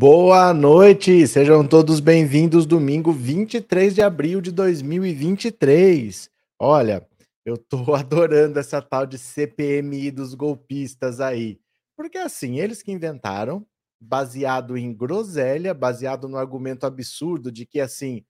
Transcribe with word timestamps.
Boa 0.00 0.54
noite, 0.54 1.26
sejam 1.26 1.62
todos 1.68 2.00
bem-vindos. 2.00 2.64
Domingo 2.64 3.12
23 3.12 3.94
de 3.94 4.00
abril 4.00 4.40
de 4.40 4.50
2023. 4.50 6.30
Olha, 6.58 7.06
eu 7.44 7.58
tô 7.58 7.84
adorando 7.94 8.58
essa 8.58 8.80
tal 8.80 9.04
de 9.04 9.18
CPMI 9.18 10.10
dos 10.10 10.32
golpistas 10.32 11.20
aí, 11.20 11.60
porque 11.94 12.16
assim, 12.16 12.58
eles 12.58 12.82
que 12.82 12.90
inventaram, 12.90 13.62
baseado 14.00 14.74
em 14.74 14.90
groselha, 14.90 15.74
baseado 15.74 16.30
no 16.30 16.38
argumento 16.38 16.86
absurdo 16.86 17.52
de 17.52 17.66
que 17.66 17.78
assim 17.78 18.24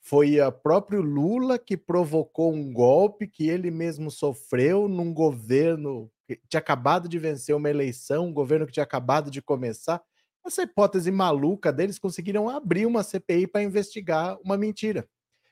foi 0.00 0.40
o 0.40 0.50
próprio 0.50 1.02
Lula 1.02 1.58
que 1.58 1.76
provocou 1.76 2.54
um 2.54 2.72
golpe 2.72 3.26
que 3.26 3.50
ele 3.50 3.70
mesmo 3.70 4.10
sofreu 4.10 4.88
num 4.88 5.12
governo 5.12 6.10
que 6.26 6.40
tinha 6.48 6.58
acabado 6.58 7.06
de 7.06 7.18
vencer 7.18 7.54
uma 7.54 7.68
eleição, 7.68 8.28
um 8.28 8.32
governo 8.32 8.66
que 8.66 8.72
tinha 8.72 8.82
acabado 8.82 9.30
de 9.30 9.42
começar. 9.42 10.02
Essa 10.44 10.62
hipótese 10.62 11.10
maluca 11.10 11.72
deles 11.72 11.98
conseguiram 11.98 12.48
abrir 12.48 12.84
uma 12.86 13.02
CPI 13.02 13.46
para 13.46 13.62
investigar 13.62 14.36
uma 14.42 14.56
mentira. 14.56 15.08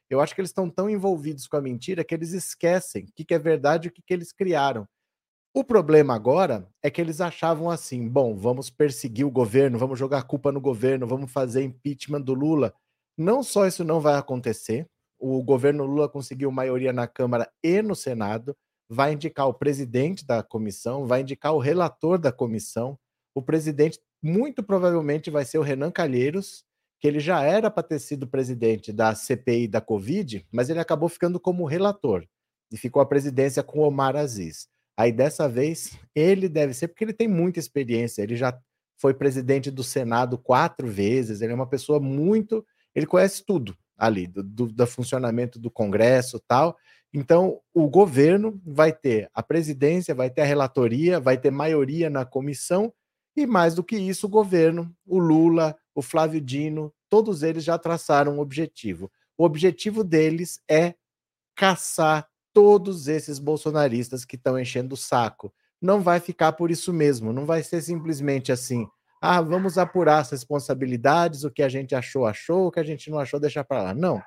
Eu 0.09 0.21
acho 0.21 0.35
que 0.35 0.41
eles 0.41 0.51
estão 0.51 0.69
tão 0.69 0.91
envolvidos 0.91 1.47
com 1.47 1.57
a 1.57 1.61
mentira 1.61 2.03
que 2.03 2.13
eles 2.13 2.33
esquecem 2.33 3.05
o 3.05 3.13
que, 3.15 3.25
que 3.25 3.35
é 3.35 3.39
verdade 3.39 3.87
e 3.87 3.91
o 3.91 3.93
que, 3.93 4.03
que 4.03 4.13
eles 4.13 4.33
criaram. 4.33 4.89
O 5.55 5.65
problema 5.65 6.15
agora 6.15 6.69
é 6.83 6.91
que 6.91 7.01
eles 7.01 7.21
achavam 7.21 7.71
assim: 7.71 8.09
bom, 8.09 8.37
vamos 8.37 8.71
perseguir 8.71 9.25
o 9.25 9.31
governo, 9.31 9.79
vamos 9.79 9.99
jogar 9.99 10.25
culpa 10.25 10.51
no 10.51 10.61
governo, 10.61 11.07
vamos 11.07 11.31
fazer 11.33 11.63
impeachment 11.63 12.23
do 12.23 12.35
Lula. 12.35 12.75
Não 13.17 13.43
só 13.43 13.67
isso 13.67 13.85
não 13.85 14.01
vai 14.01 14.17
acontecer, 14.17 14.89
o 15.19 15.43
governo 15.43 15.85
Lula 15.85 16.09
conseguiu 16.09 16.51
maioria 16.51 16.93
na 16.93 17.07
Câmara 17.07 17.51
e 17.63 17.83
no 17.83 17.95
Senado, 17.95 18.57
vai 18.89 19.13
indicar 19.13 19.47
o 19.47 19.55
presidente 19.55 20.25
da 20.25 20.43
comissão, 20.43 21.07
vai 21.07 21.21
indicar 21.21 21.53
o 21.53 21.59
relator 21.59 22.19
da 22.19 22.33
comissão. 22.33 22.99
O 23.33 23.43
presidente 23.43 24.01
muito 24.23 24.63
provavelmente 24.63 25.31
vai 25.31 25.45
ser 25.45 25.59
o 25.59 25.63
Renan 25.63 25.91
Calheiros, 25.91 26.65
que 27.01 27.09
ele 27.09 27.21
já 27.21 27.43
era 27.43 27.71
para 27.71 27.83
ter 27.83 27.99
sido 27.99 28.27
presidente 28.27 28.93
da 28.93 29.15
CPI 29.15 29.67
da 29.67 29.81
Covid, 29.81 30.47
mas 30.53 30.69
ele 30.69 30.81
acabou 30.81 31.09
ficando 31.09 31.41
como 31.41 31.65
relator 31.65 32.27
e 32.71 32.77
ficou 32.77 33.01
a 33.01 33.07
presidência 33.07 33.63
com 33.63 33.81
Omar 33.81 34.17
Aziz. 34.17 34.69
Aí 34.97 35.11
dessa 35.11 35.49
vez 35.49 35.99
ele 36.15 36.49
deve 36.49 36.75
ser, 36.75 36.89
porque 36.89 37.05
ele 37.05 37.15
tem 37.15 37.27
muita 37.27 37.59
experiência, 37.59 38.23
ele 38.23 38.37
já 38.37 38.59
foi 38.99 39.15
presidente 39.15 39.71
do 39.71 39.83
Senado 39.83 40.37
quatro 40.37 40.87
vezes, 40.87 41.41
ele 41.41 41.53
é 41.53 41.55
uma 41.55 41.67
pessoa 41.67 41.99
muito. 41.99 42.65
Ele 42.95 43.07
conhece 43.07 43.43
tudo 43.47 43.75
ali, 43.97 44.27
do, 44.27 44.43
do, 44.43 44.67
do 44.67 44.87
funcionamento 44.87 45.59
do 45.59 45.71
Congresso 45.71 46.39
tal. 46.47 46.77
Então, 47.13 47.61
o 47.73 47.89
governo 47.89 48.61
vai 48.65 48.93
ter 48.93 49.29
a 49.33 49.43
presidência, 49.43 50.15
vai 50.15 50.29
ter 50.29 50.43
a 50.43 50.45
relatoria, 50.45 51.19
vai 51.19 51.39
ter 51.39 51.51
maioria 51.51 52.11
na 52.11 52.27
comissão 52.27 52.93
e 53.41 53.47
mais 53.47 53.75
do 53.75 53.85
que 53.85 53.97
isso, 53.97 54.27
o 54.27 54.31
governo, 54.31 54.95
o 55.07 55.19
Lula, 55.19 55.77
o 55.95 56.03
Flávio 56.03 56.41
Dino, 56.41 56.93
todos 57.09 57.43
eles 57.43 57.65
já 57.65 57.79
traçaram 57.79 58.37
um 58.37 58.41
objetivo. 58.41 59.11
O 59.37 59.45
objetivo 59.45 60.05
deles 60.05 60.61
é 60.69 60.95
caçar 61.57 62.29
todos 62.53 63.09
esses 63.09 63.39
bolsonaristas 63.39 64.25
que 64.25 64.37
estão 64.37 64.59
enchendo 64.59 64.95
o 64.95 64.99
saco. 64.99 65.53
Não 65.81 66.01
vai 66.01 66.21
ficar 66.21 66.53
por 66.53 66.71
isso 66.71 66.93
mesmo, 66.93 67.33
não 67.33 67.47
vai 67.47 67.63
ser 67.63 67.81
simplesmente 67.83 68.53
assim. 68.53 68.87
Ah, 69.21 69.41
vamos 69.41 69.77
apurar 69.79 70.21
as 70.21 70.31
responsabilidades, 70.31 71.45
o 71.45 71.51
que 71.51 71.63
a 71.63 71.69
gente 71.69 71.95
achou, 71.95 72.27
achou, 72.27 72.67
o 72.67 72.71
que 72.71 72.81
a 72.81 72.85
gente 72.85 73.11
não 73.11 73.19
achou, 73.19 73.39
deixa 73.39 73.63
para 73.65 73.83
lá. 73.83 73.95
Não. 73.95 74.23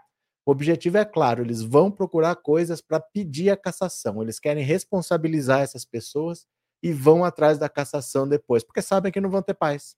O 0.45 0.51
objetivo 0.51 0.97
é 0.97 1.05
claro, 1.05 1.41
eles 1.41 1.61
vão 1.61 1.89
procurar 1.89 2.35
coisas 2.35 2.81
para 2.81 2.99
pedir 2.99 3.49
a 3.49 3.57
cassação. 3.57 4.21
Eles 4.21 4.39
querem 4.39 4.63
responsabilizar 4.63 5.61
essas 5.61 5.85
pessoas 5.85 6.45
e 6.83 6.91
vão 6.91 7.23
atrás 7.23 7.57
da 7.57 7.69
cassação 7.69 8.27
depois, 8.27 8.61
porque 8.61 8.81
sabem 8.81 9.09
que 9.09 9.21
não 9.21 9.29
vão 9.29 9.41
ter 9.41 9.53
paz. 9.53 9.95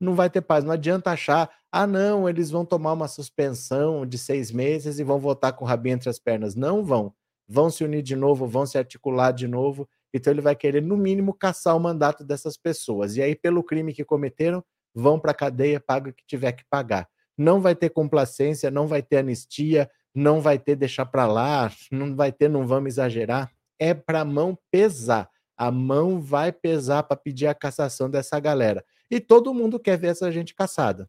Não 0.00 0.14
vai 0.14 0.28
ter 0.28 0.40
paz. 0.40 0.64
Não 0.64 0.72
adianta 0.72 1.10
achar, 1.10 1.48
ah, 1.70 1.86
não, 1.86 2.28
eles 2.28 2.50
vão 2.50 2.64
tomar 2.64 2.94
uma 2.94 3.06
suspensão 3.06 4.04
de 4.04 4.18
seis 4.18 4.50
meses 4.50 4.98
e 4.98 5.04
vão 5.04 5.20
votar 5.20 5.52
com 5.52 5.64
o 5.64 5.68
rabinho 5.68 5.94
entre 5.94 6.10
as 6.10 6.18
pernas. 6.18 6.56
Não 6.56 6.84
vão. 6.84 7.14
Vão 7.46 7.70
se 7.70 7.84
unir 7.84 8.02
de 8.02 8.16
novo, 8.16 8.46
vão 8.46 8.66
se 8.66 8.76
articular 8.76 9.30
de 9.30 9.46
novo. 9.46 9.88
Então 10.12 10.32
ele 10.32 10.40
vai 10.40 10.56
querer, 10.56 10.82
no 10.82 10.96
mínimo, 10.96 11.32
caçar 11.32 11.76
o 11.76 11.80
mandato 11.80 12.24
dessas 12.24 12.56
pessoas. 12.56 13.16
E 13.16 13.22
aí, 13.22 13.36
pelo 13.36 13.62
crime 13.62 13.92
que 13.92 14.04
cometeram, 14.04 14.64
vão 14.92 15.20
para 15.20 15.30
a 15.30 15.34
cadeia, 15.34 15.78
paga 15.78 16.10
o 16.10 16.12
que 16.12 16.24
tiver 16.26 16.52
que 16.52 16.64
pagar. 16.68 17.08
Não 17.38 17.60
vai 17.60 17.76
ter 17.76 17.90
complacência, 17.90 18.70
não 18.70 18.88
vai 18.88 19.02
ter 19.02 19.18
anistia, 19.18 19.88
não 20.12 20.40
vai 20.40 20.58
ter 20.58 20.74
deixar 20.74 21.06
para 21.06 21.26
lá, 21.26 21.70
não 21.92 22.16
vai 22.16 22.32
ter, 22.32 22.48
não 22.48 22.66
vamos 22.66 22.94
exagerar. 22.94 23.52
É 23.78 23.94
para 23.94 24.24
mão 24.24 24.58
pesar 24.70 25.30
a 25.60 25.70
mão 25.70 26.18
vai 26.18 26.50
pesar 26.50 27.02
para 27.02 27.18
pedir 27.18 27.46
a 27.46 27.54
cassação 27.54 28.08
dessa 28.08 28.40
galera. 28.40 28.82
E 29.10 29.20
todo 29.20 29.52
mundo 29.52 29.78
quer 29.78 29.98
ver 29.98 30.06
essa 30.06 30.32
gente 30.32 30.54
caçada. 30.54 31.06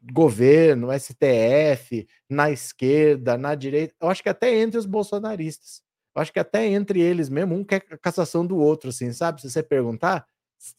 Governo, 0.00 0.88
STF, 0.98 2.08
na 2.26 2.50
esquerda, 2.50 3.36
na 3.36 3.54
direita, 3.54 3.94
eu 4.00 4.08
acho 4.08 4.22
que 4.22 4.30
até 4.30 4.56
entre 4.56 4.78
os 4.78 4.86
bolsonaristas. 4.86 5.82
Eu 6.16 6.22
acho 6.22 6.32
que 6.32 6.38
até 6.38 6.66
entre 6.68 7.02
eles 7.02 7.28
mesmo, 7.28 7.54
um 7.54 7.62
quer 7.62 7.84
a 7.90 7.98
cassação 7.98 8.46
do 8.46 8.56
outro, 8.56 8.88
assim, 8.88 9.12
sabe? 9.12 9.42
Se 9.42 9.50
você 9.50 9.62
perguntar, 9.62 10.26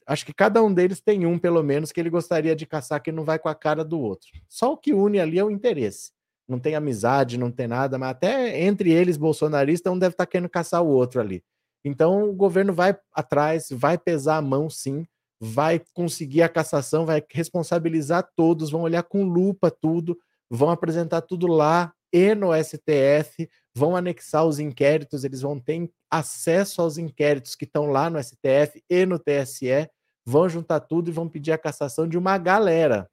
acho 0.07 0.25
que 0.25 0.33
cada 0.33 0.63
um 0.63 0.73
deles 0.73 0.99
tem 0.99 1.23
um, 1.23 1.37
pelo 1.37 1.61
menos, 1.61 1.91
que 1.91 1.99
ele 1.99 2.09
gostaria 2.09 2.55
de 2.55 2.65
caçar 2.65 2.99
que 2.99 3.11
não 3.11 3.23
vai 3.23 3.37
com 3.37 3.47
a 3.47 3.53
cara 3.53 3.85
do 3.85 3.99
outro. 3.99 4.31
Só 4.49 4.73
o 4.73 4.77
que 4.77 4.91
une 4.91 5.19
ali 5.19 5.37
é 5.37 5.43
o 5.43 5.51
interesse. 5.51 6.11
Não 6.47 6.59
tem 6.59 6.73
amizade, 6.73 7.37
não 7.37 7.51
tem 7.51 7.67
nada, 7.67 7.99
mas 7.99 8.09
até 8.09 8.59
entre 8.59 8.91
eles, 8.91 9.17
bolsonaristas, 9.17 9.93
um 9.93 9.99
deve 9.99 10.15
estar 10.15 10.25
tá 10.25 10.31
querendo 10.31 10.49
caçar 10.49 10.81
o 10.81 10.87
outro 10.87 11.21
ali. 11.21 11.43
Então 11.83 12.29
o 12.29 12.33
governo 12.33 12.73
vai 12.73 12.95
atrás, 13.13 13.67
vai 13.71 13.97
pesar 13.97 14.37
a 14.37 14.41
mão 14.41 14.69
sim, 14.69 15.05
vai 15.39 15.81
conseguir 15.93 16.43
a 16.43 16.49
cassação, 16.49 17.05
vai 17.05 17.23
responsabilizar 17.31 18.29
todos, 18.35 18.69
vão 18.69 18.81
olhar 18.81 19.03
com 19.03 19.23
lupa 19.23 19.71
tudo, 19.71 20.17
vão 20.49 20.69
apresentar 20.69 21.21
tudo 21.21 21.47
lá 21.47 21.91
e 22.13 22.35
no 22.35 22.49
STF, 22.53 23.49
vão 23.73 23.95
anexar 23.95 24.45
os 24.45 24.59
inquéritos, 24.59 25.23
eles 25.23 25.41
vão 25.41 25.59
ter 25.59 25.89
acesso 26.09 26.81
aos 26.81 26.97
inquéritos 26.97 27.55
que 27.55 27.65
estão 27.65 27.87
lá 27.87 28.09
no 28.09 28.21
STF 28.21 28.83
e 28.89 29.05
no 29.05 29.17
TSE, 29.17 29.89
vão 30.25 30.47
juntar 30.49 30.81
tudo 30.81 31.09
e 31.09 31.13
vão 31.13 31.27
pedir 31.27 31.53
a 31.53 31.57
cassação 31.57 32.07
de 32.07 32.17
uma 32.17 32.37
galera. 32.37 33.09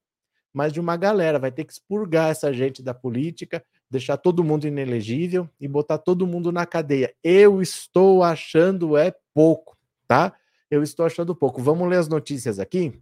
Mas 0.53 0.73
de 0.73 0.81
uma 0.81 0.97
galera, 0.97 1.39
vai 1.39 1.53
ter 1.53 1.65
que 1.65 1.73
expurgar 1.73 2.31
essa 2.31 2.53
gente 2.53 2.83
da 2.83 2.93
política, 2.93 3.65
deixar 3.91 4.17
todo 4.17 4.45
mundo 4.45 4.67
inelegível 4.67 5.49
e 5.61 5.67
botar 5.67 5.99
todo 5.99 6.27
mundo 6.27 6.53
na 6.53 6.67
cadeia. 6.67 7.15
Eu 7.23 7.63
estou 7.63 8.23
achando 8.23 8.97
é 8.97 9.15
pouco, 9.35 9.77
tá? 10.07 10.35
Eu 10.71 10.83
estou 10.83 11.07
achando 11.07 11.35
pouco. 11.35 11.63
Vamos 11.63 11.89
ler 11.89 11.97
as 11.97 12.09
notícias 12.09 12.59
aqui? 12.59 13.01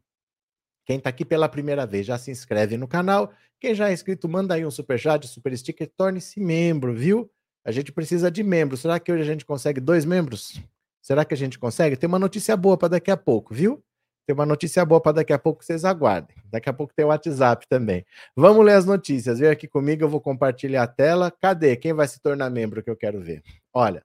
Quem 0.85 0.99
está 0.99 1.11
aqui 1.11 1.25
pela 1.25 1.49
primeira 1.49 1.85
vez 1.85 2.07
já 2.07 2.17
se 2.17 2.31
inscreve 2.31 2.77
no 2.77 2.87
canal. 2.87 3.33
Quem 3.59 3.75
já 3.75 3.91
é 3.91 3.93
inscrito, 3.93 4.29
manda 4.29 4.55
aí 4.55 4.65
um 4.65 4.71
super 4.71 4.99
chat, 4.99 5.27
super 5.27 5.57
sticker, 5.57 5.91
torne-se 5.97 6.39
membro, 6.39 6.95
viu? 6.95 7.29
A 7.65 7.73
gente 7.73 7.91
precisa 7.91 8.31
de 8.31 8.45
membros. 8.45 8.81
Será 8.81 9.01
que 9.01 9.11
hoje 9.11 9.23
a 9.23 9.27
gente 9.27 9.45
consegue 9.45 9.81
dois 9.81 10.05
membros? 10.05 10.61
Será 11.03 11.25
que 11.25 11.35
a 11.35 11.37
gente 11.37 11.59
consegue? 11.59 11.97
Tem 11.97 12.07
uma 12.07 12.19
notícia 12.19 12.57
boa 12.57 12.77
para 12.77 12.89
daqui 12.89 13.11
a 13.11 13.17
pouco, 13.17 13.53
viu? 13.53 13.83
Tem 14.27 14.35
uma 14.35 14.45
notícia 14.45 14.85
boa 14.85 15.01
para 15.01 15.13
daqui 15.13 15.33
a 15.33 15.39
pouco, 15.39 15.65
vocês 15.65 15.85
aguardem. 15.85 16.37
Daqui 16.51 16.69
a 16.69 16.73
pouco 16.73 16.93
tem 16.93 17.05
o 17.05 17.09
WhatsApp 17.09 17.67
também. 17.69 18.05
Vamos 18.35 18.65
ler 18.65 18.75
as 18.75 18.85
notícias. 18.85 19.39
Vem 19.39 19.49
aqui 19.49 19.69
comigo, 19.69 20.03
eu 20.03 20.09
vou 20.09 20.21
compartilhar 20.21 20.83
a 20.83 20.87
tela. 20.89 21.31
Cadê? 21.31 21.77
Quem 21.77 21.93
vai 21.93 22.09
se 22.09 22.21
tornar 22.21 22.51
membro 22.51 22.83
que 22.83 22.91
eu 22.91 22.97
quero 22.97 23.21
ver? 23.21 23.43
Olha. 23.73 24.05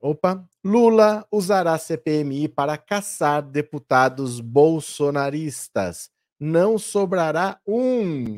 Opa. 0.00 0.44
Lula 0.64 1.26
usará 1.30 1.76
CPMI 1.76 2.48
para 2.48 2.78
caçar 2.78 3.42
deputados 3.42 4.40
bolsonaristas. 4.40 6.08
Não 6.38 6.78
sobrará 6.78 7.58
um. 7.66 8.36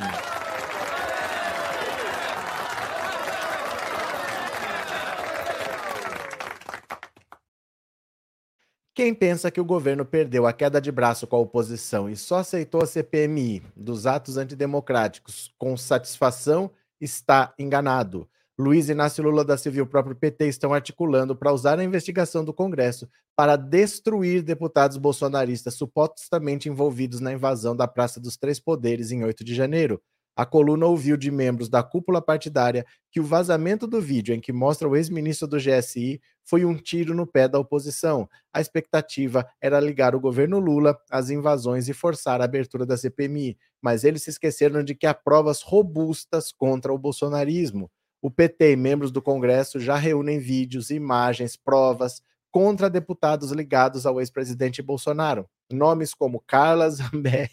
Quem 8.94 9.14
pensa 9.14 9.50
que 9.50 9.60
o 9.60 9.64
governo 9.64 10.04
perdeu 10.04 10.46
a 10.46 10.52
queda 10.52 10.78
de 10.78 10.92
braço 10.92 11.26
com 11.26 11.36
a 11.36 11.38
oposição 11.38 12.10
e 12.10 12.16
só 12.16 12.40
aceitou 12.40 12.82
a 12.82 12.86
CPMI 12.86 13.62
dos 13.74 14.06
atos 14.06 14.36
antidemocráticos 14.36 15.50
com 15.58 15.74
satisfação 15.78 16.70
está 17.00 17.54
enganado. 17.58 18.28
Luiz 18.58 18.90
Inácio 18.90 19.24
Lula 19.24 19.46
da 19.46 19.56
Silva 19.56 19.78
e 19.78 19.80
o 19.80 19.86
próprio 19.86 20.14
PT 20.14 20.46
estão 20.46 20.74
articulando 20.74 21.34
para 21.34 21.54
usar 21.54 21.78
a 21.78 21.84
investigação 21.84 22.44
do 22.44 22.52
Congresso 22.52 23.08
para 23.34 23.56
destruir 23.56 24.42
deputados 24.42 24.98
bolsonaristas 24.98 25.72
supostamente 25.72 26.68
envolvidos 26.68 27.18
na 27.18 27.32
invasão 27.32 27.74
da 27.74 27.88
Praça 27.88 28.20
dos 28.20 28.36
Três 28.36 28.60
Poderes 28.60 29.10
em 29.10 29.24
8 29.24 29.42
de 29.42 29.54
janeiro. 29.54 30.02
A 30.36 30.44
coluna 30.44 30.84
ouviu 30.84 31.16
de 31.16 31.30
membros 31.30 31.70
da 31.70 31.82
cúpula 31.82 32.20
partidária 32.20 32.84
que 33.10 33.20
o 33.20 33.24
vazamento 33.24 33.86
do 33.86 34.02
vídeo 34.02 34.34
em 34.34 34.40
que 34.40 34.52
mostra 34.52 34.86
o 34.86 34.96
ex-ministro 34.96 35.48
do 35.48 35.56
GSI 35.56 36.20
foi 36.44 36.64
um 36.64 36.76
tiro 36.76 37.14
no 37.14 37.26
pé 37.26 37.48
da 37.48 37.58
oposição. 37.58 38.28
A 38.52 38.60
expectativa 38.60 39.46
era 39.60 39.80
ligar 39.80 40.14
o 40.14 40.20
governo 40.20 40.58
Lula 40.58 40.98
às 41.10 41.30
invasões 41.30 41.88
e 41.88 41.94
forçar 41.94 42.40
a 42.40 42.44
abertura 42.44 42.84
da 42.84 42.96
CPMI, 42.96 43.56
mas 43.80 44.04
eles 44.04 44.22
se 44.22 44.30
esqueceram 44.30 44.82
de 44.82 44.94
que 44.94 45.06
há 45.06 45.14
provas 45.14 45.62
robustas 45.62 46.52
contra 46.52 46.92
o 46.92 46.98
bolsonarismo. 46.98 47.90
O 48.20 48.30
PT 48.30 48.72
e 48.72 48.76
membros 48.76 49.10
do 49.10 49.20
Congresso 49.20 49.80
já 49.80 49.96
reúnem 49.96 50.38
vídeos, 50.38 50.90
imagens, 50.90 51.56
provas 51.56 52.22
contra 52.52 52.90
deputados 52.90 53.50
ligados 53.50 54.06
ao 54.06 54.20
ex-presidente 54.20 54.82
Bolsonaro. 54.82 55.48
Nomes 55.72 56.14
como 56.14 56.38
Carla 56.46 56.88
Zambelli, 56.90 57.48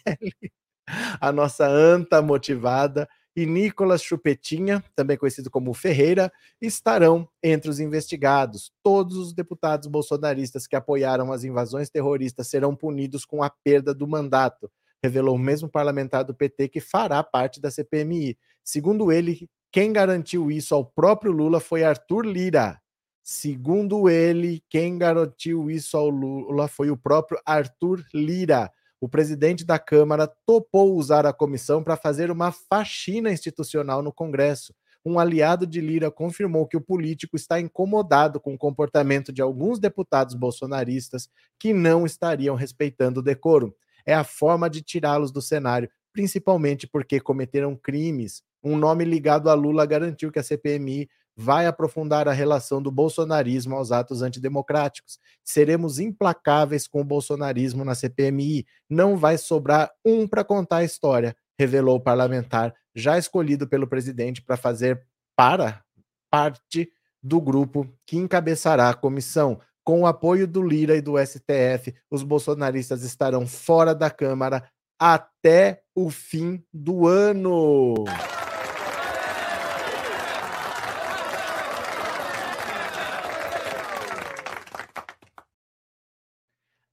a 1.20 1.32
nossa 1.32 1.66
anta 1.66 2.20
motivada, 2.20 3.08
e 3.34 3.46
Nicolas 3.46 4.02
Chupetinha, 4.02 4.82
também 4.94 5.16
conhecido 5.16 5.50
como 5.50 5.72
Ferreira, 5.72 6.32
estarão 6.60 7.28
entre 7.42 7.70
os 7.70 7.78
investigados. 7.78 8.72
Todos 8.82 9.16
os 9.16 9.32
deputados 9.32 9.88
bolsonaristas 9.88 10.66
que 10.66 10.76
apoiaram 10.76 11.32
as 11.32 11.44
invasões 11.44 11.88
terroristas 11.88 12.48
serão 12.48 12.74
punidos 12.74 13.24
com 13.24 13.42
a 13.42 13.50
perda 13.50 13.94
do 13.94 14.06
mandato, 14.06 14.70
revelou 15.02 15.36
o 15.36 15.38
mesmo 15.38 15.68
parlamentar 15.68 16.24
do 16.24 16.34
PT 16.34 16.68
que 16.68 16.80
fará 16.80 17.22
parte 17.22 17.60
da 17.60 17.70
CPMI. 17.70 18.36
Segundo 18.64 19.12
ele, 19.12 19.48
quem 19.72 19.92
garantiu 19.92 20.50
isso 20.50 20.74
ao 20.74 20.84
próprio 20.84 21.32
Lula 21.32 21.60
foi 21.60 21.84
Arthur 21.84 22.26
Lira. 22.26 22.80
Segundo 23.22 24.08
ele, 24.08 24.62
quem 24.68 24.98
garantiu 24.98 25.70
isso 25.70 25.96
ao 25.96 26.08
Lula 26.08 26.66
foi 26.66 26.90
o 26.90 26.96
próprio 26.96 27.40
Arthur 27.46 28.04
Lira 28.12 28.70
o 29.00 29.08
presidente 29.08 29.64
da 29.64 29.78
Câmara 29.78 30.30
topou 30.44 30.94
usar 30.94 31.24
a 31.24 31.32
comissão 31.32 31.82
para 31.82 31.96
fazer 31.96 32.30
uma 32.30 32.52
faxina 32.52 33.32
institucional 33.32 34.02
no 34.02 34.12
Congresso. 34.12 34.74
Um 35.04 35.18
aliado 35.18 35.66
de 35.66 35.80
Lira 35.80 36.10
confirmou 36.10 36.66
que 36.66 36.76
o 36.76 36.80
político 36.80 37.34
está 37.34 37.58
incomodado 37.58 38.38
com 38.38 38.52
o 38.52 38.58
comportamento 38.58 39.32
de 39.32 39.40
alguns 39.40 39.78
deputados 39.78 40.34
bolsonaristas 40.34 41.30
que 41.58 41.72
não 41.72 42.04
estariam 42.04 42.54
respeitando 42.54 43.20
o 43.20 43.22
decoro. 43.22 43.74
É 44.04 44.14
a 44.14 44.24
forma 44.24 44.68
de 44.68 44.82
tirá-los 44.82 45.32
do 45.32 45.40
cenário, 45.40 45.88
principalmente 46.12 46.86
porque 46.86 47.18
cometeram 47.18 47.74
crimes. 47.74 48.42
Um 48.62 48.76
nome 48.76 49.04
ligado 49.06 49.48
a 49.48 49.54
Lula 49.54 49.86
garantiu 49.86 50.30
que 50.30 50.38
a 50.38 50.42
CPMI 50.42 51.08
vai 51.40 51.66
aprofundar 51.66 52.28
a 52.28 52.32
relação 52.32 52.82
do 52.82 52.90
bolsonarismo 52.90 53.74
aos 53.74 53.90
atos 53.90 54.20
antidemocráticos. 54.20 55.18
Seremos 55.42 55.98
implacáveis 55.98 56.86
com 56.86 57.00
o 57.00 57.04
bolsonarismo 57.04 57.82
na 57.82 57.94
CPMI. 57.94 58.66
Não 58.90 59.16
vai 59.16 59.38
sobrar 59.38 59.90
um 60.04 60.28
para 60.28 60.44
contar 60.44 60.76
a 60.78 60.84
história, 60.84 61.34
revelou 61.58 61.96
o 61.96 62.00
parlamentar, 62.00 62.74
já 62.94 63.16
escolhido 63.16 63.66
pelo 63.66 63.86
presidente 63.86 64.42
para 64.42 64.58
fazer 64.58 65.02
para 65.34 65.82
parte 66.30 66.92
do 67.22 67.40
grupo 67.40 67.88
que 68.06 68.18
encabeçará 68.18 68.90
a 68.90 68.94
comissão. 68.94 69.58
Com 69.82 70.02
o 70.02 70.06
apoio 70.06 70.46
do 70.46 70.62
Lira 70.62 70.94
e 70.94 71.00
do 71.00 71.14
STF, 71.18 71.94
os 72.10 72.22
bolsonaristas 72.22 73.02
estarão 73.02 73.46
fora 73.46 73.94
da 73.94 74.10
Câmara 74.10 74.62
até 74.98 75.80
o 75.94 76.10
fim 76.10 76.62
do 76.70 77.08
ano. 77.08 77.94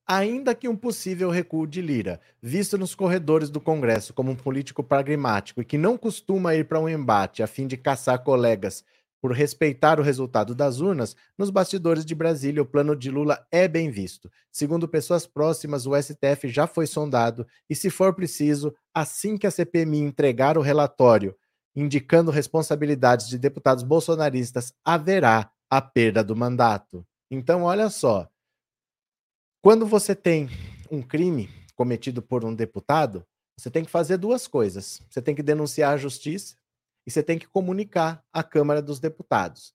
Ainda 0.07 0.55
que 0.55 0.69
um 0.69 0.75
possível 0.75 1.29
recuo 1.29 1.67
de 1.67 1.81
Lira, 1.81 2.21
visto 2.41 2.77
nos 2.77 2.95
corredores 2.95 3.49
do 3.49 3.59
Congresso 3.59 4.13
como 4.13 4.31
um 4.31 4.35
político 4.35 4.83
pragmático 4.83 5.61
e 5.61 5.65
que 5.65 5.77
não 5.77 5.97
costuma 5.97 6.55
ir 6.55 6.65
para 6.65 6.79
um 6.79 6.87
embate 6.87 7.43
a 7.43 7.47
fim 7.47 7.67
de 7.67 7.75
caçar 7.75 8.23
colegas 8.23 8.85
por 9.19 9.31
respeitar 9.31 9.99
o 9.99 10.03
resultado 10.03 10.53
das 10.53 10.79
urnas, 10.79 11.15
nos 11.37 11.49
bastidores 11.49 12.05
de 12.05 12.13
Brasília, 12.13 12.61
o 12.61 12.65
plano 12.65 12.95
de 12.95 13.09
Lula 13.09 13.45
é 13.51 13.67
bem 13.67 13.89
visto. 13.89 14.31
Segundo 14.51 14.87
pessoas 14.87 15.25
próximas, 15.25 15.87
o 15.87 15.95
STF 15.99 16.47
já 16.47 16.67
foi 16.67 16.85
sondado 16.85 17.45
e, 17.67 17.75
se 17.75 17.89
for 17.89 18.13
preciso, 18.13 18.73
assim 18.93 19.35
que 19.35 19.47
a 19.47 19.51
CPMI 19.51 19.99
entregar 19.99 20.57
o 20.57 20.61
relatório 20.61 21.35
indicando 21.75 22.31
responsabilidades 22.31 23.27
de 23.27 23.37
deputados 23.37 23.83
bolsonaristas, 23.83 24.73
haverá 24.83 25.51
a 25.69 25.79
perda 25.79 26.23
do 26.23 26.35
mandato. 26.35 27.05
Então, 27.29 27.63
olha 27.63 27.87
só, 27.91 28.27
quando 29.61 29.85
você 29.85 30.15
tem 30.15 30.49
um 30.91 31.01
crime 31.01 31.49
cometido 31.75 32.21
por 32.21 32.45
um 32.45 32.53
deputado, 32.53 33.25
você 33.57 33.69
tem 33.69 33.83
que 33.83 33.91
fazer 33.91 34.17
duas 34.17 34.47
coisas. 34.47 35.01
Você 35.09 35.21
tem 35.21 35.33
que 35.33 35.43
denunciar 35.43 35.93
a 35.93 35.97
justiça 35.97 36.55
e 37.05 37.11
você 37.11 37.23
tem 37.23 37.39
que 37.39 37.47
comunicar 37.47 38.23
à 38.31 38.43
Câmara 38.43 38.81
dos 38.81 38.99
Deputados. 38.99 39.73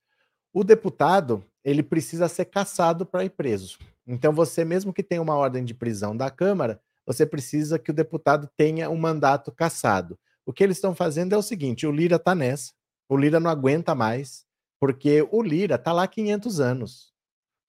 O 0.52 0.62
deputado, 0.62 1.44
ele 1.64 1.82
precisa 1.82 2.29
ser 2.29 2.44
caçado 2.44 3.05
para 3.05 3.25
ir 3.25 3.31
preso. 3.31 3.79
Então, 4.06 4.32
você, 4.32 4.64
mesmo 4.64 4.93
que 4.93 5.02
tenha 5.02 5.23
uma 5.23 5.34
ordem 5.34 5.64
de 5.64 5.75
prisão 5.75 6.17
da 6.17 6.31
Câmara, 6.31 6.81
você 7.06 7.26
precisa 7.26 7.78
que 7.78 7.90
o 7.90 7.94
deputado 7.94 8.49
tenha 8.56 8.88
um 8.88 8.96
mandato 8.96 9.50
caçado. 9.50 10.19
O 10.46 10.52
que 10.52 10.62
eles 10.62 10.76
estão 10.76 10.94
fazendo 10.94 11.35
é 11.35 11.38
o 11.38 11.43
seguinte: 11.43 11.87
o 11.87 11.93
Lira 11.93 12.17
está 12.17 12.35
nessa, 12.35 12.73
o 13.08 13.17
Lira 13.17 13.40
não 13.40 13.50
aguenta 13.50 13.94
mais, 13.94 14.44
porque 14.78 15.26
o 15.31 15.43
Lira 15.43 15.76
está 15.76 15.93
lá 15.93 16.05
há 16.05 16.08
500 16.08 16.61
anos 16.61 17.12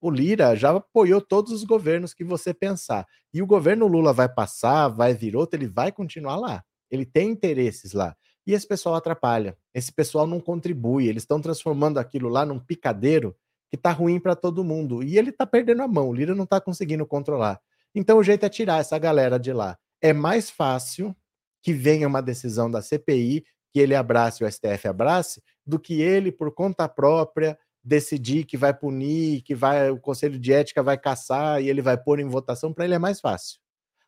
o 0.03 0.11
Lira 0.11 0.53
já 0.53 0.75
apoiou 0.75 1.21
todos 1.21 1.53
os 1.53 1.63
governos 1.63 2.13
que 2.13 2.25
você 2.25 2.53
pensar. 2.53 3.07
E 3.33 3.41
o 3.41 3.47
governo 3.47 3.87
Lula 3.87 4.11
vai 4.11 4.27
passar, 4.27 4.89
vai 4.89 5.13
vir 5.13 5.33
outro, 5.33 5.57
ele 5.57 5.65
vai 5.65 5.93
continuar 5.93 6.35
lá. 6.35 6.61
Ele 6.91 7.05
tem 7.05 7.29
interesses 7.29 7.93
lá. 7.93 8.13
E 8.45 8.51
esse 8.51 8.67
pessoal 8.67 8.95
atrapalha. 8.95 9.57
Esse 9.73 9.93
pessoal 9.93 10.27
não 10.27 10.41
contribui. 10.41 11.07
Eles 11.07 11.23
estão 11.23 11.39
transformando 11.39 11.99
aquilo 11.99 12.27
lá 12.27 12.45
num 12.45 12.59
picadeiro 12.59 13.33
que 13.71 13.77
tá 13.77 13.91
ruim 13.93 14.19
para 14.19 14.35
todo 14.35 14.61
mundo. 14.61 15.01
E 15.01 15.17
ele 15.17 15.31
tá 15.31 15.45
perdendo 15.45 15.83
a 15.83 15.87
mão. 15.87 16.09
O 16.09 16.13
Lira 16.13 16.35
não 16.35 16.45
tá 16.45 16.59
conseguindo 16.59 17.05
controlar. 17.05 17.61
Então 17.95 18.17
o 18.17 18.23
jeito 18.23 18.45
é 18.45 18.49
tirar 18.49 18.81
essa 18.81 18.99
galera 18.99 19.39
de 19.39 19.53
lá. 19.53 19.77
É 20.01 20.11
mais 20.11 20.49
fácil 20.49 21.15
que 21.61 21.71
venha 21.71 22.09
uma 22.09 22.21
decisão 22.21 22.69
da 22.69 22.81
CPI, 22.81 23.45
que 23.71 23.79
ele 23.79 23.95
abrace 23.95 24.43
o 24.43 24.51
STF 24.51 24.85
abrace, 24.85 25.41
do 25.65 25.79
que 25.79 26.01
ele, 26.01 26.29
por 26.29 26.53
conta 26.53 26.89
própria, 26.89 27.57
decidir 27.83 28.45
que 28.45 28.55
vai 28.55 28.73
punir, 28.73 29.41
que 29.41 29.53
vai 29.53 29.89
o 29.91 29.99
conselho 29.99 30.39
de 30.39 30.53
ética 30.53 30.81
vai 30.81 30.97
caçar 30.97 31.61
e 31.61 31.69
ele 31.69 31.81
vai 31.81 31.97
pôr 31.97 32.19
em 32.19 32.27
votação, 32.27 32.73
para 32.73 32.85
ele 32.85 32.93
é 32.93 32.99
mais 32.99 33.19
fácil. 33.19 33.59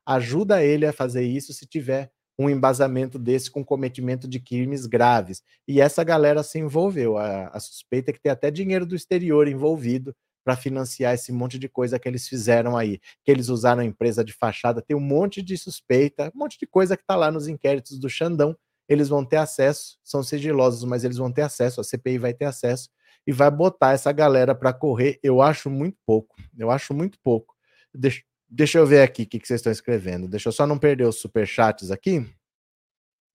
Ajuda 0.05 0.63
ele 0.63 0.85
a 0.85 0.93
fazer 0.93 1.23
isso 1.23 1.53
se 1.53 1.65
tiver 1.65 2.11
um 2.37 2.49
embasamento 2.49 3.17
desse 3.17 3.49
com 3.49 3.63
cometimento 3.63 4.27
de 4.27 4.39
crimes 4.39 4.85
graves. 4.85 5.41
E 5.67 5.79
essa 5.81 6.03
galera 6.03 6.43
se 6.43 6.59
envolveu. 6.59 7.17
A, 7.17 7.47
a 7.47 7.59
suspeita 7.59 8.11
é 8.11 8.13
que 8.13 8.21
tem 8.21 8.31
até 8.31 8.51
dinheiro 8.51 8.85
do 8.85 8.95
exterior 8.95 9.47
envolvido 9.47 10.15
para 10.43 10.55
financiar 10.55 11.15
esse 11.15 11.31
monte 11.31 11.57
de 11.57 11.67
coisa 11.67 11.97
que 11.97 12.07
eles 12.07 12.27
fizeram 12.27 12.77
aí, 12.77 12.99
que 13.23 13.31
eles 13.31 13.49
usaram 13.49 13.81
a 13.81 13.85
empresa 13.85 14.23
de 14.23 14.31
fachada, 14.31 14.79
tem 14.79 14.95
um 14.95 14.99
monte 14.99 15.41
de 15.41 15.57
suspeita, 15.57 16.31
um 16.35 16.37
monte 16.37 16.59
de 16.59 16.67
coisa 16.67 16.95
que 16.95 17.01
está 17.01 17.15
lá 17.15 17.31
nos 17.31 17.47
inquéritos 17.47 17.97
do 17.97 18.07
Xandão. 18.07 18.55
Eles 18.87 19.09
vão 19.09 19.25
ter 19.25 19.37
acesso, 19.37 19.97
são 20.03 20.21
sigilosos, 20.21 20.83
mas 20.83 21.03
eles 21.03 21.17
vão 21.17 21.31
ter 21.31 21.41
acesso, 21.41 21.81
a 21.81 21.83
CPI 21.83 22.19
vai 22.19 22.33
ter 22.33 22.45
acesso 22.45 22.89
e 23.25 23.31
vai 23.31 23.49
botar 23.49 23.93
essa 23.93 24.11
galera 24.11 24.53
para 24.53 24.73
correr. 24.73 25.19
Eu 25.23 25.41
acho 25.41 25.69
muito 25.69 25.97
pouco. 26.05 26.35
Eu 26.57 26.69
acho 26.69 26.93
muito 26.93 27.19
pouco. 27.19 27.55
Deixa, 27.93 28.21
deixa 28.47 28.77
eu 28.77 28.85
ver 28.85 29.01
aqui 29.01 29.23
o 29.23 29.27
que, 29.27 29.39
que 29.39 29.47
vocês 29.47 29.59
estão 29.59 29.71
escrevendo. 29.71 30.27
Deixa 30.27 30.49
eu 30.49 30.53
só 30.53 30.67
não 30.67 30.77
perder 30.77 31.05
os 31.05 31.19
superchats 31.19 31.91
aqui. 31.91 32.25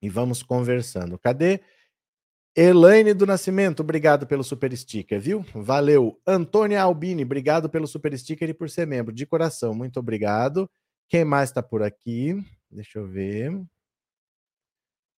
E 0.03 0.09
vamos 0.09 0.43
conversando. 0.43 1.19
Cadê? 1.19 1.61
Elaine 2.57 3.15
do 3.15 3.27
Nascimento, 3.27 3.81
obrigado 3.81 4.27
pelo 4.27 4.43
super 4.43 4.77
sticker, 4.77 5.21
viu? 5.21 5.45
Valeu. 5.55 6.21
Antônia 6.27 6.83
Albini, 6.83 7.23
obrigado 7.23 7.71
pelo 7.71 7.87
super 7.87 8.17
sticker 8.19 8.49
e 8.49 8.55
por 8.55 8.69
ser 8.69 8.87
membro. 8.87 9.15
De 9.15 9.25
coração, 9.25 9.73
muito 9.73 10.01
obrigado. 10.01 10.69
Quem 11.09 11.25
mais 11.25 11.51
está 11.51 11.63
por 11.63 11.83
aqui? 11.83 12.35
Deixa 12.71 12.99
eu 12.99 13.07
ver. 13.07 13.53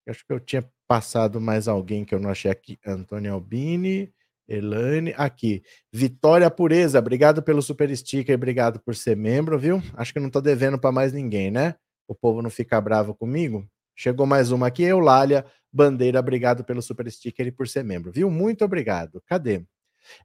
acho 0.07 0.27
que 0.27 0.33
eu 0.33 0.41
tinha 0.41 0.69
passado 0.87 1.41
mais 1.41 1.69
alguém 1.69 2.05
que 2.05 2.15
eu 2.15 2.21
não 2.21 2.31
achei 2.31 2.51
aqui. 2.51 2.79
Antônia 2.87 3.33
Albini. 3.33 4.13
Elane, 4.57 5.15
aqui. 5.17 5.63
Vitória 5.93 6.51
Pureza, 6.51 6.99
obrigado 6.99 7.43
pelo 7.43 7.63
super 7.63 7.95
sticker, 7.97 8.35
obrigado 8.35 8.81
por 8.81 8.95
ser 8.95 9.17
membro, 9.17 9.59
viu? 9.59 9.83
Acho 9.95 10.13
que 10.13 10.21
não 10.21 10.31
tô 10.31 10.41
devendo 10.41 10.79
para 10.79 10.93
mais 10.93 11.13
ninguém, 11.13 11.51
né? 11.51 11.75
O 12.07 12.15
povo 12.15 12.43
não 12.43 12.51
fica 12.51 12.81
bravo 12.81 13.15
comigo. 13.15 13.67
Chegou 13.95 14.27
mais 14.27 14.51
uma 14.51 14.67
aqui, 14.67 14.83
Eulália 14.83 15.45
Bandeira, 15.73 16.21
obrigado 16.21 16.65
pelo 16.65 16.83
super 16.83 17.11
sticker 17.11 17.47
e 17.47 17.53
por 17.53 17.67
ser 17.69 17.85
membro, 17.85 18.13
viu? 18.13 18.31
Muito 18.31 18.65
obrigado. 18.65 19.23
Cadê? 19.27 19.65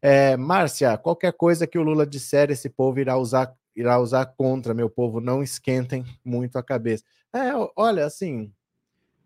É, 0.02 0.36
Márcia, 0.36 0.98
qualquer 0.98 1.34
coisa 1.34 1.68
que 1.68 1.78
o 1.78 1.84
Lula 1.84 2.06
disser, 2.06 2.50
esse 2.50 2.70
povo 2.70 3.00
irá 3.00 3.18
usar, 3.18 3.54
irá 3.76 4.00
usar 4.00 4.26
contra, 4.26 4.74
meu 4.74 4.90
povo, 4.90 5.22
não 5.22 5.42
esquentem 5.42 6.04
muito 6.24 6.58
a 6.58 6.64
cabeça. 6.64 7.04
É, 7.34 7.52
olha, 7.76 8.06
assim, 8.06 8.52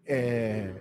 é, 0.05 0.73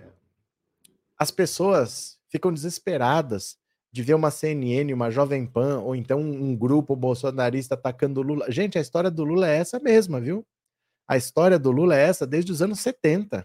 as 1.17 1.31
pessoas 1.31 2.19
ficam 2.29 2.51
desesperadas 2.51 3.57
de 3.91 4.01
ver 4.01 4.13
uma 4.13 4.31
CNN, 4.31 4.93
uma 4.93 5.11
Jovem 5.11 5.45
Pan, 5.45 5.79
ou 5.79 5.95
então 5.95 6.19
um 6.19 6.55
grupo 6.55 6.95
bolsonarista 6.95 7.75
atacando 7.75 8.21
o 8.21 8.23
Lula. 8.23 8.49
Gente, 8.49 8.77
a 8.77 8.81
história 8.81 9.11
do 9.11 9.23
Lula 9.23 9.49
é 9.49 9.57
essa 9.57 9.79
mesma, 9.79 10.19
viu? 10.21 10.45
A 11.07 11.17
história 11.17 11.59
do 11.59 11.71
Lula 11.71 11.95
é 11.97 12.03
essa 12.03 12.25
desde 12.25 12.51
os 12.51 12.61
anos 12.61 12.79
70. 12.79 13.43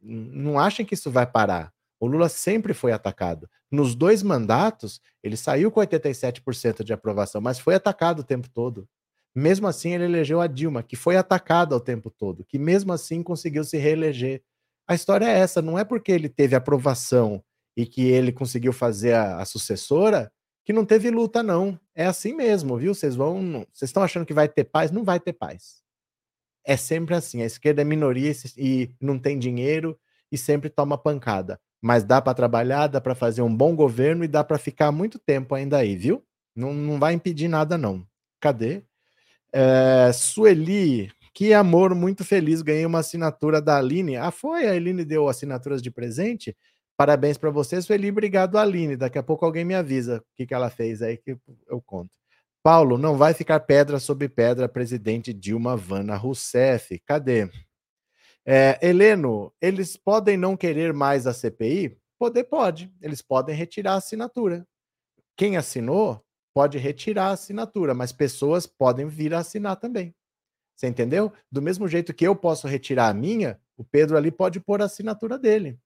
Não 0.00 0.58
achem 0.58 0.86
que 0.86 0.94
isso 0.94 1.10
vai 1.10 1.26
parar. 1.26 1.72
O 1.98 2.06
Lula 2.06 2.28
sempre 2.28 2.72
foi 2.72 2.92
atacado. 2.92 3.50
Nos 3.68 3.96
dois 3.96 4.22
mandatos, 4.22 5.00
ele 5.20 5.36
saiu 5.36 5.70
com 5.70 5.80
87% 5.80 6.84
de 6.84 6.92
aprovação, 6.92 7.40
mas 7.40 7.58
foi 7.58 7.74
atacado 7.74 8.20
o 8.20 8.24
tempo 8.24 8.48
todo. 8.48 8.88
Mesmo 9.34 9.66
assim, 9.66 9.94
ele 9.94 10.04
elegeu 10.04 10.40
a 10.40 10.46
Dilma, 10.46 10.82
que 10.82 10.94
foi 10.94 11.16
atacada 11.16 11.74
o 11.74 11.80
tempo 11.80 12.08
todo, 12.08 12.44
que 12.44 12.58
mesmo 12.58 12.92
assim 12.92 13.20
conseguiu 13.22 13.64
se 13.64 13.76
reeleger. 13.76 14.42
A 14.86 14.94
história 14.94 15.26
é 15.26 15.38
essa, 15.38 15.60
não 15.60 15.76
é 15.76 15.84
porque 15.84 16.12
ele 16.12 16.28
teve 16.28 16.54
aprovação 16.54 17.42
e 17.78 17.86
que 17.86 18.02
ele 18.02 18.32
conseguiu 18.32 18.72
fazer 18.72 19.12
a, 19.12 19.36
a 19.40 19.44
sucessora, 19.44 20.32
que 20.64 20.72
não 20.72 20.84
teve 20.84 21.12
luta, 21.12 21.44
não. 21.44 21.78
É 21.94 22.06
assim 22.06 22.34
mesmo, 22.34 22.76
viu? 22.76 22.92
Vocês 22.92 23.14
vão. 23.14 23.64
Vocês 23.72 23.88
estão 23.88 24.02
achando 24.02 24.26
que 24.26 24.34
vai 24.34 24.48
ter 24.48 24.64
paz? 24.64 24.90
Não 24.90 25.04
vai 25.04 25.20
ter 25.20 25.32
paz. 25.32 25.80
É 26.64 26.76
sempre 26.76 27.14
assim. 27.14 27.40
A 27.40 27.46
esquerda 27.46 27.80
é 27.80 27.84
minoria 27.84 28.32
e 28.56 28.90
não 29.00 29.16
tem 29.16 29.38
dinheiro 29.38 29.96
e 30.30 30.36
sempre 30.36 30.68
toma 30.68 30.98
pancada. 30.98 31.60
Mas 31.80 32.02
dá 32.02 32.20
para 32.20 32.34
trabalhar, 32.34 32.88
dá 32.88 33.00
para 33.00 33.14
fazer 33.14 33.42
um 33.42 33.56
bom 33.56 33.76
governo 33.76 34.24
e 34.24 34.28
dá 34.28 34.42
para 34.42 34.58
ficar 34.58 34.90
muito 34.90 35.16
tempo 35.16 35.54
ainda 35.54 35.78
aí, 35.78 35.94
viu? 35.94 36.24
Não, 36.56 36.74
não 36.74 36.98
vai 36.98 37.14
impedir 37.14 37.46
nada, 37.46 37.78
não. 37.78 38.04
Cadê? 38.40 38.82
É, 39.52 40.10
Sueli, 40.12 41.12
que 41.32 41.54
amor, 41.54 41.94
muito 41.94 42.24
feliz. 42.24 42.60
Ganhei 42.60 42.84
uma 42.84 42.98
assinatura 42.98 43.62
da 43.62 43.78
Aline. 43.78 44.16
Ah, 44.16 44.32
foi? 44.32 44.66
A 44.66 44.72
Aline 44.72 45.04
deu 45.04 45.28
assinaturas 45.28 45.80
de 45.80 45.92
presente? 45.92 46.56
Parabéns 46.98 47.38
para 47.38 47.48
você, 47.48 47.80
Sueli. 47.80 48.10
Obrigado, 48.10 48.58
Aline. 48.58 48.96
Daqui 48.96 49.18
a 49.18 49.22
pouco 49.22 49.44
alguém 49.44 49.64
me 49.64 49.72
avisa 49.72 50.18
o 50.18 50.34
que, 50.34 50.44
que 50.44 50.52
ela 50.52 50.68
fez 50.68 51.00
aí 51.00 51.16
que 51.16 51.38
eu 51.68 51.80
conto. 51.80 52.10
Paulo, 52.60 52.98
não 52.98 53.16
vai 53.16 53.32
ficar 53.32 53.60
pedra 53.60 54.00
sobre 54.00 54.28
pedra, 54.28 54.68
presidente 54.68 55.32
Dilma 55.32 55.76
Vana 55.76 56.16
Rousseff. 56.16 56.98
Cadê? 57.06 57.48
É, 58.44 58.76
Heleno, 58.82 59.52
eles 59.60 59.96
podem 59.96 60.36
não 60.36 60.56
querer 60.56 60.92
mais 60.92 61.24
a 61.28 61.32
CPI? 61.32 61.96
Poder 62.18 62.42
pode. 62.42 62.92
Eles 63.00 63.22
podem 63.22 63.54
retirar 63.54 63.92
a 63.92 63.98
assinatura. 63.98 64.66
Quem 65.36 65.56
assinou 65.56 66.20
pode 66.52 66.78
retirar 66.78 67.26
a 67.26 67.32
assinatura, 67.34 67.94
mas 67.94 68.10
pessoas 68.10 68.66
podem 68.66 69.06
vir 69.06 69.32
a 69.34 69.38
assinar 69.38 69.76
também. 69.76 70.12
Você 70.74 70.88
entendeu? 70.88 71.32
Do 71.48 71.62
mesmo 71.62 71.86
jeito 71.86 72.12
que 72.12 72.26
eu 72.26 72.34
posso 72.34 72.66
retirar 72.66 73.06
a 73.06 73.14
minha, 73.14 73.60
o 73.76 73.84
Pedro 73.84 74.16
ali 74.16 74.32
pode 74.32 74.58
pôr 74.58 74.82
a 74.82 74.86
assinatura 74.86 75.38
dele. 75.38 75.78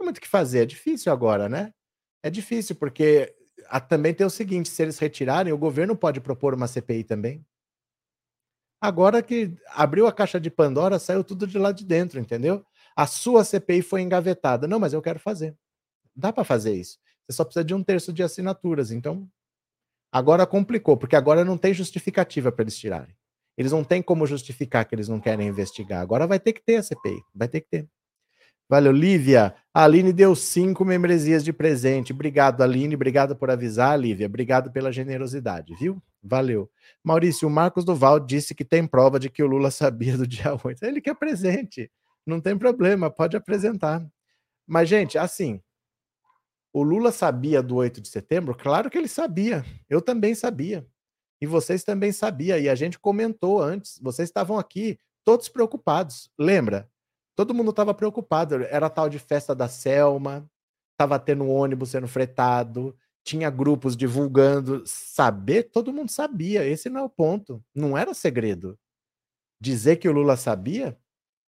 Muito 0.00 0.18
o 0.18 0.20
que 0.20 0.28
fazer, 0.28 0.60
é 0.60 0.66
difícil 0.66 1.12
agora, 1.12 1.48
né? 1.48 1.72
É 2.22 2.30
difícil, 2.30 2.76
porque 2.76 3.34
também 3.88 4.14
tem 4.14 4.26
o 4.26 4.30
seguinte: 4.30 4.68
se 4.68 4.82
eles 4.82 4.98
retirarem, 4.98 5.52
o 5.52 5.58
governo 5.58 5.96
pode 5.96 6.20
propor 6.20 6.54
uma 6.54 6.66
CPI 6.66 7.04
também. 7.04 7.44
Agora 8.80 9.22
que 9.22 9.52
abriu 9.70 10.06
a 10.06 10.12
caixa 10.12 10.38
de 10.38 10.50
Pandora, 10.50 10.98
saiu 10.98 11.24
tudo 11.24 11.46
de 11.46 11.58
lá 11.58 11.72
de 11.72 11.84
dentro, 11.84 12.20
entendeu? 12.20 12.64
A 12.94 13.06
sua 13.06 13.44
CPI 13.44 13.82
foi 13.82 14.02
engavetada. 14.02 14.68
Não, 14.68 14.78
mas 14.78 14.92
eu 14.92 15.02
quero 15.02 15.18
fazer. 15.18 15.56
Dá 16.14 16.32
para 16.32 16.44
fazer 16.44 16.74
isso. 16.74 16.98
Você 17.26 17.36
só 17.36 17.44
precisa 17.44 17.64
de 17.64 17.74
um 17.74 17.82
terço 17.82 18.12
de 18.12 18.22
assinaturas. 18.22 18.92
Então, 18.92 19.28
agora 20.12 20.46
complicou, 20.46 20.96
porque 20.96 21.16
agora 21.16 21.44
não 21.44 21.58
tem 21.58 21.74
justificativa 21.74 22.52
para 22.52 22.62
eles 22.62 22.78
tirarem. 22.78 23.14
Eles 23.56 23.72
não 23.72 23.82
têm 23.82 24.00
como 24.00 24.26
justificar 24.26 24.84
que 24.84 24.94
eles 24.94 25.08
não 25.08 25.20
querem 25.20 25.48
investigar. 25.48 26.00
Agora 26.00 26.26
vai 26.26 26.38
ter 26.38 26.52
que 26.52 26.62
ter 26.62 26.76
a 26.76 26.82
CPI. 26.82 27.20
Vai 27.34 27.48
ter 27.48 27.60
que 27.62 27.68
ter. 27.68 27.88
Valeu, 28.68 28.92
Lívia. 28.92 29.54
A 29.72 29.84
Aline 29.84 30.12
deu 30.12 30.36
cinco 30.36 30.84
membresias 30.84 31.42
de 31.42 31.54
presente. 31.54 32.12
Obrigado, 32.12 32.62
Aline. 32.62 32.94
Obrigado 32.94 33.34
por 33.34 33.50
avisar, 33.50 33.98
Lívia. 33.98 34.26
Obrigado 34.26 34.70
pela 34.70 34.92
generosidade, 34.92 35.74
viu? 35.74 36.02
Valeu. 36.22 36.70
Maurício, 37.02 37.48
o 37.48 37.50
Marcos 37.50 37.84
Duval 37.84 38.20
disse 38.20 38.54
que 38.54 38.64
tem 38.64 38.86
prova 38.86 39.18
de 39.18 39.30
que 39.30 39.42
o 39.42 39.46
Lula 39.46 39.70
sabia 39.72 40.18
do 40.18 40.26
dia 40.26 40.52
8. 40.62 40.82
Ele 40.82 41.00
quer 41.00 41.14
presente. 41.14 41.90
Não 42.26 42.40
tem 42.40 42.58
problema, 42.58 43.10
pode 43.10 43.36
apresentar. 43.36 44.06
Mas, 44.66 44.86
gente, 44.86 45.16
assim, 45.16 45.62
o 46.70 46.82
Lula 46.82 47.10
sabia 47.10 47.62
do 47.62 47.76
8 47.76 48.02
de 48.02 48.08
setembro? 48.08 48.54
Claro 48.54 48.90
que 48.90 48.98
ele 48.98 49.08
sabia. 49.08 49.64
Eu 49.88 50.02
também 50.02 50.34
sabia. 50.34 50.86
E 51.40 51.46
vocês 51.46 51.84
também 51.84 52.12
sabiam. 52.12 52.58
E 52.58 52.68
a 52.68 52.74
gente 52.74 52.98
comentou 52.98 53.62
antes. 53.62 53.98
Vocês 54.02 54.28
estavam 54.28 54.58
aqui 54.58 54.98
todos 55.24 55.48
preocupados. 55.48 56.30
Lembra? 56.38 56.90
Todo 57.38 57.54
mundo 57.54 57.70
estava 57.70 57.94
preocupado. 57.94 58.56
Era 58.64 58.90
tal 58.90 59.08
de 59.08 59.16
festa 59.16 59.54
da 59.54 59.68
Selma, 59.68 60.50
estava 60.90 61.20
tendo 61.20 61.44
um 61.44 61.50
ônibus 61.52 61.90
sendo 61.90 62.08
fretado, 62.08 62.96
tinha 63.24 63.48
grupos 63.48 63.96
divulgando. 63.96 64.82
Saber, 64.84 65.70
todo 65.70 65.92
mundo 65.92 66.10
sabia. 66.10 66.66
Esse 66.66 66.90
não 66.90 67.00
é 67.00 67.04
o 67.04 67.08
ponto. 67.08 67.62
Não 67.72 67.96
era 67.96 68.12
segredo. 68.12 68.76
Dizer 69.60 69.98
que 69.98 70.08
o 70.08 70.12
Lula 70.12 70.36
sabia, 70.36 70.98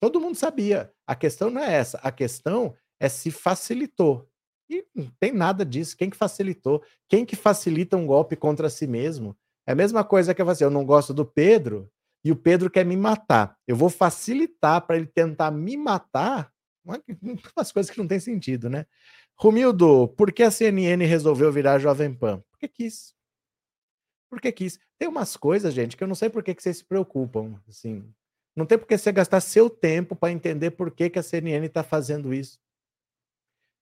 todo 0.01 0.21
mundo 0.21 0.37
sabia. 0.37 0.93
A 1.05 1.17
questão 1.17 1.51
não 1.51 1.61
é 1.61 1.75
essa. 1.75 1.99
A 2.05 2.13
questão 2.13 2.73
é 3.01 3.09
se 3.09 3.33
facilitou. 3.33 4.29
E 4.71 4.87
não 4.95 5.11
tem 5.19 5.33
nada 5.33 5.65
disso. 5.65 5.97
Quem 5.97 6.09
que 6.09 6.17
facilitou? 6.17 6.85
Quem 7.09 7.27
que 7.27 7.35
facilita 7.35 7.97
um 7.97 8.07
golpe 8.07 8.37
contra 8.37 8.71
si 8.71 8.87
mesmo? 8.87 9.37
É 9.67 9.73
a 9.73 9.75
mesma 9.75 10.05
coisa 10.05 10.33
que 10.33 10.41
eu 10.41 10.49
assim, 10.49 10.63
eu 10.63 10.71
não 10.71 10.85
gosto 10.85 11.13
do 11.13 11.27
Pedro, 11.27 11.91
e 12.25 12.31
o 12.31 12.37
Pedro 12.37 12.71
quer 12.71 12.85
me 12.85 12.97
matar. 12.97 13.57
Eu 13.67 13.77
vou 13.77 13.89
facilitar 13.89 14.87
para 14.87 14.97
ele 14.97 15.07
tentar 15.07 15.51
me 15.51 15.77
matar. 15.77 16.53
Umas 17.57 17.73
coisas 17.73 17.91
que 17.91 17.99
não 17.99 18.07
tem 18.07 18.21
sentido, 18.21 18.69
né? 18.69 18.87
Romildo, 19.37 20.09
por 20.09 20.33
que 20.33 20.43
a 20.43 20.51
CNN 20.51 21.05
resolveu 21.05 21.51
virar 21.51 21.79
Jovem 21.79 22.13
Pan? 22.13 22.43
Porque 22.51 22.69
quis. 22.69 23.15
Porque 24.29 24.53
quis. 24.53 24.79
Tem 24.99 25.09
umas 25.09 25.37
coisas, 25.37 25.73
gente, 25.73 25.97
que 25.97 26.05
eu 26.05 26.09
não 26.09 26.15
sei 26.15 26.29
por 26.29 26.43
que, 26.43 26.55
que 26.55 26.63
vocês 26.63 26.77
se 26.79 26.85
preocupam. 26.85 27.59
Assim, 27.67 28.13
não 28.55 28.67
tem 28.67 28.79
por 28.79 28.87
que 28.87 28.99
você 28.99 29.11
gastar 29.11 29.41
seu 29.41 29.71
tempo 29.71 30.15
para 30.15 30.33
entender 30.33 30.73
por 30.73 30.91
que, 30.91 31.09
que 31.09 31.19
a 31.19 31.23
CNN 31.23 31.67
está 31.67 31.83
fazendo 31.83 32.35
isso. 32.35 32.59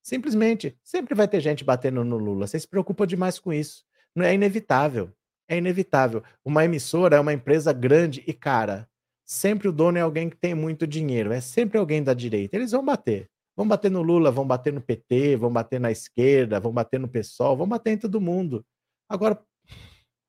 Simplesmente, 0.00 0.78
sempre 0.82 1.14
vai 1.14 1.26
ter 1.26 1.40
gente 1.40 1.64
batendo 1.64 2.04
no 2.04 2.16
Lula. 2.16 2.46
Você 2.46 2.58
se 2.58 2.68
preocupa 2.68 3.06
demais 3.06 3.38
com 3.38 3.52
isso. 3.52 3.84
Não 4.14 4.24
é 4.24 4.32
inevitável. 4.32 5.12
É 5.48 5.56
inevitável. 5.56 6.22
Uma 6.44 6.64
emissora 6.64 7.16
é 7.16 7.20
uma 7.20 7.32
empresa 7.32 7.72
grande 7.72 8.22
e 8.26 8.32
cara. 8.32 8.88
Sempre 9.24 9.68
o 9.68 9.72
dono 9.72 9.98
é 9.98 10.00
alguém 10.00 10.28
que 10.28 10.36
tem 10.36 10.54
muito 10.54 10.86
dinheiro. 10.86 11.32
É 11.32 11.40
sempre 11.40 11.78
alguém 11.78 12.02
da 12.02 12.14
direita. 12.14 12.56
Eles 12.56 12.72
vão 12.72 12.84
bater. 12.84 13.30
Vão 13.56 13.66
bater 13.66 13.90
no 13.90 14.02
Lula, 14.02 14.30
vão 14.30 14.46
bater 14.46 14.72
no 14.72 14.80
PT, 14.80 15.36
vão 15.36 15.52
bater 15.52 15.80
na 15.80 15.90
esquerda, 15.90 16.60
vão 16.60 16.72
bater 16.72 17.00
no 17.00 17.08
PSOL, 17.08 17.56
vão 17.56 17.66
bater 17.66 17.90
em 17.90 17.98
todo 17.98 18.20
mundo. 18.20 18.64
Agora, 19.08 19.42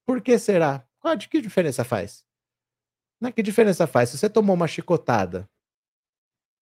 por 0.04 0.20
que 0.22 0.40
será? 0.40 0.84
Qual, 1.00 1.16
que 1.18 1.40
diferença 1.40 1.84
faz? 1.84 2.24
Não, 3.22 3.30
é 3.30 3.32
que 3.32 3.44
diferença 3.44 3.86
faz? 3.86 4.10
Se 4.10 4.18
você 4.18 4.30
tomou 4.30 4.56
uma 4.56 4.68
chicotada, 4.68 5.48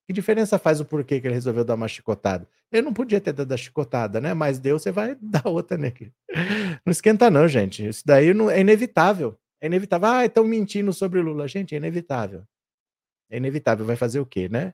que 0.07 0.13
diferença 0.13 0.57
faz 0.57 0.79
o 0.79 0.85
porquê 0.85 1.19
que 1.19 1.27
ele 1.27 1.33
resolveu 1.33 1.65
dar 1.65 1.75
uma 1.75 1.87
chicotada? 1.89 2.47
Ele 2.71 2.81
não 2.81 2.93
podia 2.93 3.19
ter 3.19 3.33
dado 3.33 3.51
a 3.51 3.57
chicotada, 3.57 4.21
né? 4.21 4.33
Mas 4.33 4.57
deu, 4.57 4.79
você 4.79 4.89
vai 4.89 5.15
dar 5.21 5.45
outra 5.45 5.77
nele. 5.77 6.13
Não 6.85 6.91
esquenta, 6.91 7.29
não, 7.29 7.45
gente. 7.45 7.85
Isso 7.85 8.03
daí 8.05 8.33
não, 8.33 8.49
é 8.49 8.61
inevitável. 8.61 9.37
É 9.59 9.65
inevitável. 9.67 10.07
Ah, 10.07 10.25
estão 10.25 10.45
mentindo 10.45 10.93
sobre 10.93 11.21
Lula. 11.21 11.45
Gente, 11.45 11.75
é 11.75 11.77
inevitável. 11.77 12.45
É 13.29 13.35
inevitável. 13.35 13.85
Vai 13.85 13.97
fazer 13.97 14.21
o 14.21 14.25
quê, 14.25 14.47
né? 14.47 14.73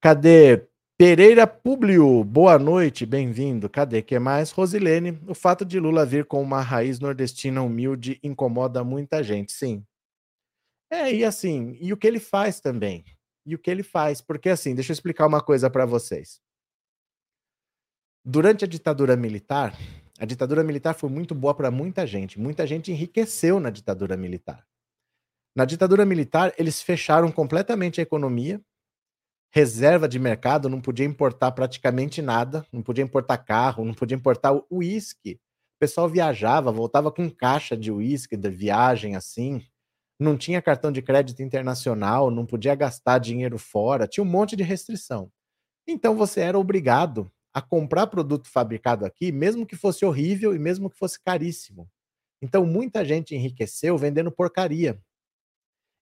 Cadê? 0.00 0.66
Pereira 0.96 1.46
Publio, 1.46 2.24
boa 2.24 2.58
noite, 2.58 3.04
bem-vindo. 3.04 3.68
Cadê? 3.68 4.00
que 4.00 4.18
mais? 4.18 4.50
Rosilene, 4.50 5.20
o 5.28 5.34
fato 5.34 5.62
de 5.62 5.78
Lula 5.78 6.06
vir 6.06 6.24
com 6.24 6.40
uma 6.40 6.62
raiz 6.62 6.98
nordestina 6.98 7.60
humilde 7.60 8.18
incomoda 8.22 8.82
muita 8.82 9.22
gente, 9.22 9.52
sim. 9.52 9.84
É, 10.90 11.12
e 11.12 11.22
assim, 11.22 11.76
e 11.82 11.92
o 11.92 11.98
que 11.98 12.06
ele 12.06 12.18
faz 12.18 12.60
também 12.60 13.04
e 13.46 13.54
o 13.54 13.58
que 13.58 13.70
ele 13.70 13.82
faz. 13.82 14.20
Porque, 14.20 14.48
assim, 14.50 14.74
deixa 14.74 14.90
eu 14.90 14.94
explicar 14.94 15.26
uma 15.26 15.40
coisa 15.40 15.70
para 15.70 15.86
vocês. 15.86 16.40
Durante 18.24 18.64
a 18.64 18.68
ditadura 18.68 19.16
militar, 19.16 19.72
a 20.18 20.24
ditadura 20.24 20.64
militar 20.64 20.94
foi 20.94 21.08
muito 21.08 21.34
boa 21.34 21.54
para 21.54 21.70
muita 21.70 22.06
gente. 22.06 22.40
Muita 22.40 22.66
gente 22.66 22.90
enriqueceu 22.90 23.60
na 23.60 23.70
ditadura 23.70 24.16
militar. 24.16 24.66
Na 25.54 25.64
ditadura 25.64 26.04
militar, 26.04 26.52
eles 26.58 26.82
fecharam 26.82 27.30
completamente 27.30 28.00
a 28.00 28.02
economia, 28.02 28.60
reserva 29.50 30.08
de 30.08 30.18
mercado, 30.18 30.68
não 30.68 30.80
podia 30.80 31.06
importar 31.06 31.52
praticamente 31.52 32.20
nada, 32.20 32.66
não 32.72 32.82
podia 32.82 33.04
importar 33.04 33.38
carro, 33.38 33.84
não 33.84 33.94
podia 33.94 34.16
importar 34.16 34.52
uísque. 34.70 35.40
O 35.76 35.78
pessoal 35.78 36.08
viajava, 36.08 36.72
voltava 36.72 37.10
com 37.12 37.30
caixa 37.30 37.76
de 37.76 37.90
uísque 37.90 38.36
de 38.36 38.50
viagem 38.50 39.16
assim, 39.16 39.62
não 40.18 40.36
tinha 40.36 40.62
cartão 40.62 40.90
de 40.90 41.02
crédito 41.02 41.42
internacional, 41.42 42.30
não 42.30 42.46
podia 42.46 42.74
gastar 42.74 43.18
dinheiro 43.18 43.58
fora, 43.58 44.08
tinha 44.08 44.24
um 44.24 44.28
monte 44.28 44.56
de 44.56 44.62
restrição. 44.62 45.30
Então 45.86 46.16
você 46.16 46.40
era 46.40 46.58
obrigado 46.58 47.30
a 47.52 47.62
comprar 47.62 48.06
produto 48.06 48.48
fabricado 48.48 49.04
aqui, 49.04 49.30
mesmo 49.30 49.66
que 49.66 49.76
fosse 49.76 50.04
horrível 50.04 50.54
e 50.54 50.58
mesmo 50.58 50.90
que 50.90 50.96
fosse 50.98 51.22
caríssimo. 51.22 51.88
Então 52.42 52.66
muita 52.66 53.04
gente 53.04 53.34
enriqueceu 53.34 53.96
vendendo 53.96 54.30
porcaria. 54.30 55.00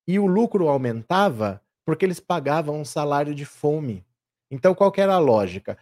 E 0.07 0.19
o 0.19 0.27
lucro 0.27 0.69
aumentava 0.69 1.63
porque 1.85 2.05
eles 2.05 2.21
pagavam 2.21 2.81
um 2.81 2.85
salário 2.85 3.35
de 3.35 3.45
fome. 3.45 4.05
Então 4.51 4.75
qual 4.75 4.93
era 4.97 5.15
a 5.15 5.19
lógica? 5.19 5.79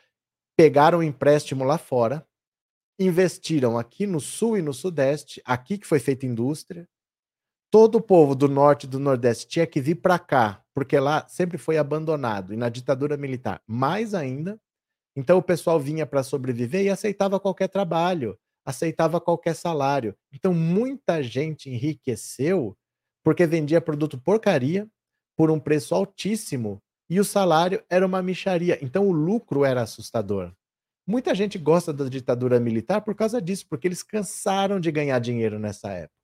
Pegaram 0.57 0.99
um 0.99 1.03
empréstimo 1.03 1.65
lá 1.65 1.79
fora, 1.79 2.27
investiram 2.99 3.79
aqui 3.79 4.07
no 4.07 4.21
sul 4.21 4.59
e 4.59 4.62
no 4.62 4.73
sudeste, 4.73 5.41
aqui 5.45 5.79
que 5.79 5.87
foi 5.87 5.99
feita 5.99 6.27
indústria, 6.27 6.89
todo 7.73 7.95
o 7.95 8.02
povo 8.02 8.35
do 8.35 8.49
norte 8.49 8.85
e 8.85 8.87
do 8.87 9.00
nordeste 9.00 9.49
tinha 9.49 9.67
que 9.67 9.81
vir 9.81 9.95
para 9.95 10.19
cá, 10.19 10.62
porque 10.75 11.00
lá 11.00 11.26
sempre 11.26 11.57
foi 11.57 11.79
abandonado, 11.79 12.52
e 12.52 12.57
na 12.57 12.69
ditadura 12.69 13.17
militar, 13.17 13.62
mais 13.67 14.12
ainda. 14.12 14.61
Então 15.17 15.38
o 15.38 15.43
pessoal 15.43 15.81
vinha 15.81 16.07
para 16.07 16.23
sobreviver 16.23 16.85
e 16.85 16.91
aceitava 16.91 17.41
qualquer 17.41 17.69
trabalho, 17.69 18.38
aceitava 18.62 19.19
qualquer 19.19 19.55
salário. 19.55 20.14
Então 20.31 20.52
muita 20.52 21.23
gente 21.23 21.71
enriqueceu 21.71 22.76
porque 23.25 23.47
vendia 23.47 23.81
produto 23.81 24.19
porcaria 24.19 24.87
por 25.35 25.50
um 25.50 25.59
preço 25.59 25.95
altíssimo 25.95 26.79
e 27.09 27.19
o 27.19 27.25
salário 27.25 27.83
era 27.88 28.05
uma 28.05 28.23
micharia. 28.23 28.79
Então 28.83 29.09
o 29.09 29.12
lucro 29.12 29.64
era 29.64 29.81
assustador. 29.81 30.52
Muita 31.07 31.35
gente 31.35 31.59
gosta 31.59 31.91
da 31.91 32.07
ditadura 32.07 32.61
militar 32.61 33.00
por 33.00 33.14
causa 33.14 33.41
disso, 33.41 33.67
porque 33.69 33.88
eles 33.88 34.02
cansaram 34.02 34.79
de 34.79 34.93
ganhar 34.93 35.19
dinheiro 35.19 35.59
nessa 35.59 35.91
época. 35.91 36.22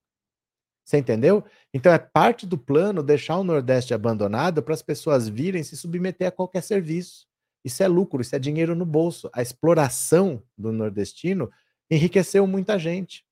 Você 0.89 0.97
entendeu? 0.97 1.43
Então 1.71 1.93
é 1.93 1.99
parte 1.99 2.47
do 2.47 2.57
plano 2.57 3.03
deixar 3.03 3.37
o 3.37 3.43
Nordeste 3.43 3.93
abandonado 3.93 4.63
para 4.63 4.73
as 4.73 4.81
pessoas 4.81 5.29
virem 5.29 5.61
se 5.61 5.77
submeter 5.77 6.27
a 6.27 6.31
qualquer 6.31 6.63
serviço. 6.63 7.27
Isso 7.63 7.83
é 7.83 7.87
lucro, 7.87 8.23
isso 8.23 8.35
é 8.35 8.39
dinheiro 8.39 8.73
no 8.73 8.87
bolso. 8.87 9.29
A 9.31 9.39
exploração 9.39 10.41
do 10.57 10.71
nordestino 10.71 11.51
enriqueceu 11.91 12.47
muita 12.47 12.79
gente. 12.79 13.23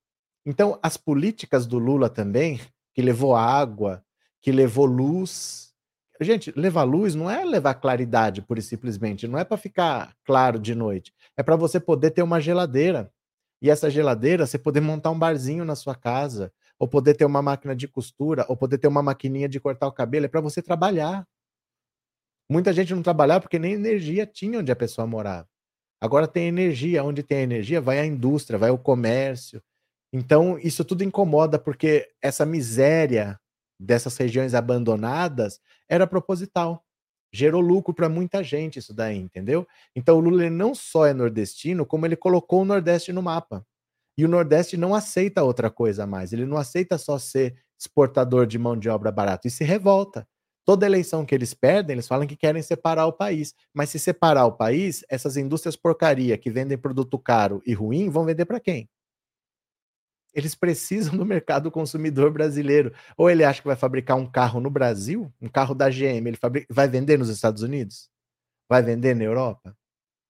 Então, 0.45 0.77
as 0.83 0.97
políticas 0.97 1.65
do 1.65 1.79
Lula 1.79 2.11
também, 2.11 2.61
que 2.93 3.01
levou 3.01 3.35
água, 3.35 4.03
que 4.39 4.51
levou 4.51 4.85
luz. 4.85 5.73
Gente, 6.21 6.53
levar 6.55 6.83
luz 6.83 7.15
não 7.15 7.27
é 7.27 7.43
levar 7.43 7.73
claridade, 7.73 8.45
e 8.47 8.61
simplesmente. 8.61 9.27
Não 9.27 9.39
é 9.39 9.43
para 9.43 9.57
ficar 9.57 10.13
claro 10.23 10.59
de 10.59 10.75
noite. 10.75 11.11
É 11.35 11.41
para 11.41 11.55
você 11.55 11.79
poder 11.79 12.11
ter 12.11 12.21
uma 12.21 12.39
geladeira. 12.39 13.11
E 13.59 13.71
essa 13.71 13.89
geladeira, 13.89 14.45
você 14.45 14.59
poder 14.59 14.81
montar 14.81 15.09
um 15.09 15.17
barzinho 15.17 15.65
na 15.65 15.75
sua 15.75 15.95
casa, 15.95 16.53
ou 16.79 16.87
poder 16.87 17.15
ter 17.15 17.25
uma 17.25 17.41
máquina 17.41 17.75
de 17.75 17.87
costura, 17.87 18.45
ou 18.47 18.55
poder 18.55 18.77
ter 18.77 18.87
uma 18.87 19.01
maquininha 19.01 19.49
de 19.49 19.59
cortar 19.59 19.87
o 19.87 19.91
cabelo. 19.91 20.25
É 20.25 20.29
para 20.29 20.41
você 20.41 20.61
trabalhar. 20.61 21.27
Muita 22.49 22.71
gente 22.71 22.93
não 22.93 23.01
trabalhava 23.01 23.41
porque 23.41 23.59
nem 23.59 23.73
energia 23.73 24.25
tinha 24.25 24.59
onde 24.59 24.71
a 24.71 24.75
pessoa 24.75 25.05
morava. 25.07 25.47
Agora 25.99 26.27
tem 26.27 26.47
energia, 26.47 27.03
onde 27.03 27.23
tem 27.23 27.39
energia 27.39 27.81
vai 27.81 27.99
a 27.99 28.05
indústria, 28.05 28.59
vai 28.59 28.69
o 28.69 28.77
comércio. 28.77 29.61
Então, 30.13 30.57
isso 30.59 30.85
tudo 30.85 31.03
incomoda 31.03 31.59
porque 31.59 32.09
essa 32.21 32.45
miséria 32.45 33.39
dessas 33.79 34.15
regiões 34.17 34.53
abandonadas 34.53 35.59
era 35.89 36.07
proposital. 36.07 36.83
Gerou 37.31 37.61
lucro 37.61 37.93
para 37.93 38.07
muita 38.07 38.43
gente 38.43 38.79
isso 38.79 38.93
daí, 38.93 39.17
entendeu? 39.17 39.67
Então 39.95 40.17
o 40.17 40.19
Lula 40.19 40.49
não 40.49 40.73
só 40.73 41.05
é 41.05 41.13
nordestino, 41.13 41.85
como 41.85 42.05
ele 42.05 42.15
colocou 42.15 42.61
o 42.61 42.65
Nordeste 42.65 43.11
no 43.11 43.21
mapa. 43.21 43.65
E 44.17 44.25
o 44.25 44.27
Nordeste 44.27 44.75
não 44.75 44.95
aceita 44.95 45.43
outra 45.43 45.69
coisa 45.69 46.07
mais. 46.07 46.33
Ele 46.33 46.45
não 46.45 46.57
aceita 46.57 46.97
só 46.97 47.19
ser 47.19 47.55
exportador 47.79 48.47
de 48.47 48.57
mão 48.57 48.75
de 48.75 48.89
obra 48.89 49.11
barata 49.11 49.47
e 49.47 49.51
se 49.51 49.63
revolta. 49.63 50.27
Toda 50.65 50.85
eleição 50.85 51.25
que 51.25 51.33
eles 51.35 51.53
perdem, 51.53 51.93
eles 51.93 52.07
falam 52.07 52.27
que 52.27 52.35
querem 52.35 52.61
separar 52.61 53.05
o 53.05 53.13
país. 53.13 53.53
Mas 53.73 53.89
se 53.89 53.99
separar 53.99 54.45
o 54.47 54.51
país, 54.51 55.05
essas 55.07 55.37
indústrias 55.37 55.75
porcaria 55.75 56.37
que 56.37 56.49
vendem 56.49 56.77
produto 56.77 57.17
caro 57.19 57.61
e 57.65 57.73
ruim 57.73 58.09
vão 58.09 58.25
vender 58.25 58.45
para 58.45 58.59
quem? 58.59 58.89
Eles 60.33 60.55
precisam 60.55 61.15
do 61.15 61.25
mercado 61.25 61.71
consumidor 61.71 62.31
brasileiro. 62.31 62.93
Ou 63.15 63.29
ele 63.29 63.43
acha 63.43 63.61
que 63.61 63.67
vai 63.67 63.75
fabricar 63.75 64.17
um 64.17 64.29
carro 64.29 64.59
no 64.59 64.69
Brasil, 64.69 65.31
um 65.41 65.47
carro 65.47 65.73
da 65.75 65.89
GM, 65.89 66.27
ele 66.27 66.37
fabrica, 66.37 66.67
vai 66.73 66.87
vender 66.87 67.17
nos 67.17 67.29
Estados 67.29 67.61
Unidos? 67.61 68.09
Vai 68.69 68.83
vender 68.83 69.15
na 69.15 69.23
Europa? 69.23 69.75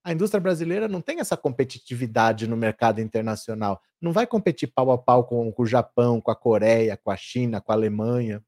A 0.07 0.13
indústria 0.13 0.39
brasileira 0.39 0.87
não 0.87 1.01
tem 1.01 1.19
essa 1.19 1.35
competitividade 1.35 2.47
no 2.47 2.55
mercado 2.55 3.01
internacional. 3.01 3.81
Não 4.01 4.13
vai 4.13 4.25
competir 4.25 4.71
pau 4.73 4.91
a 4.91 4.97
pau 4.97 5.25
com, 5.25 5.51
com 5.51 5.63
o 5.63 5.67
Japão, 5.67 6.21
com 6.21 6.31
a 6.31 6.35
Coreia, 6.35 6.95
com 6.95 7.11
a 7.11 7.17
China, 7.17 7.59
com 7.59 7.71
a 7.71 7.75
Alemanha 7.75 8.41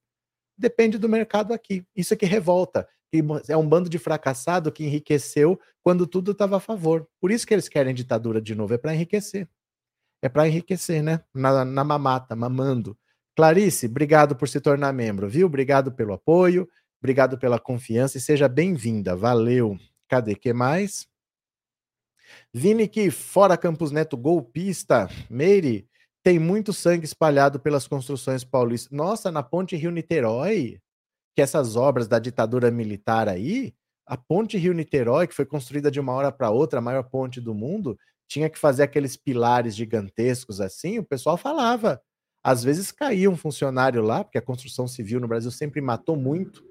depende 0.59 0.97
do 0.97 1.07
mercado 1.07 1.53
aqui. 1.53 1.85
Isso 1.95 2.13
é 2.13 2.17
que 2.17 2.25
revolta. 2.25 2.87
É 3.47 3.57
um 3.57 3.67
bando 3.67 3.89
de 3.89 3.97
fracassado 3.97 4.71
que 4.71 4.83
enriqueceu 4.83 5.59
quando 5.81 6.05
tudo 6.05 6.31
estava 6.31 6.57
a 6.57 6.59
favor. 6.59 7.07
Por 7.19 7.31
isso 7.31 7.47
que 7.47 7.53
eles 7.53 7.69
querem 7.69 7.95
ditadura 7.95 8.41
de 8.41 8.53
novo, 8.53 8.73
é 8.73 8.77
para 8.77 8.93
enriquecer. 8.93 9.47
É 10.21 10.27
para 10.27 10.47
enriquecer, 10.47 11.01
né? 11.01 11.23
Na, 11.33 11.63
na 11.63 11.83
mamata, 11.83 12.35
mamando. 12.35 12.95
Clarice, 13.35 13.87
obrigado 13.87 14.35
por 14.35 14.49
se 14.49 14.59
tornar 14.59 14.91
membro, 14.91 15.29
viu? 15.29 15.47
Obrigado 15.47 15.93
pelo 15.93 16.13
apoio, 16.13 16.67
obrigado 17.01 17.39
pela 17.39 17.57
confiança 17.57 18.17
e 18.17 18.21
seja 18.21 18.49
bem-vinda. 18.49 19.15
Valeu. 19.15 19.77
Cadê 20.09 20.35
que 20.35 20.51
mais? 20.51 21.07
Vini 22.53 22.87
que 22.87 23.11
fora 23.11 23.57
Campos 23.57 23.91
Neto 23.91 24.17
golpista. 24.17 25.09
Meire, 25.29 25.87
tem 26.23 26.37
muito 26.37 26.73
sangue 26.73 27.05
espalhado 27.05 27.59
pelas 27.59 27.87
construções 27.87 28.43
paulistas. 28.43 28.91
Nossa, 28.91 29.31
na 29.31 29.41
ponte 29.41 29.75
Rio-Niterói, 29.75 30.79
que 31.35 31.41
essas 31.41 31.75
obras 31.75 32.07
da 32.07 32.19
ditadura 32.19 32.69
militar 32.69 33.29
aí, 33.29 33.73
a 34.05 34.17
ponte 34.17 34.57
Rio-Niterói, 34.57 35.27
que 35.27 35.35
foi 35.35 35.45
construída 35.45 35.89
de 35.89 35.99
uma 35.99 36.13
hora 36.13 36.31
para 36.31 36.49
outra, 36.49 36.79
a 36.79 36.81
maior 36.81 37.03
ponte 37.03 37.39
do 37.39 37.53
mundo, 37.53 37.97
tinha 38.27 38.49
que 38.49 38.59
fazer 38.59 38.83
aqueles 38.83 39.15
pilares 39.15 39.75
gigantescos 39.75 40.59
assim, 40.61 40.99
o 40.99 41.03
pessoal 41.03 41.37
falava. 41.37 42.01
Às 42.43 42.63
vezes 42.63 42.91
caía 42.91 43.29
um 43.29 43.35
funcionário 43.35 44.01
lá, 44.01 44.23
porque 44.23 44.37
a 44.37 44.41
construção 44.41 44.87
civil 44.87 45.19
no 45.19 45.27
Brasil 45.27 45.51
sempre 45.51 45.81
matou 45.81 46.15
muito, 46.15 46.63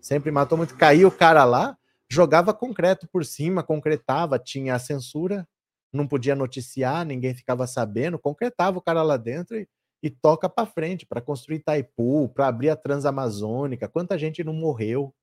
sempre 0.00 0.30
matou 0.30 0.56
muito. 0.56 0.76
Caía 0.76 1.06
o 1.06 1.10
cara 1.10 1.44
lá, 1.44 1.76
jogava 2.10 2.52
concreto 2.52 3.08
por 3.08 3.24
cima, 3.24 3.62
concretava, 3.62 4.38
tinha 4.38 4.74
a 4.74 4.78
censura, 4.78 5.46
não 5.92 6.06
podia 6.06 6.34
noticiar, 6.34 7.06
ninguém 7.06 7.34
ficava 7.34 7.66
sabendo, 7.66 8.18
concretava 8.18 8.78
o 8.78 8.82
cara 8.82 9.02
lá 9.02 9.16
dentro 9.16 9.56
e, 9.56 9.68
e 10.02 10.10
toca 10.10 10.48
para 10.48 10.66
frente 10.66 11.06
para 11.06 11.20
construir 11.20 11.56
Itaipu, 11.56 12.28
para 12.30 12.48
abrir 12.48 12.70
a 12.70 12.76
Transamazônica. 12.76 13.88
Quanta 13.88 14.18
gente 14.18 14.42
não 14.42 14.52
morreu, 14.52 15.14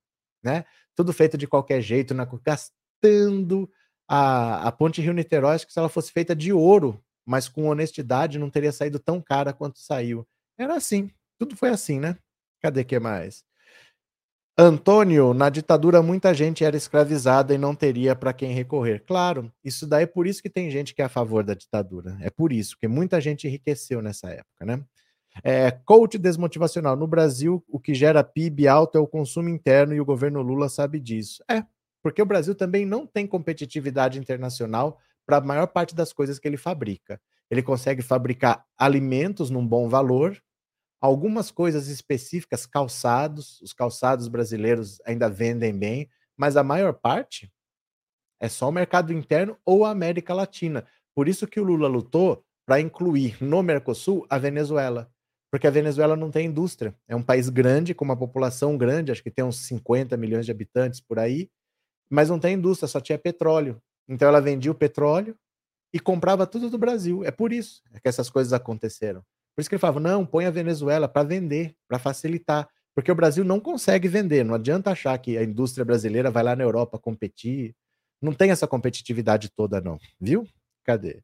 né? 0.43 0.65
Tudo 0.95 1.11
feito 1.13 1.37
de 1.37 1.47
qualquer 1.47 1.81
jeito, 1.81 2.13
né? 2.13 2.27
gastando 2.45 3.69
a, 4.07 4.67
a 4.67 4.71
ponte 4.71 5.01
Rio-Niterói, 5.01 5.55
acho 5.55 5.67
que 5.67 5.73
se 5.73 5.79
ela 5.79 5.89
fosse 5.89 6.11
feita 6.11 6.35
de 6.35 6.53
ouro, 6.53 7.03
mas 7.25 7.49
com 7.49 7.67
honestidade, 7.67 8.39
não 8.39 8.49
teria 8.49 8.71
saído 8.71 8.99
tão 8.99 9.21
cara 9.21 9.51
quanto 9.51 9.79
saiu. 9.79 10.25
Era 10.57 10.75
assim, 10.75 11.11
tudo 11.37 11.55
foi 11.55 11.69
assim, 11.69 11.99
né? 11.99 12.17
Cadê 12.61 12.83
que 12.83 12.99
mais? 12.99 13.43
Antônio, 14.59 15.35
na 15.35 15.51
ditadura 15.51 16.01
muita 16.01 16.33
gente 16.33 16.63
era 16.63 16.75
escravizada 16.75 17.53
e 17.53 17.59
não 17.59 17.75
teria 17.75 18.15
para 18.15 18.33
quem 18.33 18.53
recorrer. 18.53 19.03
Claro, 19.05 19.53
isso 19.63 19.85
daí 19.85 20.03
é 20.03 20.07
por 20.07 20.25
isso 20.25 20.41
que 20.41 20.49
tem 20.49 20.71
gente 20.71 20.95
que 20.95 21.01
é 21.03 21.05
a 21.05 21.09
favor 21.09 21.43
da 21.43 21.53
ditadura. 21.53 22.17
É 22.21 22.31
por 22.31 22.51
isso, 22.51 22.75
que 22.75 22.87
muita 22.87 23.21
gente 23.21 23.47
enriqueceu 23.47 24.01
nessa 24.01 24.29
época, 24.29 24.65
né? 24.65 24.83
É, 25.43 25.69
coach 25.69 26.17
desmotivacional. 26.17 26.95
No 26.95 27.05
Brasil, 27.05 27.63
o 27.67 27.79
que 27.79 27.93
gera 27.93 28.23
PIB 28.23 28.67
alto 28.67 28.97
é 28.97 29.01
o 29.01 29.05
consumo 29.05 29.47
interno 29.47 29.93
e 29.93 30.01
o 30.01 30.05
governo 30.05 30.41
Lula 30.41 30.69
sabe 30.69 30.99
disso. 30.99 31.43
É, 31.47 31.63
porque 32.01 32.19
o 32.19 32.25
Brasil 32.25 32.55
também 32.55 32.83
não 32.83 33.05
tem 33.05 33.27
competitividade 33.27 34.17
internacional 34.17 34.97
para 35.23 35.37
a 35.37 35.41
maior 35.41 35.67
parte 35.67 35.93
das 35.93 36.11
coisas 36.11 36.39
que 36.39 36.47
ele 36.47 36.57
fabrica. 36.57 37.21
Ele 37.51 37.61
consegue 37.61 38.01
fabricar 38.01 38.65
alimentos 38.75 39.51
num 39.51 39.65
bom 39.65 39.87
valor, 39.87 40.35
algumas 40.99 41.51
coisas 41.51 41.87
específicas, 41.87 42.65
calçados, 42.65 43.61
os 43.61 43.73
calçados 43.73 44.27
brasileiros 44.27 44.99
ainda 45.05 45.29
vendem 45.29 45.77
bem, 45.77 46.09
mas 46.35 46.57
a 46.57 46.63
maior 46.63 46.93
parte 46.93 47.51
é 48.39 48.47
só 48.47 48.69
o 48.69 48.71
mercado 48.71 49.11
interno 49.11 49.57
ou 49.65 49.85
a 49.85 49.89
América 49.91 50.33
Latina. 50.33 50.85
Por 51.15 51.27
isso 51.27 51.47
que 51.47 51.59
o 51.59 51.63
Lula 51.63 51.87
lutou 51.87 52.43
para 52.65 52.79
incluir 52.79 53.37
no 53.41 53.63
Mercosul 53.63 54.25
a 54.29 54.37
Venezuela, 54.37 55.09
porque 55.49 55.67
a 55.67 55.71
Venezuela 55.71 56.15
não 56.15 56.29
tem 56.29 56.47
indústria. 56.47 56.93
É 57.07 57.15
um 57.15 57.23
país 57.23 57.49
grande, 57.49 57.93
com 57.93 58.05
uma 58.05 58.17
população 58.17 58.77
grande, 58.77 59.11
acho 59.11 59.23
que 59.23 59.31
tem 59.31 59.45
uns 59.45 59.65
50 59.65 60.15
milhões 60.17 60.45
de 60.45 60.51
habitantes 60.51 60.99
por 60.99 61.17
aí, 61.17 61.49
mas 62.09 62.29
não 62.29 62.39
tem 62.39 62.55
indústria, 62.55 62.87
só 62.87 62.99
tinha 62.99 63.17
petróleo. 63.17 63.81
Então 64.07 64.27
ela 64.27 64.41
vendia 64.41 64.71
o 64.71 64.75
petróleo 64.75 65.35
e 65.93 65.99
comprava 65.99 66.45
tudo 66.45 66.69
do 66.69 66.77
Brasil. 66.77 67.23
É 67.23 67.31
por 67.31 67.51
isso 67.51 67.81
que 68.01 68.07
essas 68.07 68.29
coisas 68.29 68.53
aconteceram. 68.53 69.23
Por 69.57 69.61
isso 69.61 69.69
que 69.69 69.73
ele 69.73 69.79
falava: 69.81 69.99
não, 69.99 70.23
põe 70.23 70.45
a 70.45 70.51
Venezuela 70.51 71.07
para 71.07 71.27
vender, 71.27 71.75
para 71.87 71.97
facilitar. 71.97 72.69
Porque 72.93 73.11
o 73.11 73.15
Brasil 73.15 73.43
não 73.43 73.59
consegue 73.59 74.07
vender. 74.07 74.45
Não 74.45 74.53
adianta 74.53 74.91
achar 74.91 75.17
que 75.17 75.35
a 75.35 75.43
indústria 75.43 75.83
brasileira 75.83 76.29
vai 76.29 76.43
lá 76.43 76.55
na 76.55 76.63
Europa 76.63 76.99
competir. 76.99 77.75
Não 78.21 78.33
tem 78.33 78.51
essa 78.51 78.67
competitividade 78.67 79.49
toda, 79.49 79.81
não. 79.81 79.97
Viu? 80.21 80.47
Cadê? 80.83 81.23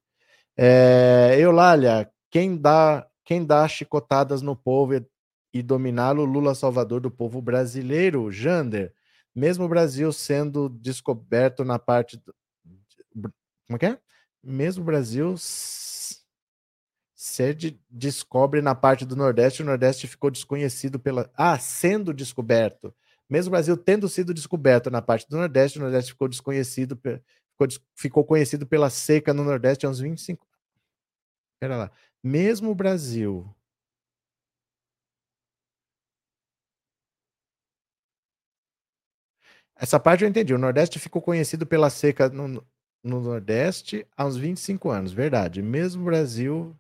É, 0.58 1.36
Eulália, 1.40 2.12
quem 2.32 2.58
dá, 2.58 3.08
quem 3.24 3.46
dá 3.46 3.68
chicotadas 3.68 4.42
no 4.42 4.56
povo 4.56 4.96
e, 4.96 5.06
e 5.54 5.62
dominá-lo, 5.62 6.26
Lula 6.26 6.56
Salvador 6.56 7.02
do 7.02 7.12
povo 7.12 7.40
brasileiro, 7.40 8.32
Jander. 8.32 8.94
Mesmo 9.36 9.66
o 9.66 9.70
Brasil 9.70 10.12
sendo 10.12 10.70
descoberto 10.70 11.64
na 11.64 11.78
parte. 11.78 12.18
Do, 13.14 13.32
como 13.68 13.76
é 13.76 13.78
que 13.78 13.86
é? 13.86 14.00
Mesmo 14.44 14.82
o 14.82 14.86
Brasil 14.86 15.36
Sede 17.26 17.80
descobre 17.90 18.62
na 18.62 18.76
parte 18.76 19.06
do 19.06 19.16
Nordeste, 19.16 19.62
o 19.62 19.66
Nordeste 19.66 20.08
ficou 20.10 20.30
desconhecido 20.30 21.00
pela. 21.00 21.32
Ah, 21.34 21.58
sendo 21.58 22.14
descoberto. 22.14 22.94
Mesmo 23.30 23.48
o 23.48 23.52
Brasil 23.52 23.78
tendo 23.78 24.10
sido 24.10 24.34
descoberto 24.34 24.92
na 24.92 25.02
parte 25.02 25.30
do 25.30 25.38
Nordeste, 25.38 25.80
o 25.80 25.82
Nordeste 25.82 26.12
ficou 26.12 26.28
desconhecido, 26.28 26.98
ficou, 26.98 27.68
ficou 27.96 28.26
conhecido 28.26 28.68
pela 28.68 28.90
seca 28.90 29.34
no 29.34 29.46
Nordeste 29.46 29.86
há 29.86 29.90
uns 29.90 30.02
25. 30.02 30.46
Pera 31.62 31.78
lá. 31.78 31.92
Mesmo 32.22 32.72
o 32.72 32.76
Brasil. 32.76 33.50
Essa 39.78 39.98
parte 39.98 40.26
eu 40.26 40.30
entendi. 40.30 40.54
O 40.54 40.58
Nordeste 40.58 41.00
ficou 41.00 41.22
conhecido 41.22 41.66
pela 41.66 41.90
seca 41.90 42.28
no, 42.28 42.62
no 43.02 43.22
Nordeste 43.22 44.06
há 44.18 44.26
uns 44.26 44.36
25 44.36 44.90
anos, 44.90 45.14
verdade. 45.14 45.62
Mesmo 45.62 46.02
o 46.02 46.06
Brasil 46.06 46.76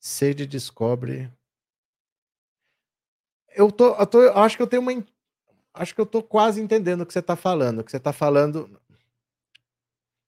Sede 0.00 0.46
descobre. 0.46 1.30
Eu 3.54 3.70
tô, 3.70 3.94
eu 3.94 4.06
tô, 4.06 4.20
acho 4.30 4.56
que 4.56 4.62
eu 4.62 4.66
tenho 4.66 4.80
uma, 4.80 5.06
acho 5.74 5.94
que 5.94 6.00
eu 6.00 6.06
tô 6.06 6.22
quase 6.22 6.60
entendendo 6.60 7.02
o 7.02 7.06
que 7.06 7.12
você 7.12 7.18
está 7.18 7.36
falando. 7.36 7.80
O 7.80 7.84
que 7.84 7.90
você 7.90 7.98
está 7.98 8.12
falando, 8.12 8.80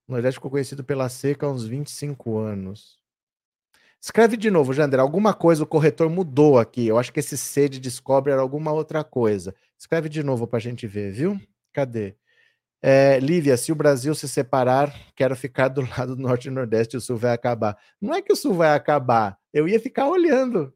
Nordeste 0.07 0.37
ficou 0.37 0.51
conhecido 0.51 0.83
pela 0.83 1.09
seca 1.09 1.47
há 1.47 1.49
uns 1.49 1.65
25 1.65 2.37
anos. 2.37 3.01
Escreve 3.99 4.37
de 4.37 4.51
novo, 4.51 4.73
Jander. 4.73 4.99
Alguma 4.99 5.33
coisa 5.33 5.63
o 5.63 5.67
corretor 5.67 6.07
mudou 6.07 6.59
aqui. 6.59 6.85
Eu 6.85 6.99
acho 6.99 7.11
que 7.11 7.19
esse 7.19 7.35
C 7.37 7.67
de 7.67 7.79
descobre 7.79 8.31
era 8.31 8.41
alguma 8.41 8.71
outra 8.71 9.03
coisa. 9.03 9.55
Escreve 9.79 10.07
de 10.07 10.21
novo 10.21 10.45
para 10.45 10.57
a 10.57 10.61
gente 10.61 10.85
ver, 10.85 11.11
viu? 11.11 11.39
Cadê? 11.71 12.15
É, 12.85 13.17
Lívia, 13.17 13.55
se 13.55 13.71
o 13.71 13.75
Brasil 13.75 14.13
se 14.13 14.27
separar, 14.27 14.93
quero 15.15 15.37
ficar 15.37 15.69
do 15.69 15.79
lado 15.89 16.17
do 16.17 16.21
Norte 16.21 16.49
e 16.49 16.51
Nordeste, 16.51 16.97
o 16.97 17.01
Sul 17.01 17.15
vai 17.15 17.31
acabar. 17.31 17.77
Não 18.01 18.13
é 18.13 18.21
que 18.21 18.33
o 18.33 18.35
Sul 18.35 18.53
vai 18.53 18.75
acabar, 18.75 19.39
eu 19.53 19.69
ia 19.69 19.79
ficar 19.79 20.09
olhando. 20.09 20.73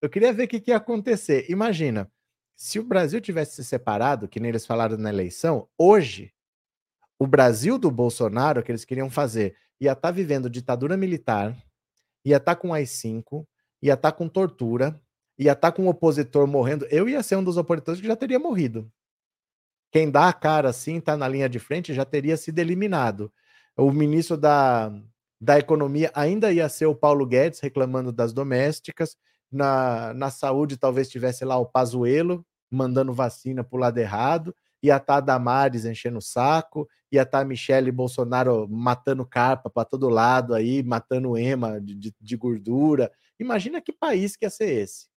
Eu 0.00 0.08
queria 0.08 0.32
ver 0.32 0.44
o 0.44 0.48
que, 0.48 0.58
que 0.58 0.70
ia 0.70 0.78
acontecer. 0.78 1.44
Imagina, 1.50 2.10
se 2.56 2.78
o 2.78 2.82
Brasil 2.82 3.20
tivesse 3.20 3.56
se 3.56 3.64
separado, 3.64 4.26
que 4.26 4.40
nem 4.40 4.48
eles 4.48 4.64
falaram 4.64 4.96
na 4.96 5.10
eleição, 5.10 5.68
hoje, 5.76 6.32
o 7.18 7.26
Brasil 7.26 7.76
do 7.76 7.90
Bolsonaro, 7.90 8.62
que 8.62 8.72
eles 8.72 8.86
queriam 8.86 9.10
fazer, 9.10 9.54
ia 9.78 9.92
estar 9.92 10.08
tá 10.08 10.10
vivendo 10.10 10.48
ditadura 10.48 10.96
militar, 10.96 11.54
ia 12.24 12.38
estar 12.38 12.54
tá 12.54 12.58
com 12.58 12.72
AI-5, 12.72 13.46
ia 13.82 13.92
estar 13.92 14.12
tá 14.12 14.16
com 14.16 14.26
tortura, 14.26 14.98
ia 15.38 15.52
estar 15.52 15.72
com 15.72 15.84
um 15.84 15.88
opositor 15.88 16.46
morrendo. 16.46 16.86
Eu 16.86 17.06
ia 17.06 17.22
ser 17.22 17.36
um 17.36 17.44
dos 17.44 17.58
opositores 17.58 18.00
que 18.00 18.06
já 18.06 18.16
teria 18.16 18.38
morrido 18.38 18.90
quem 19.90 20.10
dá 20.10 20.28
a 20.28 20.32
cara 20.32 20.68
assim, 20.70 20.98
está 20.98 21.16
na 21.16 21.26
linha 21.28 21.48
de 21.48 21.58
frente, 21.58 21.92
já 21.92 22.04
teria 22.04 22.36
sido 22.36 22.58
eliminado. 22.58 23.32
O 23.76 23.90
ministro 23.90 24.36
da, 24.36 24.92
da 25.40 25.58
Economia 25.58 26.10
ainda 26.14 26.52
ia 26.52 26.68
ser 26.68 26.86
o 26.86 26.94
Paulo 26.94 27.26
Guedes, 27.26 27.60
reclamando 27.60 28.12
das 28.12 28.32
domésticas. 28.32 29.16
Na, 29.50 30.14
na 30.14 30.30
saúde, 30.30 30.76
talvez 30.76 31.08
tivesse 31.10 31.44
lá 31.44 31.56
o 31.56 31.66
Pazuelo, 31.66 32.46
mandando 32.70 33.12
vacina 33.12 33.64
para 33.64 33.76
o 33.76 33.80
lado 33.80 33.98
errado. 33.98 34.54
Ia 34.82 34.96
estar 34.96 35.06
tá 35.06 35.16
a 35.16 35.20
Damares 35.20 35.84
enchendo 35.84 36.18
o 36.18 36.22
saco. 36.22 36.88
Ia 37.10 37.22
estar 37.22 37.38
tá 37.38 37.42
a 37.42 37.44
Michele 37.44 37.90
Bolsonaro 37.90 38.68
matando 38.68 39.26
carpa 39.26 39.68
para 39.68 39.84
todo 39.84 40.08
lado 40.08 40.54
aí, 40.54 40.82
matando 40.82 41.36
ema 41.36 41.80
de, 41.80 41.94
de, 41.96 42.14
de 42.20 42.36
gordura. 42.36 43.10
Imagina 43.40 43.80
que 43.80 43.92
país 43.92 44.36
que 44.36 44.44
ia 44.44 44.50
ser 44.50 44.70
esse. 44.70 45.08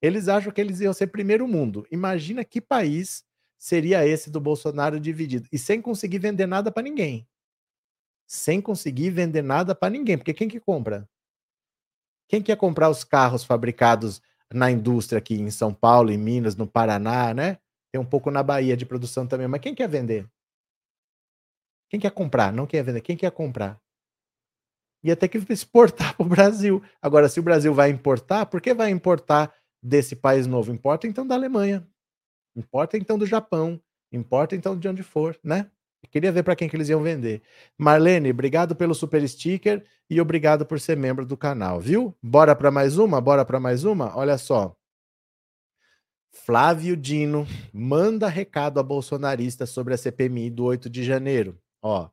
Eles 0.00 0.28
acham 0.28 0.50
que 0.50 0.60
eles 0.60 0.80
iam 0.80 0.94
ser 0.94 1.08
primeiro 1.08 1.46
mundo. 1.46 1.86
Imagina 1.90 2.42
que 2.44 2.60
país 2.60 3.24
seria 3.60 4.06
esse 4.06 4.30
do 4.30 4.40
Bolsonaro 4.40 4.98
dividido. 4.98 5.46
E 5.52 5.58
sem 5.58 5.82
conseguir 5.82 6.18
vender 6.18 6.46
nada 6.46 6.72
para 6.72 6.82
ninguém. 6.82 7.28
Sem 8.26 8.60
conseguir 8.60 9.10
vender 9.10 9.42
nada 9.42 9.74
para 9.74 9.90
ninguém. 9.90 10.16
Porque 10.16 10.32
quem 10.32 10.48
que 10.48 10.58
compra? 10.58 11.06
Quem 12.26 12.42
quer 12.42 12.56
comprar 12.56 12.88
os 12.88 13.04
carros 13.04 13.44
fabricados 13.44 14.22
na 14.52 14.70
indústria 14.70 15.18
aqui 15.18 15.34
em 15.34 15.50
São 15.50 15.74
Paulo, 15.74 16.10
em 16.10 16.16
Minas, 16.16 16.56
no 16.56 16.66
Paraná, 16.66 17.34
né? 17.34 17.58
Tem 17.92 18.00
um 18.00 18.04
pouco 18.04 18.30
na 18.30 18.42
Bahia 18.42 18.76
de 18.76 18.86
produção 18.86 19.26
também, 19.26 19.46
mas 19.46 19.60
quem 19.60 19.74
quer 19.74 19.88
vender? 19.88 20.26
Quem 21.90 22.00
quer 22.00 22.12
comprar? 22.12 22.52
Não 22.52 22.66
quer 22.66 22.82
vender. 22.82 23.02
Quem 23.02 23.16
quer 23.16 23.30
comprar? 23.30 23.78
Ia 25.02 25.16
ter 25.16 25.28
que 25.28 25.38
exportar 25.52 26.16
para 26.16 26.24
o 26.24 26.28
Brasil. 26.28 26.82
Agora, 27.02 27.28
se 27.28 27.38
o 27.38 27.42
Brasil 27.42 27.74
vai 27.74 27.90
importar, 27.90 28.46
por 28.46 28.60
que 28.60 28.72
vai 28.72 28.90
importar 28.90 29.52
desse 29.82 30.16
país 30.16 30.46
novo? 30.46 30.72
Importa 30.72 31.06
então 31.06 31.26
da 31.26 31.34
Alemanha. 31.34 31.86
Importa 32.54 32.96
então 32.96 33.18
do 33.18 33.26
Japão, 33.26 33.80
importa 34.12 34.56
então 34.56 34.78
de 34.78 34.88
onde 34.88 35.02
for, 35.02 35.38
né? 35.42 35.70
queria 36.10 36.32
ver 36.32 36.42
para 36.42 36.56
quem 36.56 36.68
que 36.68 36.76
eles 36.76 36.88
iam 36.88 37.02
vender. 37.02 37.42
Marlene, 37.78 38.30
obrigado 38.30 38.74
pelo 38.74 38.94
super 38.94 39.26
sticker 39.28 39.84
e 40.08 40.20
obrigado 40.20 40.66
por 40.66 40.80
ser 40.80 40.96
membro 40.96 41.24
do 41.24 41.36
canal, 41.36 41.80
viu? 41.80 42.16
Bora 42.22 42.54
para 42.56 42.70
mais 42.70 42.98
uma? 42.98 43.20
Bora 43.20 43.44
para 43.44 43.60
mais 43.60 43.84
uma? 43.84 44.16
Olha 44.16 44.38
só. 44.38 44.74
Flávio 46.32 46.96
Dino 46.96 47.46
manda 47.72 48.28
recado 48.28 48.78
a 48.78 48.82
bolsonarista 48.82 49.66
sobre 49.66 49.94
a 49.94 49.98
CPMI 49.98 50.50
do 50.50 50.64
8 50.64 50.88
de 50.88 51.04
janeiro. 51.04 51.58
Ó, 51.82 52.08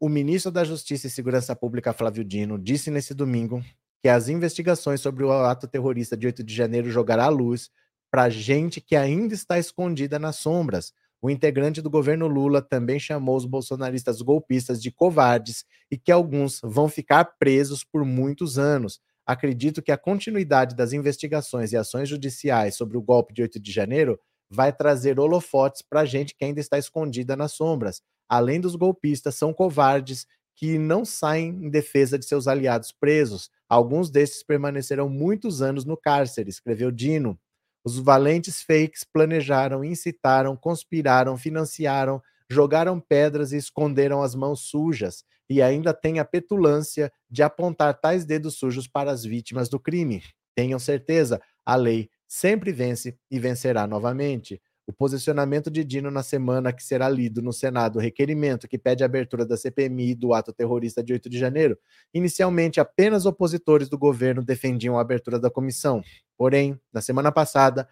o 0.00 0.08
ministro 0.08 0.50
da 0.50 0.64
Justiça 0.64 1.06
e 1.06 1.10
Segurança 1.10 1.54
Pública, 1.54 1.92
Flávio 1.92 2.24
Dino, 2.24 2.58
disse 2.58 2.90
nesse 2.90 3.14
domingo 3.14 3.62
que 4.02 4.08
as 4.08 4.28
investigações 4.28 5.00
sobre 5.00 5.22
o 5.22 5.32
ato 5.32 5.68
terrorista 5.68 6.16
de 6.16 6.26
8 6.26 6.42
de 6.42 6.54
janeiro 6.54 6.90
jogará 6.90 7.26
à 7.26 7.28
luz 7.28 7.70
para 8.12 8.28
gente 8.28 8.78
que 8.78 8.94
ainda 8.94 9.32
está 9.32 9.58
escondida 9.58 10.18
nas 10.18 10.36
sombras. 10.36 10.92
O 11.22 11.30
integrante 11.30 11.80
do 11.80 11.88
governo 11.88 12.26
Lula 12.26 12.60
também 12.60 13.00
chamou 13.00 13.34
os 13.34 13.46
bolsonaristas 13.46 14.20
golpistas 14.20 14.82
de 14.82 14.90
covardes 14.90 15.64
e 15.90 15.96
que 15.96 16.12
alguns 16.12 16.60
vão 16.62 16.90
ficar 16.90 17.24
presos 17.38 17.82
por 17.82 18.04
muitos 18.04 18.58
anos. 18.58 19.00
Acredito 19.24 19.80
que 19.80 19.90
a 19.90 19.96
continuidade 19.96 20.76
das 20.76 20.92
investigações 20.92 21.72
e 21.72 21.76
ações 21.76 22.06
judiciais 22.06 22.76
sobre 22.76 22.98
o 22.98 23.02
golpe 23.02 23.32
de 23.32 23.40
8 23.40 23.58
de 23.58 23.72
janeiro 23.72 24.20
vai 24.50 24.74
trazer 24.74 25.18
holofotes 25.18 25.80
para 25.80 26.04
gente 26.04 26.34
que 26.34 26.44
ainda 26.44 26.60
está 26.60 26.76
escondida 26.76 27.34
nas 27.34 27.52
sombras. 27.52 28.02
Além 28.28 28.60
dos 28.60 28.76
golpistas, 28.76 29.36
são 29.36 29.54
covardes 29.54 30.26
que 30.54 30.76
não 30.76 31.02
saem 31.02 31.48
em 31.48 31.70
defesa 31.70 32.18
de 32.18 32.26
seus 32.26 32.46
aliados 32.46 32.92
presos. 32.92 33.48
Alguns 33.66 34.10
desses 34.10 34.42
permanecerão 34.42 35.08
muitos 35.08 35.62
anos 35.62 35.86
no 35.86 35.96
cárcere, 35.96 36.50
escreveu 36.50 36.90
Dino. 36.90 37.40
Os 37.84 37.98
valentes 37.98 38.62
fakes 38.62 39.04
planejaram, 39.04 39.84
incitaram, 39.84 40.56
conspiraram, 40.56 41.36
financiaram, 41.36 42.22
jogaram 42.48 43.00
pedras 43.00 43.52
e 43.52 43.56
esconderam 43.56 44.22
as 44.22 44.34
mãos 44.34 44.60
sujas, 44.68 45.24
e 45.48 45.60
ainda 45.60 45.92
têm 45.92 46.18
a 46.18 46.24
petulância 46.24 47.12
de 47.30 47.42
apontar 47.42 47.98
tais 48.00 48.24
dedos 48.24 48.54
sujos 48.56 48.86
para 48.86 49.10
as 49.10 49.24
vítimas 49.24 49.68
do 49.68 49.80
crime. 49.80 50.22
Tenham 50.54 50.78
certeza, 50.78 51.40
a 51.64 51.74
lei 51.76 52.08
sempre 52.28 52.72
vence 52.72 53.16
e 53.30 53.38
vencerá 53.38 53.86
novamente. 53.86 54.60
O 54.84 54.92
posicionamento 54.92 55.70
de 55.70 55.84
Dino 55.84 56.10
na 56.10 56.24
semana 56.24 56.72
que 56.72 56.82
será 56.82 57.08
lido 57.08 57.40
no 57.40 57.52
Senado 57.52 57.96
o 57.96 58.02
requerimento 58.02 58.66
que 58.66 58.76
pede 58.76 59.04
a 59.04 59.06
abertura 59.06 59.46
da 59.46 59.56
CPMI 59.56 60.14
do 60.16 60.34
ato 60.34 60.52
terrorista 60.52 61.04
de 61.04 61.12
8 61.12 61.30
de 61.30 61.38
janeiro. 61.38 61.78
Inicialmente, 62.12 62.80
apenas 62.80 63.24
opositores 63.24 63.88
do 63.88 63.96
governo 63.96 64.44
defendiam 64.44 64.98
a 64.98 65.00
abertura 65.00 65.38
da 65.38 65.48
comissão. 65.48 66.02
Porém, 66.36 66.80
na 66.92 67.00
semana 67.00 67.30
passada, 67.30 67.88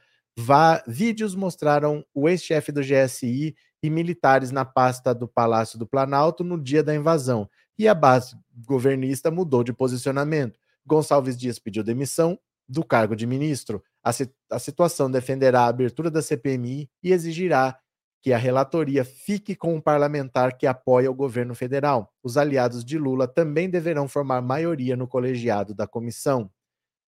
vídeos 0.86 1.36
mostraram 1.36 2.04
o 2.12 2.28
ex-chefe 2.28 2.72
do 2.72 2.80
GSI 2.80 3.54
e 3.82 3.88
militares 3.88 4.50
na 4.50 4.64
pasta 4.64 5.14
do 5.14 5.28
Palácio 5.28 5.78
do 5.78 5.86
Planalto 5.86 6.42
no 6.42 6.60
dia 6.60 6.82
da 6.82 6.94
invasão. 6.94 7.48
E 7.78 7.86
a 7.86 7.94
base 7.94 8.36
governista 8.66 9.30
mudou 9.30 9.62
de 9.62 9.72
posicionamento. 9.72 10.58
Gonçalves 10.84 11.36
Dias 11.36 11.58
pediu 11.58 11.84
demissão 11.84 12.36
do 12.70 12.84
cargo 12.84 13.16
de 13.16 13.26
ministro. 13.26 13.82
A, 14.02 14.12
a 14.52 14.58
situação 14.58 15.10
defenderá 15.10 15.62
a 15.62 15.68
abertura 15.68 16.10
da 16.10 16.22
CPMI 16.22 16.88
e 17.02 17.12
exigirá 17.12 17.76
que 18.22 18.32
a 18.32 18.38
relatoria 18.38 19.04
fique 19.04 19.56
com 19.56 19.74
um 19.74 19.80
parlamentar 19.80 20.56
que 20.56 20.66
apoia 20.66 21.10
o 21.10 21.14
governo 21.14 21.54
federal. 21.54 22.12
Os 22.22 22.36
aliados 22.36 22.84
de 22.84 22.96
Lula 22.96 23.26
também 23.26 23.68
deverão 23.68 24.06
formar 24.06 24.40
maioria 24.40 24.96
no 24.96 25.08
colegiado 25.08 25.74
da 25.74 25.86
comissão. 25.86 26.50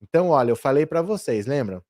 Então, 0.00 0.30
olha, 0.30 0.50
eu 0.50 0.56
falei 0.56 0.84
para 0.84 1.00
vocês, 1.00 1.46
lembram? 1.46 1.82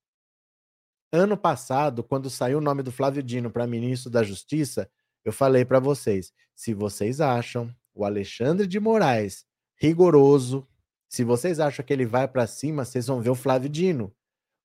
Ano 1.11 1.37
passado, 1.37 2.02
quando 2.02 2.28
saiu 2.28 2.58
o 2.58 2.62
nome 2.62 2.82
do 2.82 2.92
Flávio 2.92 3.22
Dino 3.22 3.50
para 3.50 3.66
ministro 3.66 4.11
da 4.11 4.22
Justiça, 4.22 4.90
eu 5.24 5.32
falei 5.32 5.64
para 5.64 5.78
vocês: 5.78 6.32
se 6.54 6.74
vocês 6.74 7.20
acham 7.20 7.74
o 7.94 8.04
Alexandre 8.04 8.66
de 8.66 8.80
Moraes 8.80 9.46
rigoroso, 9.76 10.66
se 11.12 11.25
vocês 11.25 11.61
acham 11.61 11.85
que 11.85 11.92
ele 11.92 12.07
vai 12.07 12.27
para 12.27 12.46
cima, 12.46 12.87
vocês 12.87 13.07
vão 13.07 13.20
ver 13.20 13.29
o 13.29 13.35
Flávio 13.35 13.68
Dino. 13.68 14.11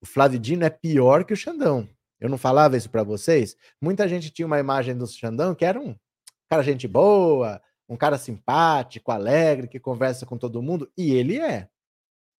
O 0.01 0.05
Flávio 0.05 0.39
Dino 0.39 0.63
é 0.63 0.69
pior 0.69 1.25
que 1.25 1.33
o 1.33 1.37
Xandão. 1.37 1.89
Eu 2.21 2.29
não 2.29 2.37
falava 2.37 2.77
isso 2.77 2.89
para 2.89 3.03
vocês? 3.03 3.57
Muita 3.81 4.07
gente 4.07 4.31
tinha 4.31 4.45
uma 4.45 4.57
imagem 4.57 4.97
do 4.97 5.05
Xandão 5.05 5.53
que 5.53 5.65
era 5.65 5.77
um 5.77 5.93
cara 6.49 6.63
gente 6.63 6.87
boa, 6.87 7.61
um 7.89 7.97
cara 7.97 8.17
simpático, 8.17 9.11
alegre, 9.11 9.67
que 9.67 9.77
conversa 9.77 10.25
com 10.25 10.37
todo 10.37 10.61
mundo, 10.61 10.89
e 10.97 11.13
ele 11.13 11.37
é. 11.37 11.67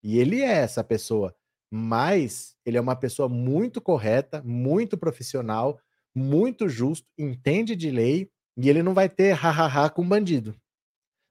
E 0.02 0.18
ele 0.18 0.40
é 0.40 0.52
essa 0.52 0.82
pessoa, 0.82 1.36
mas 1.70 2.56
ele 2.64 2.78
é 2.78 2.80
uma 2.80 2.96
pessoa 2.96 3.28
muito 3.28 3.78
correta, 3.78 4.42
muito 4.42 4.96
profissional, 4.96 5.78
muito 6.14 6.66
justo, 6.66 7.06
entende 7.18 7.76
de 7.76 7.90
lei, 7.90 8.30
e 8.56 8.70
ele 8.70 8.82
não 8.82 8.94
vai 8.94 9.10
ter 9.10 9.32
ha-ha-ha 9.32 9.90
com 9.90 10.08
bandido. 10.08 10.58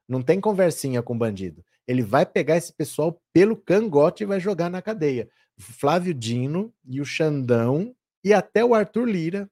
Não 0.07 0.21
tem 0.21 0.39
conversinha 0.39 1.01
com 1.01 1.17
bandido. 1.17 1.65
Ele 1.87 2.03
vai 2.03 2.25
pegar 2.25 2.57
esse 2.57 2.73
pessoal 2.73 3.19
pelo 3.33 3.55
cangote 3.55 4.23
e 4.23 4.27
vai 4.27 4.39
jogar 4.39 4.69
na 4.69 4.81
cadeia. 4.81 5.29
Flávio 5.57 6.13
Dino 6.13 6.73
e 6.85 7.01
o 7.01 7.05
Xandão 7.05 7.95
e 8.23 8.33
até 8.33 8.63
o 8.63 8.75
Arthur 8.75 9.05
Lira 9.05 9.49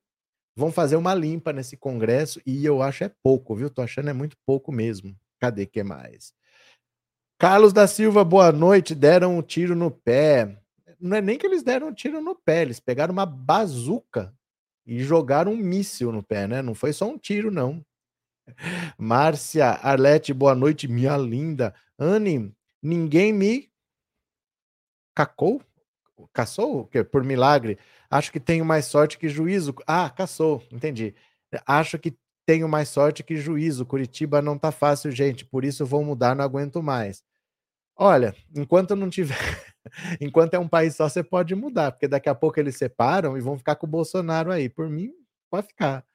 vão 0.55 0.71
fazer 0.71 0.95
uma 0.95 1.13
limpa 1.13 1.51
nesse 1.51 1.75
congresso 1.75 2.41
e 2.45 2.65
eu 2.65 2.81
acho 2.81 3.03
é 3.03 3.11
pouco, 3.23 3.55
viu? 3.55 3.69
Tô 3.69 3.81
achando 3.81 4.09
é 4.09 4.13
muito 4.13 4.37
pouco 4.45 4.71
mesmo. 4.71 5.15
Cadê 5.39 5.65
que 5.65 5.83
mais? 5.83 6.33
Carlos 7.37 7.73
da 7.73 7.87
Silva, 7.87 8.23
boa 8.23 8.51
noite. 8.51 8.95
Deram 8.95 9.37
um 9.37 9.41
tiro 9.41 9.75
no 9.75 9.91
pé. 9.91 10.57
Não 10.99 11.17
é 11.17 11.21
nem 11.21 11.37
que 11.37 11.45
eles 11.45 11.63
deram 11.63 11.87
um 11.87 11.93
tiro 11.93 12.21
no 12.21 12.35
pé, 12.35 12.61
eles 12.61 12.79
pegaram 12.79 13.11
uma 13.11 13.25
bazuca 13.25 14.33
e 14.85 15.03
jogaram 15.03 15.51
um 15.51 15.57
míssil 15.57 16.11
no 16.11 16.23
pé, 16.23 16.47
né? 16.47 16.61
Não 16.61 16.73
foi 16.73 16.93
só 16.93 17.07
um 17.09 17.17
tiro, 17.17 17.51
não. 17.51 17.83
Márcia, 18.97 19.67
Arlete, 19.67 20.33
boa 20.33 20.55
noite, 20.55 20.87
minha 20.87 21.17
linda. 21.17 21.73
Anne, 21.97 22.53
ninguém 22.81 23.33
me 23.33 23.69
cacou? 25.13 25.61
caçou 26.33 26.89
por 27.11 27.23
milagre. 27.23 27.77
Acho 28.09 28.31
que 28.31 28.39
tenho 28.39 28.63
mais 28.65 28.85
sorte 28.85 29.17
que 29.17 29.27
juízo. 29.27 29.75
Ah, 29.85 30.09
caçou, 30.09 30.63
entendi. 30.71 31.13
Acho 31.65 31.97
que 31.99 32.17
tenho 32.45 32.67
mais 32.69 32.89
sorte 32.89 33.23
que 33.23 33.35
juízo. 33.35 33.85
Curitiba 33.85 34.41
não 34.41 34.57
tá 34.57 34.71
fácil, 34.71 35.11
gente. 35.11 35.45
Por 35.45 35.65
isso 35.65 35.85
vou 35.85 36.03
mudar, 36.03 36.35
não 36.35 36.43
aguento 36.43 36.81
mais. 36.81 37.23
Olha, 37.97 38.35
enquanto 38.55 38.95
não 38.95 39.09
tiver. 39.09 39.37
enquanto 40.21 40.53
é 40.53 40.59
um 40.59 40.67
país 40.67 40.95
só, 40.95 41.07
você 41.07 41.23
pode 41.23 41.55
mudar, 41.55 41.91
porque 41.91 42.07
daqui 42.07 42.29
a 42.29 42.35
pouco 42.35 42.59
eles 42.59 42.77
separam 42.77 43.37
e 43.37 43.41
vão 43.41 43.57
ficar 43.57 43.75
com 43.75 43.87
o 43.87 43.89
Bolsonaro 43.89 44.51
aí. 44.51 44.69
Por 44.69 44.89
mim, 44.89 45.11
pode 45.49 45.67
ficar. 45.67 46.05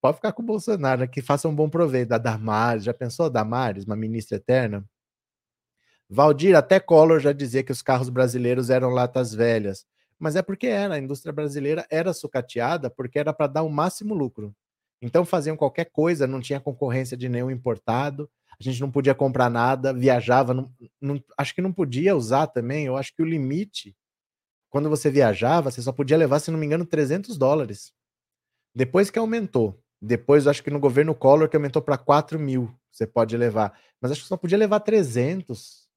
Pode 0.00 0.16
ficar 0.16 0.32
com 0.32 0.42
o 0.42 0.46
Bolsonaro, 0.46 1.08
que 1.08 1.20
faça 1.20 1.48
um 1.48 1.54
bom 1.54 1.68
proveito. 1.68 2.08
Da 2.08 2.18
Damares, 2.18 2.84
já 2.84 2.94
pensou 2.94 3.28
Damares, 3.28 3.84
uma 3.84 3.96
ministra 3.96 4.36
eterna? 4.36 4.84
Valdir, 6.08 6.56
até 6.56 6.80
Collor 6.80 7.20
já 7.20 7.32
dizia 7.32 7.62
que 7.62 7.72
os 7.72 7.82
carros 7.82 8.08
brasileiros 8.08 8.70
eram 8.70 8.90
latas 8.90 9.34
velhas. 9.34 9.84
Mas 10.18 10.36
é 10.36 10.42
porque 10.42 10.66
era, 10.66 10.94
a 10.94 10.98
indústria 10.98 11.32
brasileira 11.32 11.86
era 11.90 12.12
sucateada 12.12 12.88
porque 12.88 13.18
era 13.18 13.32
para 13.32 13.46
dar 13.46 13.62
o 13.62 13.70
máximo 13.70 14.14
lucro. 14.14 14.54
Então 15.00 15.24
faziam 15.24 15.56
qualquer 15.56 15.86
coisa, 15.86 16.26
não 16.26 16.40
tinha 16.40 16.58
concorrência 16.60 17.16
de 17.16 17.28
nenhum 17.28 17.50
importado, 17.50 18.28
a 18.58 18.62
gente 18.62 18.80
não 18.80 18.90
podia 18.90 19.14
comprar 19.14 19.48
nada, 19.48 19.92
viajava, 19.92 20.52
não, 20.52 20.72
não, 21.00 21.22
acho 21.36 21.54
que 21.54 21.62
não 21.62 21.72
podia 21.72 22.16
usar 22.16 22.48
também, 22.48 22.86
eu 22.86 22.96
acho 22.96 23.14
que 23.14 23.22
o 23.22 23.26
limite, 23.26 23.96
quando 24.68 24.90
você 24.90 25.10
viajava, 25.10 25.70
você 25.70 25.80
só 25.80 25.92
podia 25.92 26.16
levar, 26.16 26.40
se 26.40 26.50
não 26.50 26.58
me 26.58 26.66
engano, 26.66 26.84
300 26.84 27.38
dólares. 27.38 27.92
Depois 28.74 29.10
que 29.10 29.18
aumentou, 29.18 29.80
depois 30.00 30.46
acho 30.46 30.62
que 30.62 30.70
no 30.70 30.80
governo 30.80 31.14
Collor 31.14 31.48
que 31.48 31.56
aumentou 31.56 31.82
para 31.82 31.98
4 31.98 32.38
mil, 32.38 32.72
você 32.90 33.06
pode 33.06 33.36
levar, 33.36 33.78
mas 34.00 34.12
acho 34.12 34.22
que 34.22 34.28
só 34.28 34.36
podia 34.36 34.58
levar 34.58 34.80
300, 34.80 35.88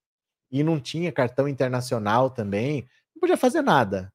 e 0.51 0.63
não 0.63 0.79
tinha 0.79 1.11
cartão 1.11 1.47
internacional 1.47 2.29
também, 2.29 2.87
não 3.15 3.21
podia 3.21 3.37
fazer 3.37 3.61
nada. 3.61 4.11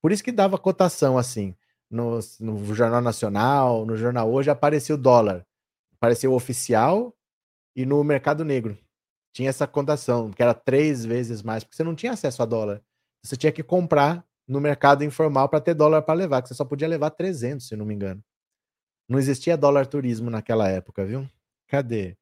Por 0.00 0.12
isso 0.12 0.22
que 0.22 0.30
dava 0.30 0.56
cotação 0.56 1.18
assim 1.18 1.54
no, 1.90 2.20
no 2.38 2.74
Jornal 2.74 3.00
Nacional, 3.00 3.84
no 3.84 3.96
Jornal 3.96 4.30
Hoje, 4.30 4.48
apareceu 4.48 4.94
o 4.94 4.98
dólar. 4.98 5.44
Apareceu 5.94 6.32
oficial 6.32 7.14
e 7.74 7.84
no 7.84 8.02
mercado 8.04 8.44
negro. 8.44 8.78
Tinha 9.34 9.50
essa 9.50 9.66
cotação, 9.66 10.30
que 10.30 10.42
era 10.42 10.54
três 10.54 11.04
vezes 11.04 11.42
mais, 11.42 11.64
porque 11.64 11.76
você 11.76 11.84
não 11.84 11.94
tinha 11.94 12.12
acesso 12.12 12.42
a 12.42 12.46
dólar. 12.46 12.82
Você 13.22 13.36
tinha 13.36 13.52
que 13.52 13.62
comprar 13.62 14.24
no 14.48 14.60
mercado 14.60 15.04
informal 15.04 15.48
para 15.48 15.60
ter 15.60 15.74
dólar 15.74 16.02
para 16.02 16.14
levar, 16.14 16.42
que 16.42 16.48
você 16.48 16.54
só 16.54 16.64
podia 16.64 16.88
levar 16.88 17.10
300, 17.10 17.66
se 17.66 17.76
não 17.76 17.84
me 17.84 17.94
engano. 17.94 18.22
Não 19.10 19.18
existia 19.18 19.56
dólar 19.56 19.88
turismo 19.88 20.30
naquela 20.30 20.68
época, 20.68 21.04
viu? 21.04 21.28
Cadê? 21.66 22.16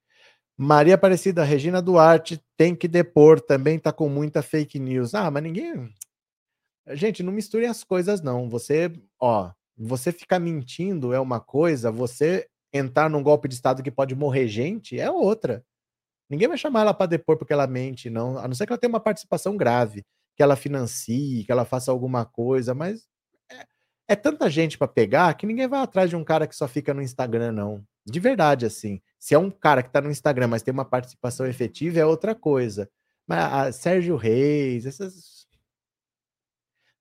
Maria 0.56 0.94
Aparecida, 0.94 1.44
Regina 1.44 1.82
Duarte 1.82 2.42
tem 2.56 2.74
que 2.74 2.88
depor, 2.88 3.42
também 3.42 3.78
tá 3.78 3.92
com 3.92 4.08
muita 4.08 4.40
fake 4.40 4.78
news. 4.78 5.14
Ah, 5.14 5.30
mas 5.30 5.42
ninguém. 5.42 5.92
Gente, 6.92 7.22
não 7.22 7.30
misture 7.30 7.66
as 7.66 7.84
coisas, 7.84 8.22
não. 8.22 8.48
Você, 8.48 8.90
ó, 9.20 9.52
você 9.76 10.10
ficar 10.10 10.38
mentindo 10.38 11.12
é 11.12 11.20
uma 11.20 11.38
coisa, 11.38 11.92
você 11.92 12.48
entrar 12.72 13.10
num 13.10 13.22
golpe 13.22 13.48
de 13.48 13.54
Estado 13.54 13.82
que 13.82 13.90
pode 13.90 14.14
morrer 14.14 14.48
gente 14.48 14.98
é 14.98 15.10
outra. 15.10 15.62
Ninguém 16.30 16.48
vai 16.48 16.56
chamar 16.56 16.80
ela 16.80 16.94
para 16.94 17.06
depor 17.06 17.36
porque 17.36 17.52
ela 17.52 17.66
mente, 17.66 18.08
não. 18.08 18.38
A 18.38 18.48
não 18.48 18.54
ser 18.54 18.66
que 18.66 18.72
ela 18.72 18.80
tenha 18.80 18.88
uma 18.90 18.98
participação 19.00 19.58
grave, 19.58 20.06
que 20.34 20.42
ela 20.42 20.56
financie, 20.56 21.44
que 21.44 21.52
ela 21.52 21.66
faça 21.66 21.90
alguma 21.90 22.24
coisa, 22.24 22.74
mas 22.74 23.06
é, 24.08 24.16
tanta 24.16 24.48
gente 24.50 24.78
para 24.78 24.88
pegar 24.88 25.34
que 25.34 25.46
ninguém 25.46 25.68
vai 25.68 25.80
atrás 25.80 26.08
de 26.10 26.16
um 26.16 26.24
cara 26.24 26.46
que 26.46 26.56
só 26.56 26.66
fica 26.66 26.94
no 26.94 27.02
Instagram, 27.02 27.52
não. 27.52 27.84
De 28.06 28.18
verdade, 28.18 28.64
assim. 28.64 29.00
Se 29.18 29.34
é 29.34 29.38
um 29.38 29.50
cara 29.50 29.82
que 29.82 29.90
tá 29.90 30.00
no 30.00 30.10
Instagram, 30.10 30.48
mas 30.48 30.62
tem 30.62 30.72
uma 30.72 30.84
participação 30.84 31.46
efetiva, 31.46 31.98
é 31.98 32.06
outra 32.06 32.34
coisa. 32.34 32.90
Mas 33.26 33.38
a 33.52 33.72
Sérgio 33.72 34.16
Reis, 34.16 34.86
essas 34.86 35.46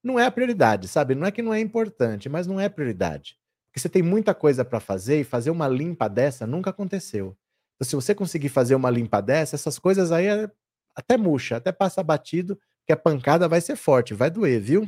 não 0.03 0.19
é 0.19 0.25
a 0.25 0.31
prioridade, 0.31 0.87
sabe? 0.87 1.15
Não 1.15 1.27
é 1.27 1.31
que 1.31 1.41
não 1.41 1.53
é 1.53 1.59
importante, 1.59 2.29
mas 2.29 2.47
não 2.47 2.59
é 2.59 2.69
prioridade. 2.69 3.37
Porque 3.67 3.79
você 3.79 3.89
tem 3.89 4.01
muita 4.01 4.33
coisa 4.33 4.63
para 4.63 4.79
fazer 4.79 5.19
e 5.19 5.23
fazer 5.23 5.49
uma 5.49 5.67
limpa 5.67 6.07
dessa 6.07 6.47
nunca 6.47 6.69
aconteceu. 6.69 7.37
Então, 7.75 7.87
se 7.87 7.95
você 7.95 8.15
conseguir 8.15 8.49
fazer 8.49 8.75
uma 8.75 8.89
limpa 8.89 9.21
dessa, 9.21 9.55
essas 9.55 9.77
coisas 9.77 10.11
aí 10.11 10.27
é 10.27 10.49
até 10.95 11.15
murcha, 11.17 11.57
até 11.57 11.71
passa 11.71 12.01
batido, 12.01 12.59
que 12.85 12.93
a 12.93 12.97
pancada 12.97 13.47
vai 13.47 13.61
ser 13.61 13.75
forte, 13.75 14.13
vai 14.13 14.31
doer, 14.31 14.59
viu? 14.59 14.87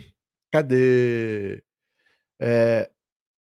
Cadê? 0.51 1.61
É, 2.39 2.89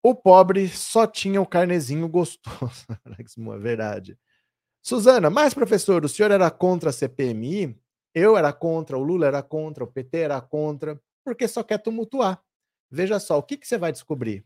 o 0.03 0.15
pobre 0.15 0.69
só 0.69 1.07
tinha 1.07 1.41
o 1.41 1.47
carnezinho 1.47 2.09
gostoso. 2.09 2.87
é 3.55 3.59
verdade. 3.59 4.19
Suzana, 4.83 5.31
mas 5.31 5.55
professor, 5.55 6.05
o 6.05 6.09
senhor 6.09 6.31
era 6.33 6.51
contra 6.51 6.91
a 6.91 6.93
CPMI? 6.93 7.79
Eu 8.15 8.37
era 8.37 8.53
contra, 8.53 8.99
o 8.99 9.03
Lula 9.03 9.27
era 9.27 9.43
contra, 9.43 9.85
o 9.85 9.87
PT 9.87 10.19
era 10.19 10.41
contra 10.41 11.01
porque 11.25 11.47
só 11.47 11.63
quer 11.63 11.79
tumultuar. 11.79 12.43
Veja 12.91 13.19
só, 13.21 13.39
o 13.39 13.43
que, 13.43 13.57
que 13.57 13.67
você 13.67 13.79
vai 13.79 13.93
descobrir? 13.93 14.45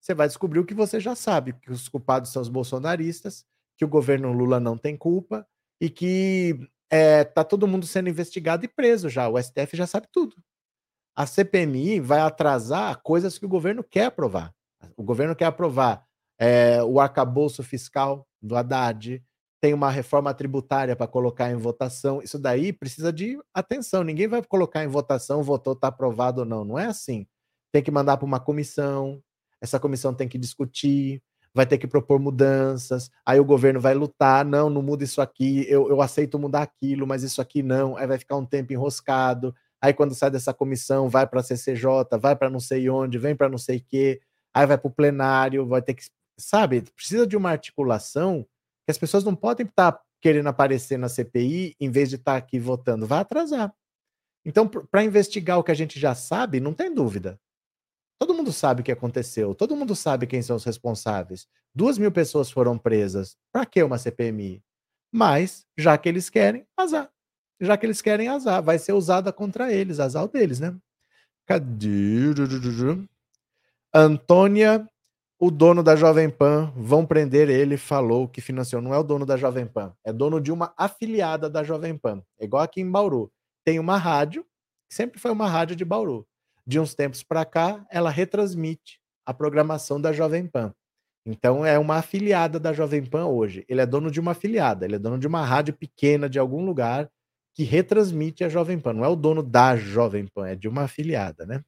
Você 0.00 0.14
vai 0.14 0.28
descobrir 0.28 0.60
o 0.60 0.64
que 0.64 0.74
você 0.74 1.00
já 1.00 1.14
sabe, 1.14 1.54
que 1.54 1.72
os 1.72 1.88
culpados 1.88 2.30
são 2.30 2.40
os 2.40 2.48
bolsonaristas, 2.48 3.44
que 3.76 3.84
o 3.84 3.88
governo 3.88 4.32
Lula 4.32 4.60
não 4.60 4.78
tem 4.78 4.96
culpa 4.96 5.46
e 5.80 5.90
que 5.90 6.68
é, 6.90 7.24
todo 7.24 7.66
mundo 7.66 7.86
sendo 7.86 8.08
investigado 8.08 8.64
e 8.64 8.68
preso 8.68 9.08
já. 9.08 9.28
O 9.28 9.40
STF 9.42 9.76
já 9.76 9.86
sabe 9.86 10.06
tudo. 10.12 10.36
A 11.16 11.26
CPMI 11.26 12.00
vai 12.00 12.20
atrasar 12.20 13.00
coisas 13.02 13.38
que 13.38 13.46
o 13.46 13.48
governo 13.48 13.84
quer 13.84 14.06
aprovar. 14.06 14.52
O 14.96 15.02
governo 15.02 15.34
quer 15.34 15.46
aprovar 15.46 16.04
é, 16.38 16.82
o 16.82 16.98
arcabouço 17.00 17.62
fiscal 17.62 18.26
do 18.42 18.56
Haddad, 18.56 19.22
tem 19.60 19.72
uma 19.72 19.90
reforma 19.90 20.34
tributária 20.34 20.94
para 20.94 21.06
colocar 21.06 21.50
em 21.50 21.56
votação. 21.56 22.20
Isso 22.20 22.38
daí 22.38 22.70
precisa 22.70 23.10
de 23.10 23.38
atenção. 23.54 24.04
Ninguém 24.04 24.28
vai 24.28 24.42
colocar 24.42 24.84
em 24.84 24.88
votação, 24.88 25.42
votou, 25.42 25.72
está 25.72 25.88
aprovado 25.88 26.40
ou 26.40 26.46
não. 26.46 26.64
Não 26.64 26.78
é 26.78 26.84
assim. 26.84 27.26
Tem 27.72 27.82
que 27.82 27.90
mandar 27.90 28.18
para 28.18 28.26
uma 28.26 28.38
comissão, 28.38 29.22
essa 29.60 29.80
comissão 29.80 30.12
tem 30.12 30.28
que 30.28 30.36
discutir, 30.36 31.22
vai 31.54 31.64
ter 31.64 31.78
que 31.78 31.86
propor 31.86 32.20
mudanças, 32.20 33.10
aí 33.24 33.40
o 33.40 33.44
governo 33.44 33.80
vai 33.80 33.94
lutar, 33.94 34.44
não, 34.44 34.68
não 34.68 34.82
muda 34.82 35.04
isso 35.04 35.22
aqui, 35.22 35.64
eu, 35.68 35.88
eu 35.88 36.02
aceito 36.02 36.38
mudar 36.38 36.62
aquilo, 36.62 37.06
mas 37.06 37.22
isso 37.22 37.40
aqui 37.40 37.62
não, 37.62 37.96
aí 37.96 38.06
vai 38.06 38.18
ficar 38.18 38.36
um 38.36 38.44
tempo 38.44 38.72
enroscado, 38.72 39.54
aí 39.84 39.92
quando 39.92 40.14
sai 40.14 40.30
dessa 40.30 40.54
comissão, 40.54 41.10
vai 41.10 41.26
para 41.26 41.40
a 41.40 41.42
CCJ, 41.42 42.18
vai 42.18 42.34
para 42.34 42.48
não 42.48 42.58
sei 42.58 42.88
onde, 42.88 43.18
vem 43.18 43.36
para 43.36 43.50
não 43.50 43.58
sei 43.58 43.76
o 43.76 43.84
quê, 43.86 44.18
aí 44.54 44.66
vai 44.66 44.78
para 44.78 44.88
o 44.88 44.90
plenário, 44.90 45.66
vai 45.66 45.82
ter 45.82 45.92
que, 45.92 46.04
sabe, 46.38 46.80
precisa 46.96 47.26
de 47.26 47.36
uma 47.36 47.50
articulação 47.50 48.46
que 48.86 48.90
as 48.90 48.96
pessoas 48.96 49.24
não 49.24 49.36
podem 49.36 49.66
estar 49.66 49.92
tá 49.92 50.02
querendo 50.22 50.46
aparecer 50.46 50.98
na 50.98 51.10
CPI 51.10 51.76
em 51.78 51.90
vez 51.90 52.08
de 52.08 52.16
estar 52.16 52.32
tá 52.32 52.38
aqui 52.38 52.58
votando. 52.58 53.06
Vai 53.06 53.18
atrasar. 53.18 53.74
Então, 54.42 54.66
para 54.66 55.04
investigar 55.04 55.58
o 55.58 55.62
que 55.62 55.70
a 55.70 55.74
gente 55.74 56.00
já 56.00 56.14
sabe, 56.14 56.60
não 56.60 56.72
tem 56.72 56.92
dúvida. 56.92 57.38
Todo 58.18 58.32
mundo 58.32 58.54
sabe 58.54 58.80
o 58.80 58.84
que 58.84 58.92
aconteceu, 58.92 59.54
todo 59.54 59.76
mundo 59.76 59.94
sabe 59.94 60.26
quem 60.26 60.40
são 60.40 60.56
os 60.56 60.64
responsáveis. 60.64 61.46
Duas 61.74 61.98
mil 61.98 62.10
pessoas 62.10 62.50
foram 62.50 62.78
presas. 62.78 63.36
Para 63.52 63.66
que 63.66 63.82
uma 63.82 63.98
CPMI? 63.98 64.62
Mas, 65.12 65.66
já 65.76 65.98
que 65.98 66.08
eles 66.08 66.30
querem, 66.30 66.66
azar. 66.74 67.13
Já 67.60 67.76
que 67.76 67.86
eles 67.86 68.02
querem 68.02 68.28
azar, 68.28 68.62
vai 68.62 68.78
ser 68.78 68.92
usada 68.92 69.32
contra 69.32 69.72
eles, 69.72 70.00
azar 70.00 70.26
deles, 70.28 70.60
né? 70.60 70.76
Cadê? 71.46 72.34
Antônia 73.92 74.88
o 75.38 75.50
dono 75.50 75.82
da 75.82 75.94
Jovem 75.94 76.30
Pan, 76.30 76.72
vão 76.74 77.04
prender 77.04 77.50
ele, 77.50 77.76
falou 77.76 78.26
que 78.26 78.40
financiou. 78.40 78.80
Não 78.80 78.94
é 78.94 78.98
o 78.98 79.02
dono 79.02 79.26
da 79.26 79.36
Jovem 79.36 79.66
Pan, 79.66 79.92
é 80.04 80.12
dono 80.12 80.40
de 80.40 80.52
uma 80.52 80.72
afiliada 80.76 81.50
da 81.50 81.62
Jovem 81.62 81.98
Pan. 81.98 82.22
É 82.38 82.44
igual 82.44 82.62
aqui 82.62 82.80
em 82.80 82.90
Bauru. 82.90 83.30
Tem 83.64 83.78
uma 83.78 83.98
rádio, 83.98 84.46
sempre 84.88 85.20
foi 85.20 85.30
uma 85.30 85.46
rádio 85.46 85.76
de 85.76 85.84
Bauru. 85.84 86.26
De 86.66 86.80
uns 86.80 86.94
tempos 86.94 87.22
para 87.22 87.44
cá, 87.44 87.84
ela 87.90 88.08
retransmite 88.08 88.98
a 89.26 89.34
programação 89.34 90.00
da 90.00 90.12
Jovem 90.12 90.46
Pan. 90.46 90.74
Então 91.26 91.64
é 91.64 91.78
uma 91.78 91.96
afiliada 91.96 92.58
da 92.58 92.72
Jovem 92.72 93.04
Pan 93.04 93.26
hoje. 93.26 93.66
Ele 93.68 93.80
é 93.80 93.86
dono 93.86 94.10
de 94.10 94.20
uma 94.20 94.32
afiliada, 94.32 94.86
ele 94.86 94.94
é 94.94 94.98
dono 94.98 95.18
de 95.18 95.26
uma 95.26 95.44
rádio 95.44 95.74
pequena 95.74 96.28
de 96.28 96.38
algum 96.38 96.64
lugar 96.64 97.10
que 97.54 97.62
retransmite 97.62 98.42
a 98.42 98.48
Jovem 98.48 98.78
Pan. 98.78 98.94
Não 98.94 99.04
é 99.04 99.08
o 99.08 99.16
dono 99.16 99.42
da 99.42 99.76
Jovem 99.76 100.26
Pan, 100.26 100.48
é 100.48 100.56
de 100.56 100.68
uma 100.68 100.82
afiliada, 100.82 101.46
né? 101.46 101.64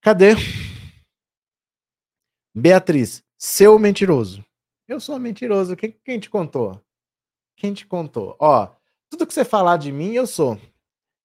Cadê? 0.00 0.34
Beatriz, 2.54 3.24
seu 3.38 3.78
mentiroso. 3.78 4.44
Eu 4.86 5.00
sou 5.00 5.18
mentiroso. 5.18 5.74
Quem, 5.74 5.96
quem 6.04 6.20
te 6.20 6.28
contou? 6.28 6.80
Quem 7.56 7.72
te 7.72 7.86
contou? 7.86 8.36
Ó, 8.38 8.68
tudo 9.08 9.26
que 9.26 9.32
você 9.32 9.44
falar 9.44 9.78
de 9.78 9.90
mim, 9.90 10.12
eu 10.12 10.26
sou. 10.26 10.60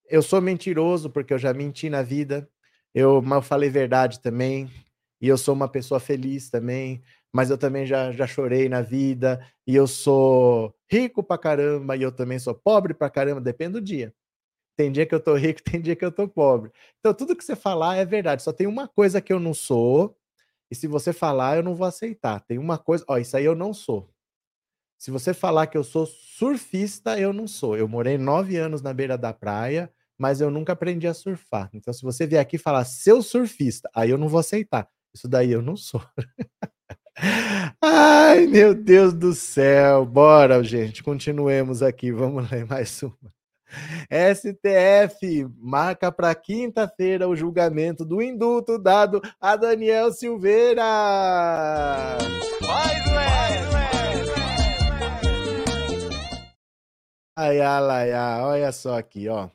Eu 0.10 0.22
sou 0.22 0.40
mentiroso 0.40 1.10
porque 1.10 1.34
eu 1.34 1.38
já 1.38 1.54
menti 1.54 1.90
na 1.90 2.02
vida. 2.02 2.50
Eu, 2.94 3.22
eu 3.22 3.42
falei 3.42 3.70
verdade 3.70 4.22
também. 4.22 4.72
E 5.20 5.28
eu 5.28 5.38
sou 5.38 5.54
uma 5.54 5.68
pessoa 5.68 6.00
feliz 6.00 6.50
também. 6.50 7.04
Mas 7.38 7.52
eu 7.52 7.58
também 7.58 7.86
já, 7.86 8.12
já 8.12 8.26
chorei 8.26 8.68
na 8.68 8.82
vida. 8.82 9.40
E 9.68 9.76
eu 9.76 9.86
sou 9.86 10.74
rico 10.90 11.22
pra 11.24 11.38
caramba. 11.38 11.96
E 11.96 12.02
eu 12.02 12.12
também 12.12 12.40
sou 12.40 12.56
pobre 12.56 12.96
pra 12.96 13.12
caramba. 13.12 13.40
Depende 13.40 13.74
do 13.74 13.82
dia. 13.82 14.12
Tem 14.76 14.92
dia 14.92 15.06
que 15.06 15.16
eu 15.16 15.20
tô 15.20 15.36
rico, 15.36 15.62
tem 15.64 15.80
dia 15.80 15.96
que 15.96 16.04
eu 16.06 16.12
tô 16.12 16.28
pobre. 16.28 16.72
Então, 17.00 17.14
tudo 17.14 17.36
que 17.36 17.44
você 17.44 17.56
falar 17.56 17.98
é 17.98 18.06
verdade. 18.06 18.42
Só 18.44 18.52
tem 18.52 18.66
uma 18.68 18.88
coisa 18.88 19.22
que 19.22 19.32
eu 19.32 19.40
não 19.40 19.54
sou, 19.54 20.18
e 20.72 20.76
se 20.76 20.88
você 20.88 21.14
falar, 21.14 21.58
eu 21.58 21.64
não 21.64 21.76
vou 21.76 21.88
aceitar. 21.88 22.42
Tem 22.42 22.58
uma 22.58 22.78
coisa, 22.80 23.06
ó, 23.08 23.18
isso 23.20 23.38
aí 23.38 23.46
eu 23.46 23.56
não 23.56 23.74
sou. 23.74 24.10
Se 24.98 25.12
você 25.12 25.34
falar 25.34 25.68
que 25.68 25.78
eu 25.78 25.84
sou 25.84 26.06
surfista, 26.08 27.20
eu 27.20 27.34
não 27.34 27.48
sou. 27.48 27.78
Eu 27.78 27.88
morei 27.88 28.18
nove 28.18 28.58
anos 28.58 28.82
na 28.82 28.94
beira 28.94 29.18
da 29.18 29.34
praia, 29.34 29.92
mas 30.18 30.42
eu 30.42 30.52
nunca 30.52 30.74
aprendi 30.74 31.08
a 31.08 31.14
surfar. 31.14 31.70
Então, 31.74 31.94
se 31.94 32.04
você 32.04 32.28
vier 32.28 32.42
aqui 32.42 32.58
falar 32.58 32.86
seu 32.86 33.22
surfista, 33.22 33.90
aí 33.96 34.10
eu 34.10 34.18
não 34.18 34.30
vou 34.30 34.40
aceitar. 34.40 34.90
Isso 35.14 35.28
daí 35.28 35.52
eu 35.52 35.62
não 35.62 35.78
sou. 35.78 36.02
Ai, 37.82 38.46
meu 38.48 38.74
Deus 38.74 39.14
do 39.14 39.34
céu. 39.34 40.06
Bora, 40.06 40.64
gente. 40.64 41.04
Continuemos 41.04 41.82
aqui. 41.82 42.12
Vamos 42.12 42.50
ler 42.50 42.66
mais 42.66 43.02
uma. 43.02 43.16
STF 44.10 45.46
marca 45.58 46.12
para 46.12 46.34
quinta-feira 46.34 47.28
o 47.28 47.36
julgamento 47.36 48.06
do 48.06 48.22
indulto 48.22 48.80
dado 48.80 49.22
a 49.42 49.56
Daniel 49.56 50.12
Silveira. 50.12 50.84
Vai, 52.62 53.08
Ai, 57.40 57.62
ai, 57.62 58.12
ai, 58.14 58.42
olha 58.42 58.72
só 58.72 58.98
aqui, 58.98 59.28
ó. 59.30 59.48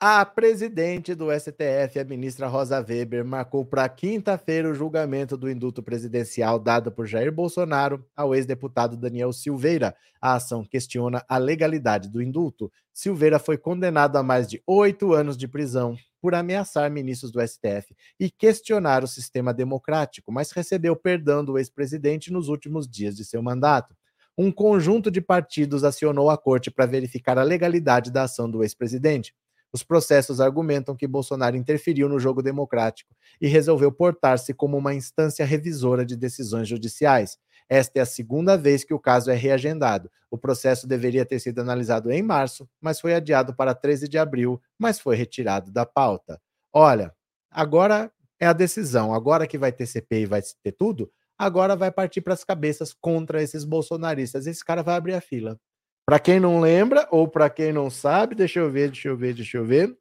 A 0.00 0.24
presidente 0.24 1.12
do 1.12 1.26
STF, 1.32 1.98
a 1.98 2.04
ministra 2.04 2.46
Rosa 2.46 2.78
Weber, 2.78 3.24
marcou 3.24 3.66
para 3.66 3.88
quinta-feira 3.88 4.70
o 4.70 4.74
julgamento 4.74 5.36
do 5.36 5.50
indulto 5.50 5.82
presidencial 5.82 6.56
dado 6.56 6.92
por 6.92 7.04
Jair 7.04 7.32
Bolsonaro 7.32 8.06
ao 8.16 8.32
ex-deputado 8.32 8.96
Daniel 8.96 9.32
Silveira. 9.32 9.92
A 10.22 10.34
ação 10.34 10.64
questiona 10.64 11.24
a 11.28 11.36
legalidade 11.36 12.08
do 12.08 12.22
indulto. 12.22 12.70
Silveira 12.94 13.40
foi 13.40 13.58
condenado 13.58 14.14
a 14.14 14.22
mais 14.22 14.46
de 14.46 14.62
oito 14.68 15.14
anos 15.14 15.36
de 15.36 15.48
prisão 15.48 15.96
por 16.22 16.32
ameaçar 16.32 16.88
ministros 16.88 17.32
do 17.32 17.44
STF 17.44 17.92
e 18.20 18.30
questionar 18.30 19.02
o 19.02 19.08
sistema 19.08 19.52
democrático, 19.52 20.30
mas 20.30 20.52
recebeu 20.52 20.94
perdão 20.94 21.44
do 21.44 21.58
ex-presidente 21.58 22.32
nos 22.32 22.46
últimos 22.46 22.86
dias 22.88 23.16
de 23.16 23.24
seu 23.24 23.42
mandato 23.42 23.96
um 24.40 24.52
conjunto 24.52 25.10
de 25.10 25.20
partidos 25.20 25.82
acionou 25.82 26.30
a 26.30 26.38
corte 26.38 26.70
para 26.70 26.86
verificar 26.86 27.36
a 27.36 27.42
legalidade 27.42 28.12
da 28.12 28.22
ação 28.22 28.48
do 28.48 28.62
ex-presidente. 28.62 29.34
Os 29.72 29.82
processos 29.82 30.40
argumentam 30.40 30.96
que 30.96 31.06
Bolsonaro 31.06 31.56
interferiu 31.56 32.08
no 32.08 32.18
jogo 32.18 32.42
democrático 32.42 33.14
e 33.40 33.46
resolveu 33.46 33.92
portar-se 33.92 34.54
como 34.54 34.76
uma 34.76 34.94
instância 34.94 35.44
revisora 35.44 36.04
de 36.04 36.16
decisões 36.16 36.68
judiciais. 36.68 37.38
Esta 37.68 37.98
é 37.98 38.02
a 38.02 38.06
segunda 38.06 38.56
vez 38.56 38.82
que 38.82 38.94
o 38.94 38.98
caso 38.98 39.30
é 39.30 39.34
reagendado. 39.34 40.10
O 40.30 40.38
processo 40.38 40.86
deveria 40.86 41.24
ter 41.24 41.38
sido 41.38 41.60
analisado 41.60 42.10
em 42.10 42.22
março, 42.22 42.68
mas 42.80 42.98
foi 42.98 43.14
adiado 43.14 43.54
para 43.54 43.74
13 43.74 44.08
de 44.08 44.16
abril, 44.16 44.60
mas 44.78 44.98
foi 44.98 45.16
retirado 45.16 45.70
da 45.70 45.84
pauta. 45.84 46.40
Olha, 46.72 47.14
agora 47.50 48.10
é 48.40 48.46
a 48.46 48.52
decisão. 48.52 49.12
Agora 49.12 49.46
que 49.46 49.58
vai 49.58 49.72
ter 49.72 49.86
CPI 49.86 50.22
e 50.22 50.26
vai 50.26 50.42
ter 50.62 50.72
tudo, 50.72 51.10
agora 51.36 51.76
vai 51.76 51.90
partir 51.90 52.22
para 52.22 52.34
as 52.34 52.44
cabeças 52.44 52.94
contra 52.94 53.42
esses 53.42 53.64
bolsonaristas. 53.64 54.46
Esse 54.46 54.64
cara 54.64 54.82
vai 54.82 54.96
abrir 54.96 55.14
a 55.14 55.20
fila. 55.20 55.58
Para 56.08 56.18
quem 56.18 56.40
não 56.40 56.58
lembra, 56.58 57.06
ou 57.10 57.28
para 57.28 57.50
quem 57.50 57.70
não 57.70 57.90
sabe, 57.90 58.34
deixa 58.34 58.58
eu 58.60 58.72
ver, 58.72 58.90
deixa 58.90 59.08
eu 59.08 59.16
ver, 59.18 59.34
deixa 59.34 59.58
eu 59.58 59.66
ver. 59.66 59.94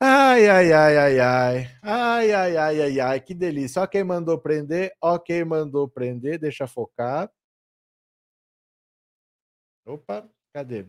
Ai, 0.00 0.48
ai, 0.48 0.72
ai, 0.72 0.96
ai, 0.98 1.20
ai. 1.20 1.78
Ai, 1.80 2.32
ai, 2.32 2.56
ai, 2.56 2.82
ai, 2.82 3.00
ai, 3.00 3.20
que 3.20 3.34
delícia. 3.34 3.80
Ó 3.82 3.86
quem 3.86 4.02
mandou 4.02 4.36
prender, 4.40 4.92
ó 5.00 5.16
quem 5.16 5.44
mandou 5.44 5.88
prender, 5.88 6.40
deixa 6.40 6.66
focar. 6.66 7.30
Opa, 9.86 10.28
cadê? 10.52 10.88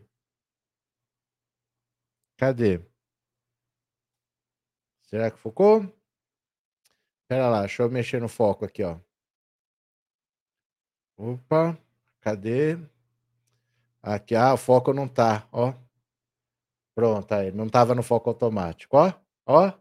Cadê? 2.36 2.82
Será 5.04 5.30
que 5.30 5.38
focou? 5.38 5.82
Espera 7.22 7.50
lá, 7.50 7.60
deixa 7.62 7.84
eu 7.84 7.90
mexer 7.92 8.20
no 8.20 8.28
foco 8.28 8.66
aqui, 8.66 8.82
ó. 8.84 9.00
Opa, 11.18 11.78
cadê? 12.20 12.80
Aqui, 14.04 14.36
ah, 14.36 14.54
o 14.54 14.58
foco 14.58 14.94
não 14.94 15.08
tá, 15.08 15.48
ó. 15.52 15.74
Pronto, 16.98 17.32
aí, 17.34 17.52
não 17.52 17.70
tava 17.70 17.96
no 17.96 18.04
foco 18.04 18.30
automático, 18.30 18.98
ó. 18.98 19.14
Ó, 19.46 19.72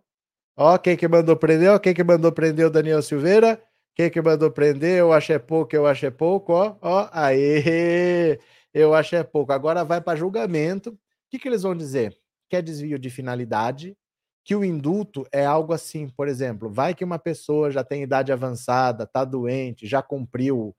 ó, 0.56 0.78
quem 0.78 0.96
que 0.96 1.08
mandou 1.08 1.36
prender, 1.36 1.70
ó, 1.72 1.78
quem 1.78 1.94
que 1.94 2.04
mandou 2.04 2.32
prender 2.32 2.66
o 2.66 2.70
Daniel 2.70 3.02
Silveira, 3.02 3.62
quem 3.94 4.10
que 4.10 4.22
mandou 4.22 4.50
prender, 4.50 4.98
eu 5.00 5.12
acho 5.12 5.32
é 5.32 5.38
pouco, 5.38 5.74
eu 5.76 5.86
acho 5.86 6.06
é 6.06 6.10
pouco, 6.10 6.52
ó, 6.52 6.76
ó, 6.82 7.08
aí, 7.12 8.38
eu 8.74 8.94
acho 8.94 9.16
é 9.16 9.24
pouco. 9.24 9.52
Agora 9.52 9.84
vai 9.84 10.00
para 10.00 10.16
julgamento, 10.18 10.90
o 10.92 10.98
que 11.30 11.38
que 11.38 11.48
eles 11.48 11.62
vão 11.62 11.76
dizer? 11.76 12.16
Que 12.50 12.56
é 12.56 12.62
desvio 12.62 12.98
de 12.98 13.10
finalidade, 13.10 13.96
que 14.44 14.54
o 14.56 14.64
indulto 14.64 15.26
é 15.32 15.44
algo 15.46 15.72
assim, 15.74 16.08
por 16.08 16.28
exemplo, 16.28 16.70
vai 16.70 16.94
que 16.94 17.04
uma 17.04 17.18
pessoa 17.18 17.70
já 17.70 17.84
tem 17.84 18.02
idade 18.02 18.32
avançada, 18.32 19.06
tá 19.06 19.24
doente, 19.24 19.86
já 19.86 20.02
cumpriu 20.02 20.74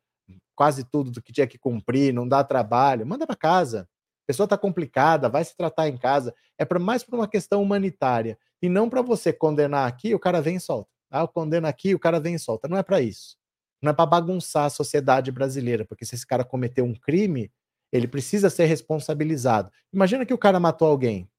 quase 0.60 0.84
tudo 0.84 1.10
do 1.10 1.22
que 1.22 1.32
tinha 1.32 1.48
que 1.48 1.58
cumprir, 1.58 2.14
não 2.14 2.28
dá 2.28 2.44
trabalho, 2.44 3.08
manda 3.08 3.26
para 3.26 3.34
casa. 3.34 3.84
A 3.84 4.28
pessoa 4.28 4.44
está 4.44 4.58
complicada, 4.58 5.30
vai 5.30 5.42
se 5.46 5.56
tratar 5.56 5.88
em 5.88 5.98
casa. 5.98 6.36
É 6.58 6.66
para 6.66 6.78
mais 6.78 7.02
por 7.02 7.16
uma 7.16 7.30
questão 7.30 7.64
humanitária 7.64 8.38
e 8.62 8.68
não 8.68 8.90
para 8.90 9.02
você 9.02 9.32
condenar 9.32 9.88
aqui, 9.88 10.14
o 10.14 10.20
cara 10.20 10.42
vem 10.42 10.58
e 10.58 10.60
solta. 10.60 10.90
Ah, 11.10 11.22
eu 11.22 11.30
condeno 11.30 11.66
aqui, 11.66 11.96
o 11.96 12.00
cara 12.00 12.20
vem 12.20 12.36
e 12.36 12.40
solta. 12.40 12.68
Não 12.68 12.76
é 12.76 12.84
para 12.84 13.00
isso. 13.00 13.38
Não 13.82 13.92
é 13.92 13.94
para 13.94 14.06
bagunçar 14.06 14.66
a 14.66 14.70
sociedade 14.70 15.32
brasileira, 15.32 15.86
porque 15.86 16.04
se 16.04 16.16
esse 16.16 16.28
cara 16.28 16.44
cometeu 16.44 16.84
um 16.84 16.94
crime, 16.94 17.50
ele 17.90 18.06
precisa 18.06 18.50
ser 18.50 18.66
responsabilizado. 18.66 19.72
Imagina 19.94 20.26
que 20.26 20.34
o 20.34 20.38
cara 20.38 20.60
matou 20.60 20.90
alguém. 20.90 21.30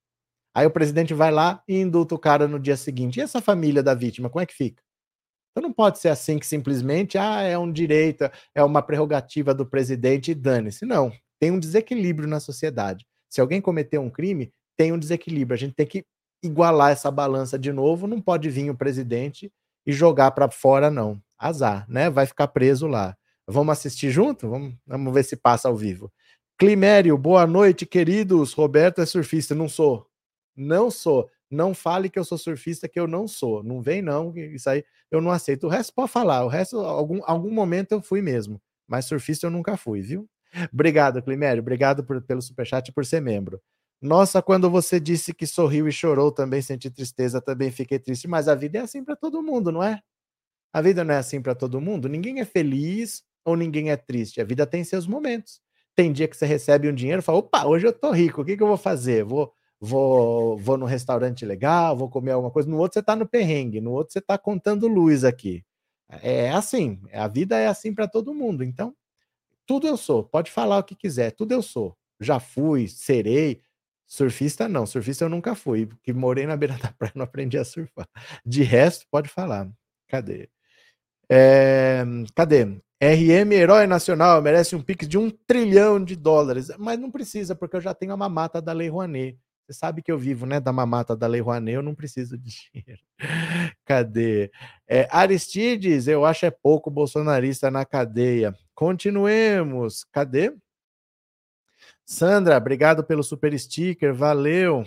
Aí 0.55 0.65
o 0.67 0.71
presidente 0.71 1.13
vai 1.13 1.31
lá 1.31 1.63
e 1.69 1.79
indulta 1.79 2.15
o 2.15 2.19
cara 2.19 2.49
no 2.49 2.59
dia 2.59 2.79
seguinte. 2.79 3.19
E 3.19 3.21
essa 3.21 3.43
família 3.43 3.83
da 3.83 3.93
vítima, 3.93 4.31
como 4.31 4.43
é 4.43 4.47
que 4.47 4.55
fica? 4.55 4.83
Então 5.51 5.63
não 5.63 5.73
pode 5.73 5.99
ser 5.99 6.09
assim 6.09 6.39
que 6.39 6.47
simplesmente, 6.47 7.19
ah, 7.19 7.43
é 7.43 7.59
um 7.59 7.71
direito, 7.71 8.31
é 8.55 8.63
uma 8.63 8.83
prerrogativa 8.83 9.53
do 9.53 9.67
presidente 9.67 10.31
e 10.31 10.35
dane-se. 10.35 10.85
Não, 10.85 11.13
tem 11.41 11.51
um 11.51 11.59
desequilíbrio 11.59 12.29
na 12.29 12.39
sociedade. 12.39 13.07
Se 13.29 13.41
alguém 13.41 13.61
cometer 13.61 13.99
um 13.99 14.11
crime, 14.11 14.53
tem 14.77 14.93
um 14.93 14.99
desequilíbrio. 14.99 15.55
A 15.55 15.59
gente 15.59 15.75
tem 15.75 15.87
que 15.87 16.05
igualar 16.43 16.93
essa 16.93 17.11
balança 17.11 17.59
de 17.59 17.73
novo. 17.73 18.07
Não 18.07 18.21
pode 18.21 18.49
vir 18.49 18.71
o 18.71 18.77
presidente 18.77 19.53
e 19.87 19.93
jogar 19.93 20.31
para 20.33 20.51
fora, 20.51 20.91
não. 20.91 21.21
Azar, 21.39 21.87
né? 21.89 22.11
Vai 22.11 22.27
ficar 22.27 22.49
preso 22.49 22.87
lá. 22.87 23.17
Vamos 23.47 23.73
assistir 23.73 24.11
junto? 24.11 24.49
Vamos, 24.49 24.75
vamos 24.87 25.15
ver 25.15 25.25
se 25.25 25.37
passa 25.37 25.69
ao 25.69 25.77
vivo. 25.77 26.13
Climério, 26.59 27.17
boa 27.17 27.47
noite, 27.47 27.87
queridos. 27.87 28.53
Roberto 28.53 29.01
é 29.01 29.07
surfista. 29.07 29.55
Não 29.55 29.69
sou. 29.69 30.07
Não 30.57 30.91
sou. 30.91 31.29
Não 31.51 31.75
fale 31.75 32.09
que 32.09 32.19
eu 32.19 32.25
sou 32.25 32.39
surfista, 32.39 32.89
que 32.89 32.99
eu 33.01 33.07
não 33.07 33.27
sou. 33.27 33.63
Não 33.63 33.81
vem, 33.83 34.01
não. 34.03 34.33
Isso 34.37 34.71
aí 34.71 34.85
eu 35.11 35.21
não 35.21 35.31
aceito. 35.31 35.67
O 35.67 35.71
resto 35.71 35.93
pode 35.95 36.11
falar. 36.11 36.45
O 36.45 36.49
resto, 36.49 36.79
algum, 36.79 37.21
algum 37.25 37.51
momento 37.51 37.93
eu 37.93 38.01
fui 38.03 38.23
mesmo. 38.23 38.61
Mas 38.87 39.07
surfista 39.07 39.47
eu 39.47 39.51
nunca 39.51 39.77
fui, 39.77 40.01
viu? 40.01 40.29
Obrigado, 40.73 41.23
Climério. 41.23 41.61
Obrigado 41.61 42.05
por, 42.05 42.21
pelo 42.23 42.43
superchat 42.43 42.89
e 42.89 42.93
por 42.93 43.05
ser 43.05 43.21
membro. 43.21 43.61
Nossa, 44.01 44.41
quando 44.41 44.71
você 44.71 44.99
disse 44.99 45.35
que 45.35 45.47
sorriu 45.47 45.87
e 45.89 45.93
chorou, 45.93 46.33
também 46.33 46.63
senti 46.63 46.91
tristeza, 46.91 47.41
também 47.41 47.71
fiquei 47.71 47.99
triste. 47.99 48.27
Mas 48.29 48.49
a 48.49 48.55
vida 48.55 48.79
é 48.79 48.81
assim 48.83 49.05
para 49.05 49.17
todo 49.17 49.43
mundo, 49.43 49.71
não 49.73 49.83
é? 49.83 50.01
A 50.73 50.81
vida 50.81 51.05
não 51.05 51.15
é 51.15 51.19
assim 51.19 51.41
para 51.43 51.55
todo 51.55 51.81
mundo. 51.81 52.09
Ninguém 52.09 52.41
é 52.41 52.45
feliz 52.45 53.23
ou 53.45 53.57
ninguém 53.57 53.91
é 53.91 53.97
triste. 53.97 54.41
A 54.41 54.45
vida 54.45 54.67
tem 54.67 54.85
seus 54.85 55.07
momentos. 55.07 55.61
Tem 55.97 56.13
dia 56.13 56.29
que 56.29 56.37
você 56.37 56.47
recebe 56.47 56.89
um 56.89 56.95
dinheiro 56.95 57.21
e 57.21 57.25
fala: 57.25 57.39
opa, 57.39 57.67
hoje 57.67 57.87
eu 57.87 57.93
tô 57.93 58.11
rico, 58.13 58.43
o 58.43 58.45
que, 58.45 58.57
que 58.57 58.63
eu 58.63 58.67
vou 58.69 58.77
fazer? 58.77 59.25
Vou 59.25 59.53
vou, 59.81 60.59
vou 60.59 60.77
num 60.77 60.87
restaurante 60.87 61.45
legal, 61.47 61.97
vou 61.97 62.09
comer 62.09 62.33
alguma 62.33 62.51
coisa. 62.53 62.69
No 62.69 62.79
outro 62.79 62.95
você 62.95 63.01
está 63.01 63.17
no 63.17 63.27
perrengue, 63.27 63.81
no 63.81 63.93
outro 63.93 64.13
você 64.13 64.19
está 64.19 64.37
contando 64.39 64.87
luz 64.87 65.25
aqui. 65.25 65.65
É 66.23 66.51
assim, 66.51 67.01
a 67.13 67.29
vida 67.29 67.59
é 67.59 67.67
assim 67.69 67.95
para 67.95 68.09
todo 68.09 68.35
mundo. 68.35 68.65
Então, 68.65 68.95
tudo 69.67 69.87
eu 69.87 69.97
sou. 69.97 70.25
Pode 70.25 70.51
falar 70.51 70.79
o 70.79 70.85
que 70.85 70.97
quiser, 70.97 71.33
tudo 71.33 71.53
eu 71.53 71.63
sou. 71.63 71.97
Já 72.21 72.41
fui, 72.41 72.89
serei. 72.89 73.63
Surfista 74.07 74.69
não, 74.69 74.87
surfista 74.87 75.25
eu 75.25 75.29
nunca 75.29 75.55
fui, 75.55 75.87
porque 75.87 76.13
morei 76.13 76.45
na 76.47 76.57
beira 76.57 76.77
da 76.83 76.93
praia, 76.93 77.13
não 77.15 77.25
aprendi 77.25 77.57
a 77.57 77.65
surfar. 77.65 78.09
De 78.45 78.63
resto, 78.63 79.07
pode 79.11 79.29
falar. 79.29 79.71
Cadê? 80.09 80.51
É, 81.31 82.05
cadê? 82.35 82.65
RM 83.01 83.53
Herói 83.53 83.87
Nacional 83.87 84.43
merece 84.43 84.77
um 84.77 84.83
pix 84.83 85.09
de 85.09 85.17
um 85.17 85.31
trilhão 85.31 86.05
de 86.05 86.17
dólares, 86.17 86.71
mas 86.77 86.99
não 86.99 87.11
precisa, 87.11 87.55
porque 87.55 87.77
eu 87.77 87.81
já 87.81 87.95
tenho 87.95 88.13
a 88.13 88.17
mamata 88.17 88.61
da 88.61 88.73
Lei 88.73 88.89
Rouanet. 88.89 89.39
Você 89.71 89.75
sabe 89.75 90.03
que 90.03 90.11
eu 90.11 90.19
vivo, 90.19 90.47
né, 90.47 90.59
da 90.59 90.73
mamata 90.73 91.17
da 91.17 91.29
Lei 91.29 91.41
Rouanet, 91.41 91.77
eu 91.77 91.83
não 91.83 91.95
preciso 91.95 92.37
de 92.37 92.51
dinheiro. 92.73 93.01
Cadê? 93.87 94.51
É, 94.85 95.07
Aristides, 95.13 96.09
eu 96.09 96.25
acho 96.25 96.45
é 96.45 96.51
pouco 96.51 96.91
bolsonarista 96.91 97.71
na 97.71 97.85
cadeia. 97.85 98.53
Continuemos. 98.75 100.03
Cadê? 100.11 100.53
Sandra, 102.05 102.57
obrigado 102.57 103.05
pelo 103.05 103.23
super 103.23 103.57
sticker, 103.57 104.13
valeu. 104.13 104.85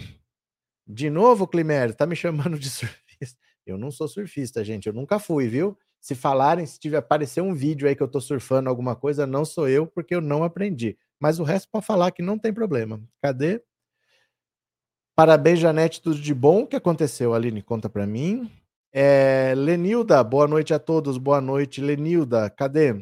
De 0.86 1.10
novo, 1.10 1.48
Climério, 1.48 1.96
tá 1.96 2.06
me 2.06 2.16
chamando 2.18 2.60
de 2.60 2.68
surfista. 2.70 3.40
Eu 3.66 3.78
não 3.78 3.90
sou 3.90 4.10
surfista, 4.10 4.66
gente, 4.66 4.88
eu 4.88 4.94
nunca 4.94 5.18
fui, 5.18 5.48
viu? 5.48 5.78
Se 6.02 6.14
falarem, 6.14 6.66
se 6.66 6.78
tiver 6.78 6.98
aparecer 6.98 7.40
um 7.40 7.54
vídeo 7.54 7.88
aí 7.88 7.96
que 7.96 8.04
eu 8.04 8.08
tô 8.10 8.20
surfando 8.20 8.70
alguma 8.70 8.98
coisa, 8.98 9.26
não 9.26 9.46
sou 9.46 9.70
eu, 9.70 9.88
porque 9.88 10.14
eu 10.14 10.20
não 10.20 10.44
aprendi. 10.44 10.98
Mas 11.18 11.40
o 11.40 11.44
resto 11.44 11.70
pode 11.72 11.86
falar 11.86 12.12
que 12.12 12.22
não 12.22 12.38
tem 12.38 12.54
problema. 12.54 13.02
Cadê? 13.22 13.64
Parabéns, 15.16 15.60
Janete, 15.60 16.02
tudo 16.02 16.20
de 16.20 16.34
bom. 16.34 16.64
O 16.64 16.68
que 16.68 16.76
aconteceu, 16.76 17.36
Aline? 17.36 17.62
Conta 17.62 17.88
para 17.88 18.08
mim. 18.08 18.52
É, 18.92 19.54
Lenilda, 19.56 20.24
boa 20.24 20.48
noite 20.48 20.74
a 20.74 20.80
todos. 20.80 21.20
Boa 21.20 21.40
noite, 21.40 21.82
Lenilda. 21.82 22.50
Cadê? 22.50 22.94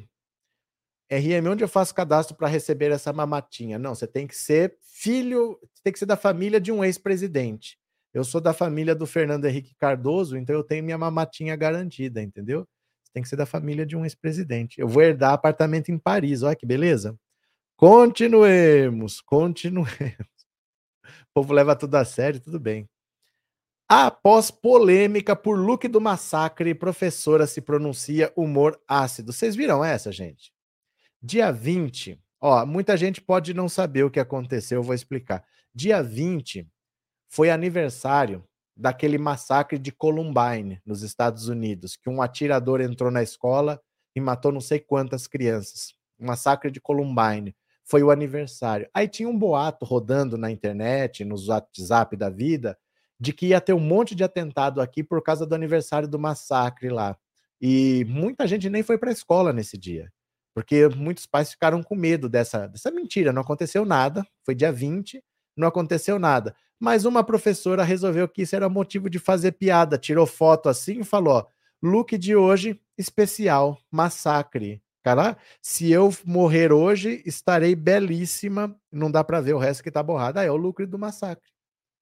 RM, 1.10 1.48
onde 1.50 1.64
eu 1.64 1.70
faço 1.70 1.96
cadastro 1.96 2.36
para 2.36 2.48
receber 2.48 2.92
essa 2.92 3.14
mamatinha? 3.14 3.80
Não, 3.80 3.96
você 3.96 4.08
tem 4.08 4.28
que 4.28 4.36
ser 4.36 4.78
filho, 4.82 5.58
tem 5.84 5.92
que 5.92 6.00
ser 6.00 6.06
da 6.06 6.18
família 6.18 6.60
de 6.60 6.72
um 6.72 6.84
ex-presidente. 6.84 7.78
Eu 8.14 8.26
sou 8.26 8.42
da 8.42 8.54
família 8.54 8.94
do 8.94 9.08
Fernando 9.08 9.46
Henrique 9.46 9.74
Cardoso, 9.76 10.38
então 10.38 10.56
eu 10.56 10.64
tenho 10.64 10.84
minha 10.84 10.98
mamatinha 10.98 11.56
garantida, 11.56 12.22
entendeu? 12.22 12.68
Tem 13.14 13.24
que 13.24 13.30
ser 13.30 13.38
da 13.38 13.46
família 13.46 13.86
de 13.86 13.96
um 13.96 14.06
ex-presidente. 14.06 14.80
Eu 14.80 14.88
vou 14.88 15.02
herdar 15.02 15.34
apartamento 15.34 15.90
em 15.92 15.98
Paris, 15.98 16.44
olha 16.44 16.56
que 16.56 16.66
beleza. 16.66 17.18
Continuemos, 17.78 19.20
continuemos. 19.26 20.41
O 21.30 21.34
povo 21.34 21.54
leva 21.54 21.76
tudo 21.76 21.96
a 21.96 22.06
sério, 22.06 22.40
tudo 22.40 22.60
bem. 22.60 22.90
Após 23.88 24.50
polêmica 24.50 25.36
por 25.36 25.60
look 25.60 25.88
do 25.88 26.00
massacre, 26.00 26.74
professora 26.74 27.46
se 27.46 27.60
pronuncia 27.60 28.32
humor 28.38 28.80
ácido. 28.88 29.34
Vocês 29.34 29.56
viram 29.56 29.84
essa, 29.84 30.12
gente? 30.12 30.54
Dia 31.22 31.52
20, 31.52 32.18
ó, 32.40 32.66
muita 32.66 32.96
gente 32.96 33.20
pode 33.20 33.54
não 33.54 33.68
saber 33.68 34.04
o 34.04 34.10
que 34.10 34.20
aconteceu, 34.20 34.80
eu 34.80 34.84
vou 34.84 34.96
explicar. 34.96 35.44
Dia 35.76 36.02
20 36.02 36.66
foi 37.28 37.50
aniversário 37.50 38.44
daquele 38.76 39.18
massacre 39.18 39.78
de 39.78 39.92
Columbine, 39.92 40.82
nos 40.86 41.04
Estados 41.04 41.48
Unidos, 41.48 41.96
que 41.96 42.10
um 42.10 42.22
atirador 42.22 42.82
entrou 42.82 43.12
na 43.12 43.22
escola 43.22 43.82
e 44.16 44.20
matou 44.20 44.52
não 44.52 44.62
sei 44.62 44.80
quantas 44.80 45.28
crianças. 45.28 45.94
Massacre 46.18 46.72
de 46.72 46.80
Columbine 46.80 47.56
foi 47.92 48.02
o 48.02 48.10
aniversário. 48.10 48.88
Aí 48.94 49.06
tinha 49.06 49.28
um 49.28 49.38
boato 49.38 49.86
rodando 49.86 50.38
na 50.38 50.50
internet, 50.50 51.26
nos 51.26 51.50
WhatsApp 51.50 52.16
da 52.16 52.30
vida, 52.30 52.78
de 53.20 53.34
que 53.34 53.48
ia 53.48 53.60
ter 53.60 53.74
um 53.74 53.82
monte 53.82 54.16
de 54.16 54.24
atentado 54.24 54.80
aqui 54.80 55.04
por 55.04 55.22
causa 55.22 55.46
do 55.46 55.54
aniversário 55.54 56.08
do 56.08 56.18
massacre 56.18 56.88
lá. 56.88 57.18
E 57.60 58.06
muita 58.08 58.48
gente 58.48 58.70
nem 58.70 58.82
foi 58.82 58.98
para 58.98 59.10
a 59.10 59.12
escola 59.12 59.52
nesse 59.52 59.78
dia, 59.78 60.10
porque 60.56 60.88
muitos 60.88 61.26
pais 61.26 61.52
ficaram 61.52 61.84
com 61.84 61.94
medo 61.94 62.30
dessa, 62.30 62.66
dessa 62.66 62.90
mentira. 62.90 63.34
Não 63.34 63.42
aconteceu 63.42 63.84
nada, 63.84 64.26
foi 64.46 64.56
dia 64.56 64.72
20, 64.72 65.22
não 65.58 65.68
aconteceu 65.68 66.18
nada. 66.18 66.56
Mas 66.80 67.04
uma 67.04 67.26
professora 67.26 67.84
resolveu 67.84 68.26
que 68.26 68.44
isso 68.44 68.56
era 68.56 68.70
motivo 68.70 69.10
de 69.10 69.20
fazer 69.20 69.52
piada, 69.52 69.98
tirou 69.98 70.26
foto 70.26 70.70
assim 70.70 71.02
e 71.02 71.04
falou: 71.04 71.46
look 71.84 72.18
de 72.18 72.38
hoje 72.38 72.80
especial, 72.98 73.78
massacre. 73.92 74.82
Cara, 75.04 75.38
se 75.62 75.92
eu 75.92 76.10
morrer 76.26 76.72
hoje, 76.72 77.24
estarei 77.26 77.76
belíssima. 77.76 78.76
Não 78.92 79.10
dá 79.10 79.24
para 79.24 79.42
ver 79.42 79.54
o 79.54 79.58
resto 79.58 79.84
que 79.84 79.92
tá 79.92 80.04
borrado. 80.04 80.40
Ah, 80.40 80.44
é 80.44 80.52
o 80.52 80.56
lucro 80.56 80.86
do 80.86 81.00
massacre. 81.00 81.50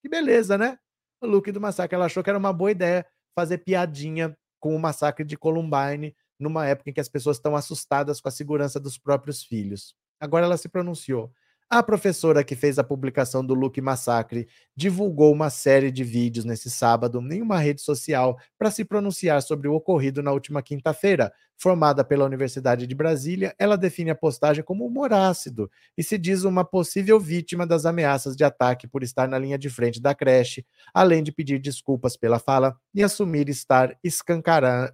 Que 0.01 0.09
beleza, 0.09 0.57
né? 0.57 0.77
o 1.21 1.27
look 1.27 1.51
do 1.51 1.61
massacre. 1.61 1.95
Ela 1.95 2.05
achou 2.05 2.23
que 2.23 2.29
era 2.29 2.39
uma 2.39 2.53
boa 2.53 2.71
ideia 2.71 3.05
fazer 3.35 3.59
piadinha 3.59 4.37
com 4.59 4.75
o 4.75 4.79
massacre 4.79 5.25
de 5.25 5.37
Columbine, 5.37 6.15
numa 6.39 6.65
época 6.65 6.89
em 6.89 6.93
que 6.93 6.99
as 6.99 7.09
pessoas 7.09 7.37
estão 7.37 7.55
assustadas 7.55 8.19
com 8.21 8.27
a 8.27 8.31
segurança 8.31 8.79
dos 8.79 8.97
próprios 8.97 9.43
filhos. 9.43 9.95
Agora 10.19 10.45
ela 10.45 10.57
se 10.57 10.67
pronunciou. 10.69 11.31
A 11.71 11.83
professora 11.83 12.43
que 12.43 12.55
fez 12.55 12.79
a 12.79 12.83
publicação 12.83 13.45
do 13.45 13.53
Look 13.53 13.79
Massacre 13.79 14.47
divulgou 14.75 15.31
uma 15.31 15.51
série 15.51 15.91
de 15.91 16.03
vídeos 16.03 16.43
nesse 16.43 16.67
sábado 16.67 17.21
em 17.31 17.43
uma 17.43 17.59
rede 17.59 17.79
social 17.81 18.39
para 18.57 18.71
se 18.71 18.83
pronunciar 18.83 19.39
sobre 19.43 19.67
o 19.67 19.75
ocorrido 19.75 20.23
na 20.23 20.31
última 20.31 20.63
quinta-feira. 20.63 21.31
Formada 21.55 22.03
pela 22.03 22.25
Universidade 22.25 22.87
de 22.87 22.95
Brasília, 22.95 23.53
ela 23.59 23.77
define 23.77 24.09
a 24.09 24.15
postagem 24.15 24.63
como 24.63 24.83
humor 24.83 25.13
ácido 25.13 25.69
e 25.95 26.03
se 26.03 26.17
diz 26.17 26.43
uma 26.43 26.65
possível 26.65 27.19
vítima 27.19 27.67
das 27.67 27.85
ameaças 27.85 28.35
de 28.35 28.43
ataque 28.43 28.87
por 28.87 29.03
estar 29.03 29.27
na 29.27 29.37
linha 29.37 29.57
de 29.57 29.69
frente 29.69 30.01
da 30.01 30.15
creche, 30.15 30.65
além 30.91 31.21
de 31.21 31.31
pedir 31.31 31.59
desculpas 31.59 32.17
pela 32.17 32.39
fala 32.39 32.75
e 32.95 33.03
assumir 33.03 33.47
estar 33.47 33.95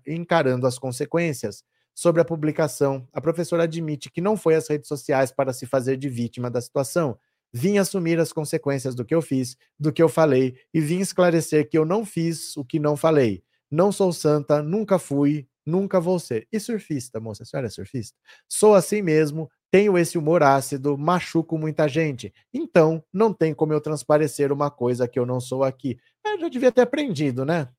encarando 0.05 0.67
as 0.67 0.77
consequências. 0.77 1.63
Sobre 1.95 2.21
a 2.21 2.25
publicação, 2.25 3.07
a 3.13 3.21
professora 3.21 3.63
admite 3.63 4.11
que 4.11 4.19
não 4.19 4.35
foi 4.35 4.55
às 4.55 4.67
redes 4.67 4.89
sociais 4.89 5.31
para 5.31 5.53
se 5.53 5.65
fazer 5.65 5.95
de 5.95 6.09
vítima 6.09 6.51
da 6.51 6.59
situação. 6.59 7.17
Vim 7.53 7.77
assumir 7.77 8.19
as 8.19 8.33
consequências 8.33 8.93
do 8.93 9.05
que 9.05 9.15
eu 9.15 9.21
fiz, 9.21 9.55
do 9.79 9.93
que 9.93 10.03
eu 10.03 10.09
falei, 10.09 10.57
e 10.73 10.81
vim 10.81 10.99
esclarecer 10.99 11.69
que 11.69 11.77
eu 11.77 11.85
não 11.85 12.03
fiz 12.05 12.57
o 12.57 12.65
que 12.65 12.79
não 12.79 12.97
falei. 12.97 13.41
Não 13.71 13.93
sou 13.93 14.11
santa, 14.11 14.61
nunca 14.61 14.99
fui, 14.99 15.47
nunca 15.65 15.97
vou 15.97 16.19
ser. 16.19 16.45
E 16.51 16.59
surfista, 16.59 17.17
moça, 17.21 17.43
a 17.43 17.45
senhora 17.45 17.67
é 17.67 17.69
surfista? 17.69 18.17
Sou 18.45 18.75
assim 18.75 19.01
mesmo, 19.01 19.49
tenho 19.71 19.97
esse 19.97 20.17
humor 20.17 20.43
ácido, 20.43 20.97
machuco 20.97 21.57
muita 21.57 21.87
gente. 21.87 22.33
Então, 22.53 23.01
não 23.11 23.33
tem 23.33 23.53
como 23.53 23.71
eu 23.71 23.79
transparecer 23.79 24.51
uma 24.51 24.69
coisa 24.69 25.07
que 25.07 25.17
eu 25.17 25.25
não 25.25 25.39
sou 25.39 25.63
aqui. 25.63 25.97
Eu 26.25 26.41
já 26.41 26.49
devia 26.49 26.73
ter 26.73 26.81
aprendido, 26.81 27.45
né? 27.45 27.69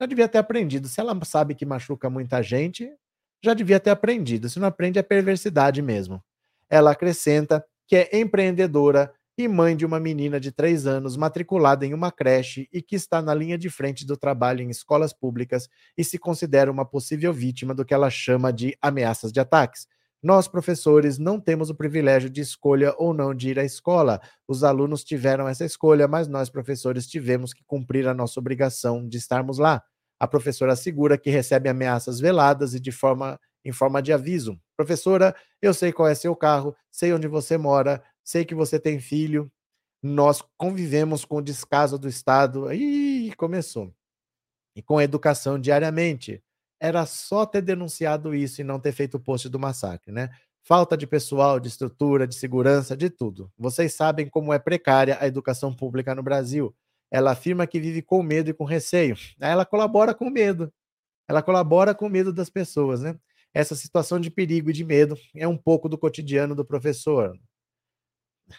Já 0.00 0.06
devia 0.06 0.26
ter 0.26 0.38
aprendido. 0.38 0.88
Se 0.88 1.00
ela 1.00 1.18
sabe 1.22 1.54
que 1.54 1.66
machuca 1.66 2.08
muita 2.08 2.42
gente, 2.42 2.90
já 3.42 3.54
devia 3.54 3.80
ter 3.80 3.90
aprendido. 3.90 4.48
Se 4.48 4.58
não 4.58 4.68
aprende, 4.68 4.98
é 4.98 5.02
perversidade 5.02 5.82
mesmo. 5.82 6.22
Ela 6.70 6.92
acrescenta 6.92 7.64
que 7.86 7.96
é 7.96 8.20
empreendedora 8.20 9.12
e 9.36 9.48
mãe 9.48 9.76
de 9.76 9.84
uma 9.84 9.98
menina 9.98 10.38
de 10.38 10.52
três 10.52 10.86
anos 10.86 11.16
matriculada 11.16 11.86
em 11.86 11.94
uma 11.94 12.12
creche 12.12 12.68
e 12.72 12.82
que 12.82 12.94
está 12.94 13.20
na 13.22 13.34
linha 13.34 13.58
de 13.58 13.70
frente 13.70 14.06
do 14.06 14.16
trabalho 14.16 14.62
em 14.62 14.70
escolas 14.70 15.12
públicas 15.12 15.68
e 15.96 16.04
se 16.04 16.18
considera 16.18 16.70
uma 16.70 16.84
possível 16.84 17.32
vítima 17.32 17.74
do 17.74 17.84
que 17.84 17.94
ela 17.94 18.10
chama 18.10 18.52
de 18.52 18.76
ameaças 18.80 19.32
de 19.32 19.40
ataques. 19.40 19.86
Nós, 20.22 20.46
professores, 20.46 21.18
não 21.18 21.40
temos 21.40 21.68
o 21.68 21.74
privilégio 21.74 22.30
de 22.30 22.40
escolha 22.40 22.94
ou 22.96 23.12
não 23.12 23.34
de 23.34 23.50
ir 23.50 23.58
à 23.58 23.64
escola. 23.64 24.20
Os 24.46 24.62
alunos 24.62 25.02
tiveram 25.02 25.48
essa 25.48 25.64
escolha, 25.64 26.06
mas 26.06 26.28
nós, 26.28 26.48
professores, 26.48 27.08
tivemos 27.08 27.52
que 27.52 27.64
cumprir 27.64 28.06
a 28.06 28.14
nossa 28.14 28.38
obrigação 28.38 29.06
de 29.08 29.18
estarmos 29.18 29.58
lá. 29.58 29.82
A 30.22 30.28
professora 30.28 30.74
assegura 30.74 31.18
que 31.18 31.30
recebe 31.30 31.68
ameaças 31.68 32.20
veladas 32.20 32.74
e 32.74 32.78
de 32.78 32.92
forma 32.92 33.40
em 33.64 33.72
forma 33.72 34.00
de 34.00 34.12
aviso. 34.12 34.56
Professora, 34.76 35.34
eu 35.60 35.74
sei 35.74 35.92
qual 35.92 36.06
é 36.06 36.14
seu 36.14 36.36
carro, 36.36 36.76
sei 36.92 37.12
onde 37.12 37.26
você 37.26 37.58
mora, 37.58 38.00
sei 38.22 38.44
que 38.44 38.54
você 38.54 38.78
tem 38.78 39.00
filho. 39.00 39.50
Nós 40.00 40.40
convivemos 40.56 41.24
com 41.24 41.38
o 41.38 41.42
descaso 41.42 41.98
do 41.98 42.08
Estado. 42.08 42.72
Ih, 42.72 43.34
começou. 43.34 43.92
E 44.76 44.80
com 44.80 44.98
a 44.98 45.02
educação 45.02 45.58
diariamente. 45.58 46.40
Era 46.78 47.04
só 47.04 47.44
ter 47.44 47.62
denunciado 47.62 48.32
isso 48.32 48.60
e 48.60 48.64
não 48.64 48.78
ter 48.78 48.92
feito 48.92 49.16
o 49.16 49.20
post 49.20 49.48
do 49.48 49.58
massacre, 49.58 50.12
né? 50.12 50.30
Falta 50.62 50.96
de 50.96 51.04
pessoal, 51.04 51.58
de 51.58 51.66
estrutura, 51.66 52.28
de 52.28 52.36
segurança, 52.36 52.96
de 52.96 53.10
tudo. 53.10 53.50
Vocês 53.58 53.92
sabem 53.94 54.28
como 54.28 54.52
é 54.52 54.58
precária 54.60 55.18
a 55.20 55.26
educação 55.26 55.74
pública 55.74 56.14
no 56.14 56.22
Brasil. 56.22 56.72
Ela 57.12 57.32
afirma 57.32 57.66
que 57.66 57.78
vive 57.78 58.00
com 58.00 58.22
medo 58.22 58.48
e 58.50 58.54
com 58.54 58.64
receio. 58.64 59.14
Ela 59.38 59.66
colabora 59.66 60.14
com 60.14 60.30
medo. 60.30 60.72
Ela 61.28 61.42
colabora 61.42 61.94
com 61.94 62.06
o 62.06 62.10
medo 62.10 62.32
das 62.32 62.50
pessoas, 62.50 63.02
né? 63.02 63.16
Essa 63.54 63.74
situação 63.74 64.18
de 64.18 64.30
perigo 64.30 64.70
e 64.70 64.72
de 64.72 64.84
medo 64.84 65.16
é 65.36 65.46
um 65.46 65.56
pouco 65.56 65.88
do 65.88 65.98
cotidiano 65.98 66.54
do 66.54 66.64
professor. 66.64 67.38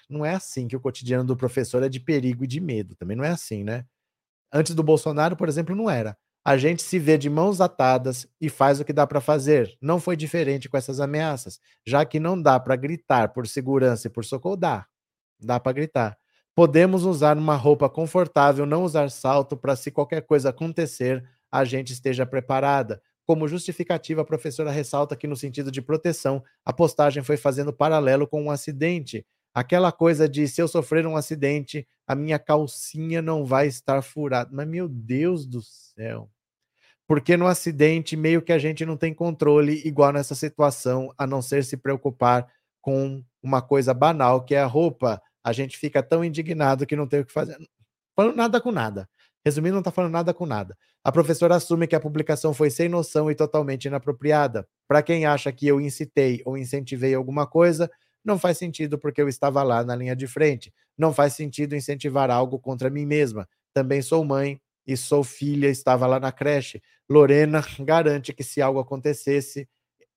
Não 0.10 0.26
é 0.26 0.36
assim 0.36 0.68
que 0.68 0.76
o 0.76 0.80
cotidiano 0.80 1.24
do 1.26 1.36
professor 1.36 1.84
é 1.84 1.90
de 1.90 2.00
perigo 2.00 2.44
e 2.44 2.48
de 2.48 2.60
medo. 2.60 2.96
Também 2.96 3.18
não 3.18 3.24
é 3.24 3.30
assim, 3.30 3.64
né? 3.64 3.86
Antes 4.54 4.76
do 4.76 4.84
Bolsonaro, 4.84 5.36
por 5.36 5.50
exemplo, 5.50 5.76
não 5.76 5.90
era. 5.90 6.16
A 6.46 6.58
gente 6.58 6.84
se 6.84 7.00
vê 7.00 7.18
de 7.18 7.30
mãos 7.30 7.62
atadas 7.62 8.28
e 8.40 8.50
faz 8.50 8.80
o 8.80 8.86
que 8.86 8.94
dá 8.94 9.08
para 9.08 9.22
fazer. 9.22 9.76
Não 9.82 10.00
foi 10.00 10.16
diferente 10.16 10.70
com 10.70 10.78
essas 10.78 11.00
ameaças, 11.00 11.60
já 11.88 12.06
que 12.06 12.20
não 12.20 12.40
dá 12.40 12.60
para 12.60 12.76
gritar 12.76 13.34
por 13.34 13.48
segurança 13.48 14.08
e 14.08 14.12
por 14.12 14.26
socorro, 14.26 14.58
dá. 14.58 14.86
Dá 15.40 15.60
para 15.60 15.72
gritar. 15.74 16.18
Podemos 16.56 17.04
usar 17.04 17.38
uma 17.38 17.56
roupa 17.56 17.90
confortável, 17.90 18.66
não 18.66 18.84
usar 18.84 19.10
salto 19.10 19.58
para 19.58 19.76
se 19.76 19.90
qualquer 19.90 20.22
coisa 20.22 20.50
acontecer, 20.50 21.24
a 21.52 21.66
gente 21.66 21.94
esteja 21.94 22.26
preparada. 22.26 23.02
Como 23.26 23.48
justificativa, 23.48 24.22
a 24.22 24.26
professora 24.26 24.70
ressalta 24.70 25.16
que, 25.16 25.26
no 25.26 25.36
sentido 25.36 25.72
de 25.72 25.82
proteção, 25.82 26.44
a 26.64 26.72
postagem 26.72 27.24
foi 27.24 27.38
fazendo 27.38 27.74
paralelo 27.74 28.28
com 28.28 28.44
um 28.44 28.52
acidente. 28.52 29.26
Aquela 29.54 29.92
coisa 29.92 30.28
de 30.28 30.48
se 30.48 30.62
eu 30.62 30.68
sofrer 30.68 31.08
um 31.08 31.16
acidente, 31.16 31.88
a 32.06 32.16
minha 32.16 32.38
calcinha 32.38 33.22
não 33.22 33.46
vai 33.46 33.68
estar 33.68 34.02
furada. 34.02 34.50
Mas, 34.52 34.68
meu 34.68 34.88
Deus 34.88 35.46
do 35.48 35.62
céu. 35.62 36.30
Porque 37.08 37.38
no 37.38 37.48
acidente, 37.48 38.16
meio 38.16 38.42
que 38.42 38.52
a 38.52 38.60
gente 38.60 38.86
não 38.86 38.98
tem 38.98 39.14
controle, 39.14 39.82
igual 39.86 40.12
nessa 40.12 40.36
situação, 40.36 41.14
a 41.18 41.26
não 41.26 41.42
ser 41.42 41.64
se 41.64 41.78
preocupar 41.78 42.48
com 42.82 43.24
uma 43.42 43.62
coisa 43.62 43.94
banal, 43.94 44.44
que 44.44 44.56
é 44.56 44.62
a 44.62 44.68
roupa 44.68 45.22
a 45.44 45.52
gente 45.52 45.78
fica 45.78 46.02
tão 46.02 46.24
indignado 46.24 46.86
que 46.86 46.96
não 46.96 47.08
tem 47.08 47.20
o 47.22 47.26
que 47.26 47.32
fazer. 47.34 47.58
Falando 48.16 48.36
nada 48.36 48.62
com 48.62 48.72
nada. 48.72 49.10
Resumindo, 49.46 49.74
não 49.74 49.82
está 49.82 49.92
falando 49.92 50.14
nada 50.14 50.34
com 50.34 50.46
nada. 50.46 50.78
A 51.04 51.12
professora 51.12 51.56
assume 51.56 51.86
que 51.86 51.96
a 51.96 52.00
publicação 52.00 52.54
foi 52.54 52.70
sem 52.70 52.88
noção 52.88 53.30
e 53.30 53.36
totalmente 53.36 53.86
inapropriada. 53.86 54.66
Para 54.88 55.04
quem 55.04 55.26
acha 55.26 55.52
que 55.52 55.68
eu 55.68 55.82
incitei 55.82 56.42
ou 56.46 56.58
incentivei 56.58 57.14
alguma 57.14 57.46
coisa, 57.46 57.92
não 58.24 58.40
faz 58.40 58.58
sentido 58.58 58.98
porque 58.98 59.22
eu 59.22 59.28
estava 59.28 59.62
lá 59.64 59.84
na 59.84 59.96
linha 59.96 60.16
de 60.16 60.28
frente. 60.28 60.74
Não 60.98 61.14
faz 61.14 61.34
sentido 61.34 61.76
incentivar 61.76 62.32
algo 62.32 62.58
contra 62.58 62.90
mim 62.90 63.06
mesma. 63.06 63.48
Também 63.74 64.02
sou 64.02 64.24
mãe 64.24 64.62
e 64.88 64.96
sou 64.96 65.24
filha, 65.24 65.68
estava 65.68 66.08
lá 66.08 66.20
na 66.20 66.32
creche. 66.32 66.82
Lorena 67.10 67.62
garante 67.80 68.32
que 68.34 68.44
se 68.44 68.62
algo 68.62 68.80
acontecesse, 68.80 69.68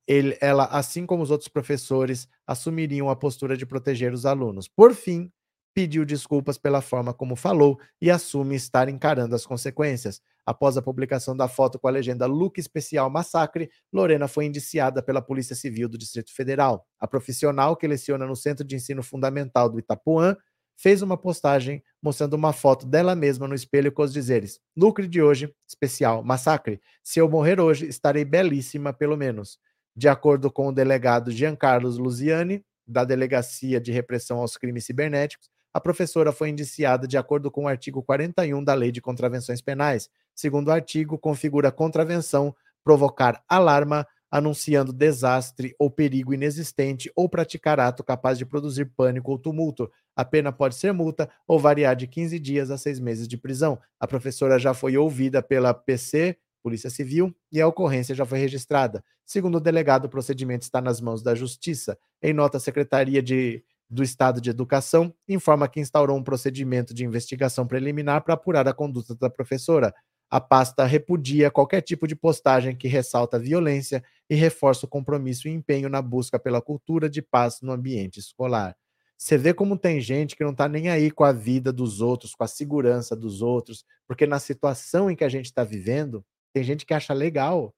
ele, 0.06 0.36
ela, 0.40 0.64
assim 0.66 1.04
como 1.04 1.22
os 1.22 1.30
outros 1.30 1.48
professores, 1.48 2.28
assumiriam 2.46 3.10
a 3.10 3.16
postura 3.16 3.56
de 3.56 3.66
proteger 3.66 4.12
os 4.12 4.24
alunos. 4.24 4.68
Por 4.68 4.94
fim, 4.94 5.30
pediu 5.74 6.06
desculpas 6.06 6.56
pela 6.56 6.80
forma 6.80 7.12
como 7.12 7.36
falou 7.36 7.78
e 8.00 8.10
assume 8.10 8.54
estar 8.54 8.88
encarando 8.88 9.34
as 9.34 9.44
consequências. 9.44 10.22
Após 10.46 10.76
a 10.76 10.82
publicação 10.82 11.36
da 11.36 11.48
foto 11.48 11.78
com 11.78 11.86
a 11.86 11.90
legenda 11.90 12.24
Look 12.24 12.58
Especial 12.58 13.10
Massacre, 13.10 13.68
Lorena 13.92 14.26
foi 14.26 14.46
indiciada 14.46 15.02
pela 15.02 15.20
Polícia 15.20 15.54
Civil 15.54 15.88
do 15.88 15.98
Distrito 15.98 16.32
Federal. 16.32 16.86
A 16.98 17.06
profissional, 17.06 17.76
que 17.76 17.86
leciona 17.86 18.26
no 18.26 18.34
Centro 18.34 18.64
de 18.64 18.74
Ensino 18.74 19.02
Fundamental 19.02 19.68
do 19.68 19.78
Itapuã, 19.78 20.34
fez 20.76 21.02
uma 21.02 21.16
postagem 21.16 21.82
mostrando 22.00 22.34
uma 22.34 22.52
foto 22.52 22.86
dela 22.86 23.14
mesma 23.14 23.46
no 23.46 23.54
espelho 23.54 23.92
com 23.92 24.02
os 24.02 24.12
dizeres: 24.12 24.60
Lucre 24.76 25.06
de 25.06 25.20
hoje, 25.20 25.52
especial, 25.68 26.22
massacre. 26.22 26.80
Se 27.02 27.18
eu 27.18 27.28
morrer 27.28 27.60
hoje, 27.60 27.86
estarei 27.86 28.24
belíssima, 28.24 28.94
pelo 28.94 29.16
menos. 29.16 29.58
De 29.96 30.08
acordo 30.08 30.50
com 30.50 30.68
o 30.68 30.72
delegado 30.72 31.30
Giancarlo 31.30 31.88
Luziani, 31.88 32.62
da 32.86 33.02
Delegacia 33.02 33.80
de 33.80 33.90
Repressão 33.90 34.38
aos 34.38 34.56
Crimes 34.56 34.84
Cibernéticos, 34.84 35.48
a 35.72 35.80
professora 35.80 36.32
foi 36.32 36.50
indiciada 36.50 37.06
de 37.06 37.16
acordo 37.16 37.50
com 37.50 37.64
o 37.64 37.68
artigo 37.68 38.02
41 38.02 38.62
da 38.62 38.74
Lei 38.74 38.92
de 38.92 39.00
Contravenções 39.00 39.60
Penais. 39.60 40.08
Segundo 40.34 40.68
o 40.68 40.72
artigo, 40.72 41.18
configura 41.18 41.72
contravenção 41.72 42.54
provocar 42.84 43.42
alarma, 43.48 44.06
anunciando 44.30 44.92
desastre 44.92 45.74
ou 45.78 45.90
perigo 45.90 46.32
inexistente 46.34 47.10
ou 47.16 47.28
praticar 47.28 47.80
ato 47.80 48.04
capaz 48.04 48.38
de 48.38 48.46
produzir 48.46 48.86
pânico 48.96 49.30
ou 49.30 49.38
tumulto. 49.38 49.90
A 50.14 50.24
pena 50.24 50.52
pode 50.52 50.74
ser 50.74 50.92
multa 50.92 51.28
ou 51.46 51.58
variar 51.58 51.96
de 51.96 52.06
15 52.06 52.38
dias 52.38 52.70
a 52.70 52.78
seis 52.78 53.00
meses 53.00 53.26
de 53.26 53.36
prisão. 53.36 53.78
A 53.98 54.06
professora 54.06 54.58
já 54.58 54.72
foi 54.72 54.96
ouvida 54.96 55.42
pela 55.42 55.72
PC, 55.72 56.36
Polícia 56.66 56.90
Civil, 56.90 57.32
e 57.52 57.60
a 57.60 57.68
ocorrência 57.68 58.12
já 58.12 58.26
foi 58.26 58.40
registrada. 58.40 59.04
Segundo 59.24 59.58
o 59.58 59.60
delegado, 59.60 60.06
o 60.06 60.08
procedimento 60.08 60.64
está 60.64 60.80
nas 60.80 61.00
mãos 61.00 61.22
da 61.22 61.32
Justiça. 61.32 61.96
Em 62.20 62.32
nota, 62.32 62.56
a 62.56 62.60
Secretaria 62.60 63.22
de, 63.22 63.62
do 63.88 64.02
Estado 64.02 64.40
de 64.40 64.50
Educação 64.50 65.14
informa 65.28 65.68
que 65.68 65.78
instaurou 65.78 66.18
um 66.18 66.24
procedimento 66.24 66.92
de 66.92 67.04
investigação 67.04 67.68
preliminar 67.68 68.24
para 68.24 68.34
apurar 68.34 68.66
a 68.66 68.74
conduta 68.74 69.14
da 69.14 69.30
professora. 69.30 69.94
A 70.28 70.40
pasta 70.40 70.84
repudia 70.84 71.52
qualquer 71.52 71.82
tipo 71.82 72.04
de 72.04 72.16
postagem 72.16 72.74
que 72.74 72.88
ressalta 72.88 73.38
violência 73.38 74.02
e 74.28 74.34
reforça 74.34 74.86
o 74.86 74.88
compromisso 74.88 75.46
e 75.46 75.52
empenho 75.52 75.88
na 75.88 76.02
busca 76.02 76.36
pela 76.36 76.60
cultura 76.60 77.08
de 77.08 77.22
paz 77.22 77.60
no 77.62 77.70
ambiente 77.70 78.18
escolar. 78.18 78.74
Você 79.16 79.38
vê 79.38 79.54
como 79.54 79.78
tem 79.78 80.00
gente 80.00 80.34
que 80.34 80.42
não 80.42 80.50
está 80.50 80.66
nem 80.66 80.88
aí 80.88 81.12
com 81.12 81.22
a 81.22 81.30
vida 81.30 81.72
dos 81.72 82.00
outros, 82.00 82.34
com 82.34 82.42
a 82.42 82.48
segurança 82.48 83.14
dos 83.14 83.40
outros, 83.40 83.84
porque 84.04 84.26
na 84.26 84.40
situação 84.40 85.08
em 85.08 85.14
que 85.14 85.22
a 85.22 85.28
gente 85.28 85.46
está 85.46 85.62
vivendo, 85.62 86.24
tem 86.56 86.64
gente 86.64 86.86
que 86.86 86.94
acha 86.94 87.12
legal 87.12 87.74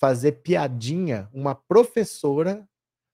fazer 0.00 0.32
piadinha, 0.40 1.28
uma 1.30 1.54
professora 1.54 2.66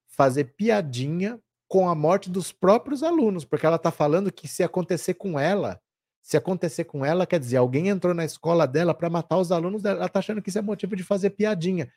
fazer 0.07 0.55
piadinha 0.55 1.41
com 1.67 1.89
a 1.89 1.97
morte 1.97 2.31
dos 2.31 2.53
próprios 2.53 3.03
alunos, 3.03 3.45
porque 3.45 3.67
ela 3.67 3.75
está 3.75 3.91
falando 3.91 4.31
que 4.33 4.47
se 4.47 4.63
acontecer 4.63 5.15
com 5.15 5.37
ela, 5.37 5.81
se 6.23 6.37
acontecer 6.37 6.85
com 6.85 7.05
ela, 7.05 7.27
quer 7.27 7.41
dizer, 7.41 7.57
alguém 7.57 7.89
entrou 7.89 8.15
na 8.15 8.25
escola 8.25 8.69
dela 8.69 8.95
para 8.95 9.11
matar 9.11 9.39
os 9.39 9.51
alunos 9.51 9.83
dela. 9.83 9.97
Ela 9.97 10.07
está 10.07 10.21
achando 10.21 10.41
que 10.41 10.49
isso 10.49 10.61
é 10.61 10.63
motivo 10.63 10.95
de 10.95 11.03
fazer 11.03 11.31
piadinha. 11.31 11.93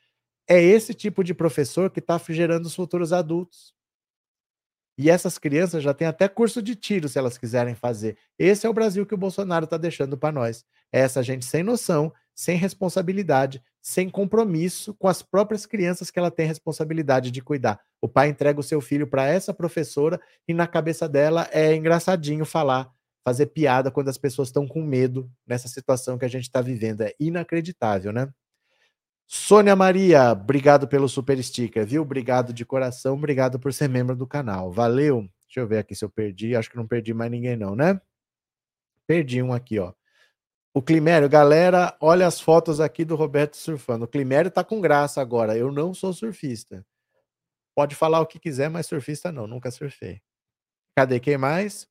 É 0.48 0.60
esse 0.60 0.92
tipo 0.92 1.22
de 1.22 1.32
professor 1.32 1.90
que 1.90 2.00
está 2.00 2.20
gerando 2.30 2.66
os 2.66 2.74
futuros 2.74 3.12
adultos. 3.12 3.72
E 4.98 5.08
essas 5.08 5.38
crianças 5.38 5.84
já 5.84 5.94
têm 5.94 6.08
até 6.08 6.26
curso 6.26 6.60
de 6.60 6.74
tiro, 6.74 7.08
se 7.08 7.16
elas 7.16 7.38
quiserem 7.38 7.76
fazer. 7.76 8.18
Esse 8.36 8.66
é 8.66 8.68
o 8.68 8.74
Brasil 8.74 9.06
que 9.06 9.14
o 9.14 9.18
Bolsonaro 9.18 9.66
está 9.66 9.76
deixando 9.76 10.18
para 10.18 10.32
nós. 10.32 10.64
É 10.92 10.98
essa 10.98 11.22
gente 11.22 11.44
sem 11.44 11.62
noção, 11.62 12.12
sem 12.34 12.56
responsabilidade, 12.56 13.62
sem 13.80 14.08
compromisso 14.08 14.94
com 14.94 15.08
as 15.08 15.22
próprias 15.22 15.66
crianças 15.66 16.10
que 16.10 16.18
ela 16.18 16.30
tem 16.30 16.46
responsabilidade 16.46 17.30
de 17.30 17.40
cuidar. 17.40 17.80
O 18.00 18.08
pai 18.08 18.28
entrega 18.28 18.58
o 18.58 18.62
seu 18.62 18.80
filho 18.80 19.06
para 19.06 19.26
essa 19.26 19.54
professora 19.54 20.20
e 20.48 20.52
na 20.52 20.66
cabeça 20.66 21.08
dela 21.08 21.48
é 21.52 21.74
engraçadinho 21.74 22.44
falar 22.44 22.92
fazer 23.24 23.46
piada 23.46 23.90
quando 23.90 24.08
as 24.10 24.18
pessoas 24.18 24.48
estão 24.48 24.68
com 24.68 24.82
medo 24.82 25.30
nessa 25.46 25.66
situação 25.66 26.18
que 26.18 26.26
a 26.26 26.28
gente 26.28 26.42
está 26.42 26.60
vivendo. 26.60 27.00
É 27.00 27.14
inacreditável, 27.18 28.12
né? 28.12 28.28
Sônia 29.26 29.74
Maria, 29.74 30.32
obrigado 30.32 30.86
pelo 30.86 31.08
super 31.08 31.42
sticker, 31.42 31.86
viu? 31.86 32.02
Obrigado 32.02 32.52
de 32.52 32.66
coração, 32.66 33.14
obrigado 33.14 33.58
por 33.58 33.72
ser 33.72 33.88
membro 33.88 34.14
do 34.14 34.26
canal. 34.26 34.70
Valeu. 34.70 35.26
Deixa 35.46 35.60
eu 35.60 35.66
ver 35.66 35.78
aqui 35.78 35.94
se 35.94 36.04
eu 36.04 36.10
perdi. 36.10 36.54
Acho 36.54 36.70
que 36.70 36.76
não 36.76 36.86
perdi 36.86 37.14
mais 37.14 37.30
ninguém, 37.30 37.56
não, 37.56 37.74
né? 37.74 37.98
Perdi 39.06 39.42
um 39.42 39.52
aqui, 39.52 39.78
ó. 39.78 39.94
O 40.76 40.82
Climério, 40.82 41.28
galera, 41.28 41.96
olha 42.00 42.26
as 42.26 42.40
fotos 42.40 42.80
aqui 42.80 43.04
do 43.04 43.14
Roberto 43.14 43.56
surfando. 43.56 44.06
O 44.06 44.08
Climério 44.08 44.50
tá 44.50 44.64
com 44.64 44.80
graça 44.80 45.20
agora. 45.20 45.56
Eu 45.56 45.70
não 45.70 45.94
sou 45.94 46.12
surfista. 46.12 46.84
Pode 47.76 47.94
falar 47.94 48.20
o 48.20 48.26
que 48.26 48.40
quiser, 48.40 48.68
mas 48.68 48.86
surfista 48.86 49.30
não, 49.30 49.46
nunca 49.46 49.70
surfei. 49.70 50.20
Cadê 50.96 51.20
quem 51.20 51.38
mais? 51.38 51.88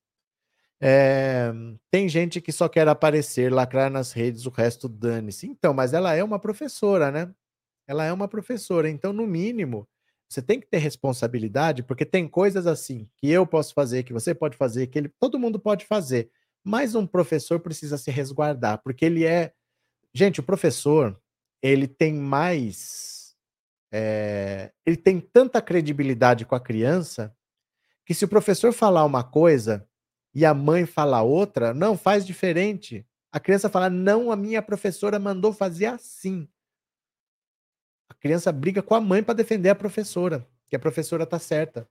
É, 0.78 1.50
tem 1.90 2.10
gente 2.10 2.42
que 2.42 2.52
só 2.52 2.68
quer 2.68 2.86
aparecer, 2.86 3.50
lacrar 3.50 3.90
nas 3.90 4.12
redes, 4.12 4.44
o 4.44 4.50
resto 4.50 4.86
dane-se. 4.86 5.46
Então, 5.46 5.72
mas 5.72 5.94
ela 5.94 6.14
é 6.14 6.22
uma 6.22 6.38
professora, 6.38 7.10
né? 7.10 7.34
Ela 7.88 8.04
é 8.04 8.12
uma 8.12 8.28
professora, 8.28 8.90
então, 8.90 9.14
no 9.14 9.26
mínimo, 9.26 9.88
você 10.28 10.42
tem 10.42 10.60
que 10.60 10.66
ter 10.66 10.78
responsabilidade, 10.78 11.82
porque 11.82 12.04
tem 12.04 12.28
coisas 12.28 12.66
assim 12.66 13.08
que 13.16 13.30
eu 13.30 13.46
posso 13.46 13.72
fazer, 13.72 14.02
que 14.02 14.12
você 14.12 14.34
pode 14.34 14.58
fazer, 14.58 14.88
que 14.88 14.98
ele, 14.98 15.08
todo 15.18 15.38
mundo 15.38 15.58
pode 15.58 15.86
fazer. 15.86 16.30
Mas 16.64 16.94
um 16.94 17.06
professor 17.06 17.60
precisa 17.60 17.98
se 17.98 18.10
resguardar, 18.10 18.80
porque 18.82 19.04
ele 19.04 19.24
é. 19.24 19.52
Gente, 20.14 20.40
o 20.40 20.42
professor, 20.42 21.20
ele 21.62 21.86
tem 21.86 22.14
mais. 22.14 23.36
É, 23.92 24.72
ele 24.84 24.96
tem 24.96 25.20
tanta 25.20 25.60
credibilidade 25.60 26.44
com 26.44 26.54
a 26.54 26.60
criança 26.60 27.36
que 28.04 28.14
se 28.14 28.24
o 28.24 28.28
professor 28.28 28.72
falar 28.72 29.04
uma 29.04 29.22
coisa, 29.22 29.86
e 30.34 30.44
a 30.44 30.52
mãe 30.52 30.84
fala 30.84 31.22
outra, 31.22 31.72
não, 31.72 31.96
faz 31.96 32.26
diferente. 32.26 33.06
A 33.30 33.38
criança 33.38 33.68
fala, 33.68 33.88
não, 33.88 34.32
a 34.32 34.36
minha 34.36 34.60
professora 34.60 35.18
mandou 35.18 35.52
fazer 35.52 35.86
assim. 35.86 36.48
A 38.08 38.14
criança 38.14 38.50
briga 38.50 38.82
com 38.82 38.94
a 38.94 39.00
mãe 39.00 39.22
para 39.22 39.34
defender 39.34 39.68
a 39.68 39.74
professora, 39.74 40.46
que 40.68 40.74
a 40.74 40.78
professora 40.78 41.22
está 41.22 41.38
certa. 41.38 41.88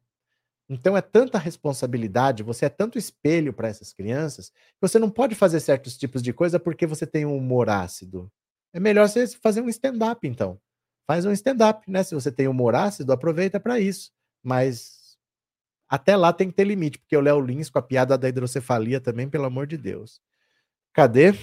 Então 0.70 0.96
é 0.96 1.02
tanta 1.02 1.38
responsabilidade, 1.38 2.42
você 2.42 2.66
é 2.66 2.70
tanto 2.70 2.98
espelho 2.98 3.54
para 3.54 3.68
essas 3.68 3.94
crianças, 3.94 4.50
que 4.50 4.82
você 4.82 4.98
não 4.98 5.10
pode 5.10 5.36
fazer 5.36 5.60
certos 5.60 5.98
tipos 5.98 6.22
de 6.22 6.32
coisa 6.34 6.60
porque 6.60 6.88
você 6.88 7.06
tem 7.06 7.26
um 7.26 7.36
humor 7.36 7.70
ácido. 7.70 8.32
É 8.74 8.80
melhor 8.80 9.08
você 9.08 9.28
fazer 9.28 9.62
um 9.62 9.70
stand-up, 9.70 10.28
então. 10.28 10.60
Faz 11.06 11.26
um 11.26 11.32
stand-up, 11.32 11.90
né? 11.92 12.02
Se 12.02 12.16
você 12.16 12.32
tem 12.32 12.48
humor 12.48 12.76
ácido, 12.76 13.12
aproveita 13.12 13.60
para 13.60 13.80
isso. 13.80 14.12
Mas 14.42 15.18
até 15.88 16.16
lá 16.16 16.34
tem 16.34 16.50
que 16.50 16.56
ter 16.56 16.64
limite, 16.64 16.98
porque 16.98 17.16
o 17.16 17.22
Léo 17.22 17.40
Lins 17.42 17.70
com 17.70 17.78
a 17.78 17.82
piada 17.82 18.18
da 18.18 18.28
hidrocefalia 18.30 19.00
também, 19.00 19.30
pelo 19.30 19.46
amor 19.46 19.68
de 19.68 19.78
Deus. 19.78 20.20
Cadê? 20.94 21.34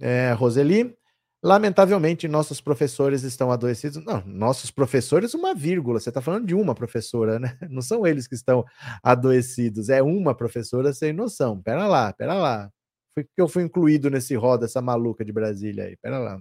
É, 0.00 0.32
Roseli, 0.32 0.96
lamentavelmente 1.42 2.28
nossos 2.28 2.60
professores 2.60 3.24
estão 3.24 3.50
adoecidos. 3.50 4.04
Não, 4.04 4.22
nossos 4.24 4.70
professores, 4.70 5.34
uma 5.34 5.54
vírgula. 5.54 5.98
Você 5.98 6.10
está 6.10 6.20
falando 6.22 6.46
de 6.46 6.54
uma 6.54 6.74
professora, 6.74 7.38
né? 7.38 7.58
Não 7.68 7.82
são 7.82 8.06
eles 8.06 8.28
que 8.28 8.34
estão 8.34 8.64
adoecidos, 9.02 9.88
é 9.88 10.02
uma 10.02 10.34
professora 10.34 10.92
sem 10.92 11.12
noção. 11.12 11.60
Pera 11.60 11.86
lá, 11.86 12.12
pera 12.12 12.34
lá. 12.34 12.70
Foi 13.14 13.24
que 13.24 13.30
eu 13.36 13.48
fui 13.48 13.64
incluído 13.64 14.08
nesse 14.08 14.34
roda, 14.36 14.66
essa 14.66 14.80
maluca 14.80 15.24
de 15.24 15.32
Brasília 15.32 15.84
aí. 15.84 15.96
Pera 15.96 16.18
lá. 16.18 16.40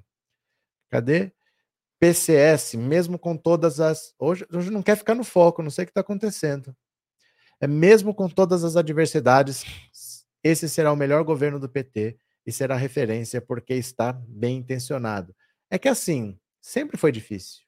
Cadê? 0.90 1.34
PCS, 2.00 2.76
mesmo 2.76 3.20
com 3.20 3.38
todas 3.38 3.80
as. 3.80 4.14
Hoje, 4.20 4.46
hoje 4.54 4.72
não 4.72 4.84
quer 4.84 4.98
ficar 4.98 5.16
no 5.16 5.24
foco, 5.24 5.64
não 5.64 5.72
sei 5.72 5.84
o 5.84 5.88
que 5.88 5.92
está 5.92 6.02
acontecendo. 6.02 6.76
É, 7.60 7.68
mesmo 7.68 8.14
com 8.16 8.28
todas 8.30 8.64
as 8.64 8.76
adversidades, 8.76 9.64
esse 10.44 10.68
será 10.70 10.92
o 10.92 10.96
melhor 10.96 11.24
governo 11.24 11.60
do 11.60 11.70
PT 11.70 12.18
e 12.46 12.52
será 12.52 12.76
referência 12.76 13.42
porque 13.42 13.74
está 13.74 14.14
bem 14.14 14.58
intencionado. 14.58 15.36
É 15.70 15.78
que 15.78 15.88
assim, 15.88 16.38
sempre 16.62 16.98
foi 16.98 17.12
difícil. 17.12 17.62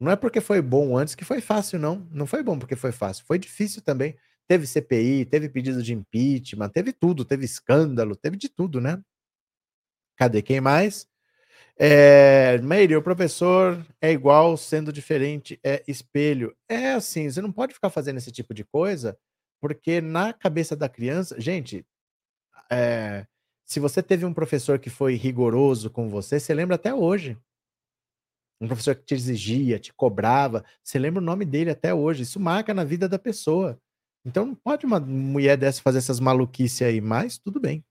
Não 0.00 0.10
é 0.10 0.16
porque 0.16 0.40
foi 0.40 0.60
bom 0.60 0.96
antes 0.96 1.14
que 1.14 1.24
foi 1.24 1.40
fácil, 1.40 1.78
não. 1.78 2.08
Não 2.10 2.26
foi 2.26 2.42
bom 2.42 2.58
porque 2.58 2.74
foi 2.74 2.90
fácil. 2.90 3.24
Foi 3.24 3.38
difícil 3.38 3.82
também. 3.82 4.16
Teve 4.48 4.66
CPI, 4.66 5.24
teve 5.26 5.48
pedido 5.48 5.82
de 5.82 5.94
impeachment, 5.94 6.68
teve 6.70 6.92
tudo, 6.92 7.24
teve 7.24 7.44
escândalo, 7.44 8.16
teve 8.16 8.36
de 8.36 8.48
tudo, 8.48 8.80
né? 8.80 9.00
Cadê 10.16 10.42
quem 10.42 10.60
mais? 10.60 11.06
É, 11.78 12.58
Meire, 12.58 12.96
o 12.96 13.02
professor 13.02 13.84
é 14.00 14.12
igual, 14.12 14.56
sendo 14.56 14.92
diferente 14.92 15.58
é 15.64 15.82
espelho. 15.86 16.56
É 16.68 16.92
assim, 16.92 17.30
você 17.30 17.40
não 17.40 17.52
pode 17.52 17.74
ficar 17.74 17.90
fazendo 17.90 18.18
esse 18.18 18.30
tipo 18.30 18.52
de 18.52 18.64
coisa, 18.64 19.16
porque 19.60 20.00
na 20.00 20.32
cabeça 20.32 20.76
da 20.76 20.88
criança, 20.88 21.40
gente, 21.40 21.86
é, 22.70 23.26
se 23.72 23.80
você 23.80 24.02
teve 24.02 24.26
um 24.26 24.34
professor 24.34 24.78
que 24.78 24.90
foi 24.90 25.14
rigoroso 25.14 25.88
com 25.88 26.06
você, 26.06 26.38
você 26.38 26.52
lembra 26.52 26.76
até 26.76 26.92
hoje. 26.94 27.38
Um 28.60 28.66
professor 28.66 28.94
que 28.94 29.02
te 29.02 29.14
exigia, 29.14 29.78
te 29.78 29.94
cobrava, 29.94 30.62
você 30.84 30.98
lembra 30.98 31.22
o 31.22 31.24
nome 31.24 31.46
dele 31.46 31.70
até 31.70 31.94
hoje. 31.94 32.22
Isso 32.22 32.38
marca 32.38 32.74
na 32.74 32.84
vida 32.84 33.08
da 33.08 33.18
pessoa. 33.18 33.80
Então 34.26 34.44
não 34.44 34.54
pode 34.54 34.84
uma 34.84 35.00
mulher 35.00 35.56
dessa 35.56 35.80
fazer 35.80 35.98
essas 35.98 36.20
maluquices 36.20 36.82
aí, 36.82 37.00
mas 37.00 37.38
tudo 37.38 37.58
bem. 37.58 37.82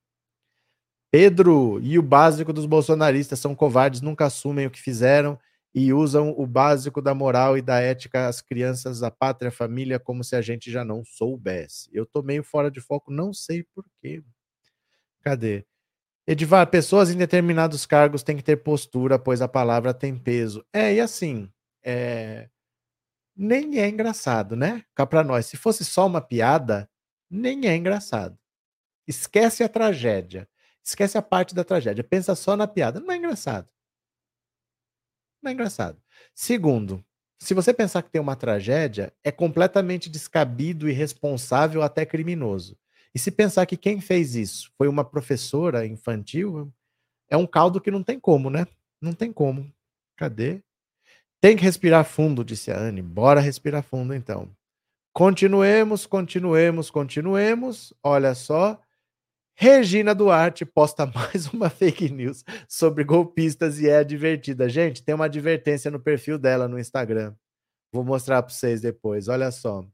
Pedro 1.11 1.79
e 1.81 1.97
o 1.97 2.03
básico 2.03 2.53
dos 2.53 2.67
bolsonaristas 2.67 3.39
são 3.39 3.55
covardes, 3.55 4.01
nunca 4.01 4.27
assumem 4.27 4.67
o 4.67 4.71
que 4.71 4.79
fizeram 4.79 5.37
e 5.73 5.91
usam 5.91 6.29
o 6.37 6.45
básico 6.45 7.01
da 7.01 7.15
moral 7.15 7.57
e 7.57 7.61
da 7.61 7.79
ética 7.79 8.27
às 8.27 8.39
crianças, 8.39 9.01
a 9.01 9.09
pátria, 9.09 9.49
a 9.49 9.51
família, 9.51 9.99
como 9.99 10.23
se 10.23 10.35
a 10.35 10.41
gente 10.43 10.69
já 10.69 10.85
não 10.85 11.03
soubesse. 11.03 11.89
Eu 11.91 12.05
tô 12.05 12.21
meio 12.21 12.43
fora 12.43 12.69
de 12.69 12.79
foco, 12.79 13.11
não 13.11 13.33
sei 13.33 13.63
porquê. 13.73 14.23
Cadê? 15.21 15.65
Edivar, 16.31 16.65
pessoas 16.67 17.09
em 17.09 17.17
determinados 17.17 17.85
cargos 17.85 18.23
têm 18.23 18.37
que 18.37 18.43
ter 18.43 18.55
postura, 18.55 19.19
pois 19.19 19.41
a 19.41 19.49
palavra 19.49 19.93
tem 19.93 20.17
peso. 20.17 20.65
É, 20.71 20.93
e 20.93 21.01
assim, 21.01 21.51
é... 21.83 22.49
nem 23.35 23.79
é 23.81 23.89
engraçado, 23.89 24.55
né? 24.55 24.85
Cá 24.95 25.05
pra 25.05 25.25
nós. 25.25 25.47
Se 25.47 25.57
fosse 25.57 25.83
só 25.83 26.07
uma 26.07 26.21
piada, 26.21 26.89
nem 27.29 27.67
é 27.67 27.75
engraçado. 27.75 28.39
Esquece 29.05 29.61
a 29.61 29.67
tragédia. 29.67 30.47
Esquece 30.81 31.17
a 31.17 31.21
parte 31.21 31.53
da 31.53 31.65
tragédia. 31.65 32.01
Pensa 32.01 32.33
só 32.33 32.55
na 32.55 32.65
piada. 32.65 33.01
Não 33.01 33.11
é 33.11 33.17
engraçado. 33.17 33.67
Não 35.43 35.49
é 35.51 35.53
engraçado. 35.53 36.01
Segundo, 36.33 37.03
se 37.41 37.53
você 37.53 37.73
pensar 37.73 38.03
que 38.03 38.09
tem 38.09 38.21
uma 38.21 38.37
tragédia, 38.37 39.13
é 39.21 39.33
completamente 39.33 40.09
descabido, 40.09 40.87
irresponsável, 40.87 41.81
até 41.81 42.05
criminoso. 42.05 42.79
E 43.13 43.19
se 43.19 43.31
pensar 43.31 43.65
que 43.65 43.75
quem 43.75 43.99
fez 43.99 44.35
isso 44.35 44.71
foi 44.77 44.87
uma 44.87 45.03
professora 45.03 45.85
infantil, 45.85 46.71
é 47.29 47.35
um 47.35 47.47
caldo 47.47 47.81
que 47.81 47.91
não 47.91 48.03
tem 48.03 48.19
como, 48.19 48.49
né? 48.49 48.65
Não 49.01 49.13
tem 49.13 49.31
como. 49.31 49.71
Cadê? 50.17 50.61
Tem 51.41 51.57
que 51.57 51.63
respirar 51.63 52.05
fundo, 52.05 52.45
disse 52.45 52.71
a 52.71 52.79
Anne. 52.79 53.01
Bora 53.01 53.39
respirar 53.39 53.83
fundo, 53.83 54.13
então. 54.13 54.49
Continuemos, 55.13 56.05
continuemos, 56.05 56.89
continuemos. 56.89 57.93
Olha 58.03 58.35
só. 58.35 58.79
Regina 59.55 60.15
Duarte 60.15 60.65
posta 60.65 61.05
mais 61.13 61.47
uma 61.47 61.69
fake 61.69 62.09
news 62.09 62.43
sobre 62.67 63.03
golpistas 63.03 63.79
e 63.79 63.89
é 63.89 64.03
divertida. 64.03 64.69
Gente, 64.69 65.03
tem 65.03 65.13
uma 65.13 65.25
advertência 65.25 65.91
no 65.91 65.99
perfil 65.99 66.37
dela 66.37 66.67
no 66.67 66.79
Instagram. 66.79 67.35
Vou 67.93 68.03
mostrar 68.03 68.41
para 68.41 68.53
vocês 68.53 68.79
depois. 68.81 69.27
Olha 69.27 69.51
só. 69.51 69.85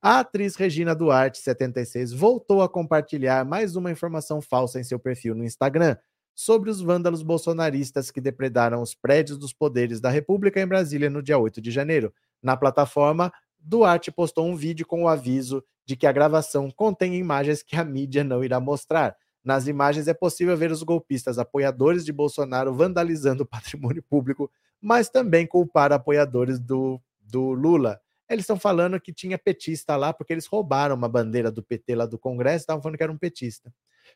A 0.00 0.20
atriz 0.20 0.56
Regina 0.56 0.94
Duarte, 0.94 1.38
76, 1.38 2.12
voltou 2.12 2.62
a 2.62 2.68
compartilhar 2.68 3.44
mais 3.44 3.76
uma 3.76 3.90
informação 3.90 4.40
falsa 4.40 4.78
em 4.78 4.84
seu 4.84 4.98
perfil 4.98 5.34
no 5.34 5.44
Instagram 5.44 5.96
sobre 6.34 6.68
os 6.68 6.80
vândalos 6.80 7.22
bolsonaristas 7.22 8.10
que 8.10 8.20
depredaram 8.20 8.82
os 8.82 8.94
prédios 8.94 9.38
dos 9.38 9.52
poderes 9.52 10.00
da 10.00 10.10
República 10.10 10.60
em 10.60 10.66
Brasília 10.66 11.08
no 11.08 11.22
dia 11.22 11.38
8 11.38 11.60
de 11.60 11.70
janeiro. 11.70 12.12
Na 12.42 12.56
plataforma, 12.56 13.32
Duarte 13.58 14.10
postou 14.10 14.46
um 14.46 14.56
vídeo 14.56 14.86
com 14.86 15.04
o 15.04 15.08
aviso 15.08 15.64
de 15.86 15.96
que 15.96 16.06
a 16.06 16.12
gravação 16.12 16.70
contém 16.70 17.16
imagens 17.16 17.62
que 17.62 17.76
a 17.76 17.84
mídia 17.84 18.24
não 18.24 18.44
irá 18.44 18.58
mostrar. 18.58 19.16
Nas 19.44 19.66
imagens 19.66 20.08
é 20.08 20.14
possível 20.14 20.56
ver 20.56 20.70
os 20.70 20.82
golpistas 20.82 21.38
apoiadores 21.38 22.04
de 22.04 22.12
Bolsonaro 22.12 22.74
vandalizando 22.74 23.42
o 23.42 23.46
patrimônio 23.46 24.02
público, 24.02 24.50
mas 24.80 25.08
também 25.08 25.46
culpar 25.46 25.92
apoiadores 25.92 26.58
do, 26.58 27.00
do 27.20 27.52
Lula. 27.52 28.00
Eles 28.28 28.44
estão 28.44 28.58
falando 28.58 29.00
que 29.00 29.12
tinha 29.12 29.38
petista 29.38 29.96
lá 29.96 30.12
porque 30.12 30.32
eles 30.32 30.46
roubaram 30.46 30.94
uma 30.94 31.08
bandeira 31.08 31.50
do 31.50 31.62
PT 31.62 31.94
lá 31.94 32.06
do 32.06 32.18
Congresso 32.18 32.62
estavam 32.62 32.82
falando 32.82 32.96
que 32.96 33.02
era 33.02 33.12
um 33.12 33.18
petista. 33.18 33.72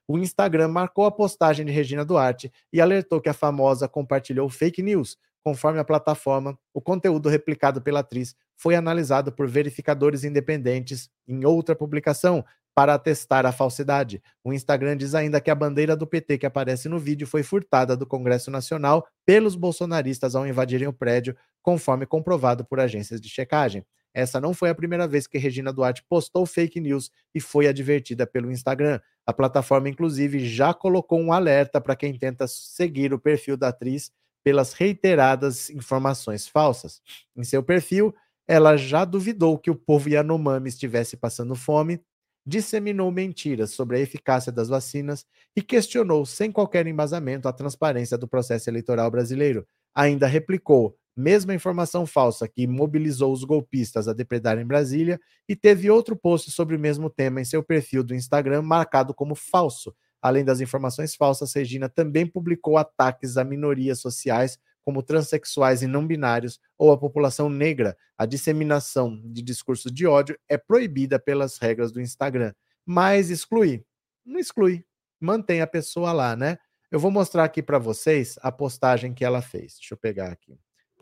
O 0.07 0.19
Instagram 0.19 0.69
marcou 0.69 1.05
a 1.05 1.11
postagem 1.11 1.65
de 1.65 1.73
Regina 1.73 2.05
Duarte 2.05 2.53
e 2.73 2.81
alertou 2.81 3.21
que 3.21 3.29
a 3.29 3.35
famosa 3.35 3.89
compartilhou 3.89 4.49
fake 4.49 4.83
news. 4.83 5.17
Conforme 5.43 5.79
a 5.79 5.85
plataforma, 5.85 6.59
o 6.75 6.81
conteúdo 6.81 7.29
replicado 7.29 7.81
pela 7.81 8.01
atriz 8.01 8.35
foi 8.57 8.75
analisado 8.75 9.33
por 9.33 9.49
verificadores 9.49 10.25
independentes 10.25 11.09
em 11.27 11.45
outra 11.45 11.75
publicação 11.75 12.45
para 12.75 12.95
atestar 12.95 13.45
a 13.45 13.53
falsidade. 13.53 14.23
O 14.45 14.53
Instagram 14.53 14.97
diz 14.97 15.15
ainda 15.15 15.41
que 15.41 15.51
a 15.51 15.55
bandeira 15.55 15.97
do 15.97 16.07
PT 16.07 16.39
que 16.39 16.47
aparece 16.47 16.89
no 16.89 16.99
vídeo 16.99 17.27
foi 17.27 17.43
furtada 17.43 17.97
do 17.97 18.07
Congresso 18.07 18.51
Nacional 18.51 19.07
pelos 19.27 19.57
bolsonaristas 19.57 20.37
ao 20.37 20.47
invadirem 20.47 20.87
o 20.87 20.93
prédio, 20.93 21.37
conforme 21.63 22.07
comprovado 22.07 22.65
por 22.65 22.79
agências 22.79 23.21
de 23.21 23.29
checagem. 23.29 23.85
Essa 24.19 24.41
não 24.41 24.53
foi 24.53 24.69
a 24.69 24.75
primeira 24.75 25.07
vez 25.07 25.29
que 25.29 25.39
Regina 25.39 25.73
Duarte 25.73 26.03
postou 26.09 26.45
fake 26.45 26.81
news 26.81 27.09
e 27.33 27.41
foi 27.41 27.69
advertida 27.69 28.27
pelo 28.27 28.51
Instagram. 28.51 28.99
A 29.25 29.33
plataforma, 29.33 29.89
inclusive, 29.89 30.41
já 30.45 30.75
colocou 30.75 31.21
um 31.21 31.33
alerta 31.33 31.81
para 31.81 31.95
quem 31.95 32.19
tenta 32.19 32.49
seguir 32.49 33.15
o 33.15 33.19
perfil 33.21 33.57
da 33.57 33.69
atriz 33.69 34.11
pelas 34.43 34.73
reiteradas 34.73 35.71
informações 35.71 36.49
falsas. 36.49 37.01
Em 37.37 37.45
seu 37.45 37.63
perfil, 37.63 38.13
ela 38.49 38.77
já 38.77 39.05
duvidou 39.05 39.57
que 39.57 39.71
o 39.71 39.77
povo 39.77 40.09
Yanomami 40.09 40.69
estivesse 40.69 41.17
passando 41.17 41.55
fome, 41.55 42.03
disseminou 42.45 43.13
mentiras 43.13 43.71
sobre 43.71 43.99
a 43.99 44.01
eficácia 44.01 44.51
das 44.51 44.69
vacinas 44.69 45.25
e 45.55 45.63
questionou, 45.63 46.27
sem 46.27 46.51
qualquer 46.51 46.89
embasamento, 46.89 47.47
a 47.47 47.53
transparência 47.53 48.19
do 48.19 48.27
processo 48.27 48.69
eleitoral 48.69 49.13
brasileiro. 49.13 49.65
Ainda 49.95 50.27
replicou 50.27 50.97
mesma 51.19 51.55
informação 51.55 52.07
falsa 52.07 52.47
que 52.47 52.67
mobilizou 52.67 53.33
os 53.33 53.43
golpistas 53.43 54.07
a 54.07 54.13
depredar 54.13 54.59
em 54.59 54.65
Brasília 54.65 55.21
e 55.49 55.57
teve 55.57 55.91
outro 55.91 56.15
post 56.15 56.51
sobre 56.51 56.77
o 56.77 56.79
mesmo 56.79 57.11
tema 57.11 57.41
em 57.41 57.45
seu 57.45 57.63
perfil 57.63 58.05
do 58.05 58.15
Instagram 58.15 58.63
marcado 58.63 59.13
como 59.13 59.35
falso. 59.35 59.95
Além 60.23 60.45
das 60.45 60.61
informações 60.61 61.15
falsas, 61.15 61.53
Regina 61.53 61.89
também 61.89 62.27
publicou 62.27 62.77
ataques 62.77 63.37
a 63.37 63.45
minorias 63.45 64.01
sociais 64.01 64.59
como 64.85 65.03
transexuais 65.03 65.83
e 65.83 65.87
não 65.87 66.07
binários 66.07 66.59
ou 66.79 66.93
a 66.93 66.97
população 66.97 67.51
negra, 67.51 67.97
a 68.17 68.25
disseminação 68.25 69.21
de 69.25 69.43
discursos 69.43 69.93
de 69.93 70.07
ódio 70.07 70.39
é 70.49 70.57
proibida 70.57 71.19
pelas 71.19 71.59
regras 71.59 71.93
do 71.93 72.01
Instagram. 72.01 72.55
Mas 72.87 73.29
excluir, 73.29 73.85
não 74.25 74.39
exclui, 74.39 74.85
mantém 75.21 75.61
a 75.61 75.67
pessoa 75.67 76.13
lá, 76.13 76.35
né? 76.35 76.59
Eu 76.91 76.99
vou 76.99 77.11
mostrar 77.11 77.45
aqui 77.45 77.63
para 77.63 77.79
vocês 77.79 78.39
a 78.41 78.51
postagem 78.51 79.13
que 79.13 79.25
ela 79.25 79.43
fez. 79.43 79.75
Deixa 79.75 79.93
eu 79.93 79.99
pegar 79.99 80.33
aqui. 80.33 80.59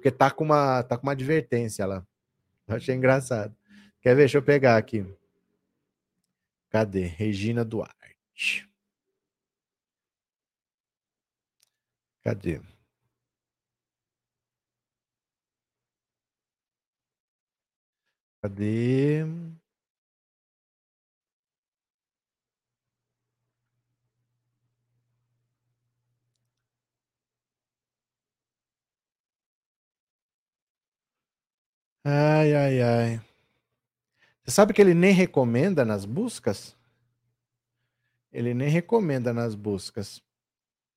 Porque 0.07 0.17
tá 0.17 0.31
com 0.31 0.45
uma, 0.45 0.85
tá 0.85 0.97
com 0.97 1.03
uma 1.03 1.13
advertência 1.13 1.85
lá. 1.85 2.07
Eu 2.69 2.77
achei 2.77 2.95
engraçado. 2.95 3.53
Quer 4.01 4.15
ver? 4.15 4.23
Deixa 4.23 4.39
eu 4.39 4.43
pegar 4.43 4.77
aqui. 4.77 5.05
Cadê? 6.71 7.07
Regina 7.07 7.65
Duarte. 7.65 8.71
Cadê? 12.23 12.61
Cadê? 18.41 19.25
Ai, 32.09 32.55
ai, 32.55 32.83
ai. 32.83 33.21
Você 34.45 34.53
sabe 34.53 34.73
que 34.73 34.81
ele 34.81 34.95
nem 34.95 35.13
recomenda 35.13 35.85
nas 35.85 36.05
buscas? 36.05 36.77
Ele 38.31 38.55
nem 38.55 38.69
recomenda 38.69 39.33
nas 39.33 39.57
buscas. 39.57 40.23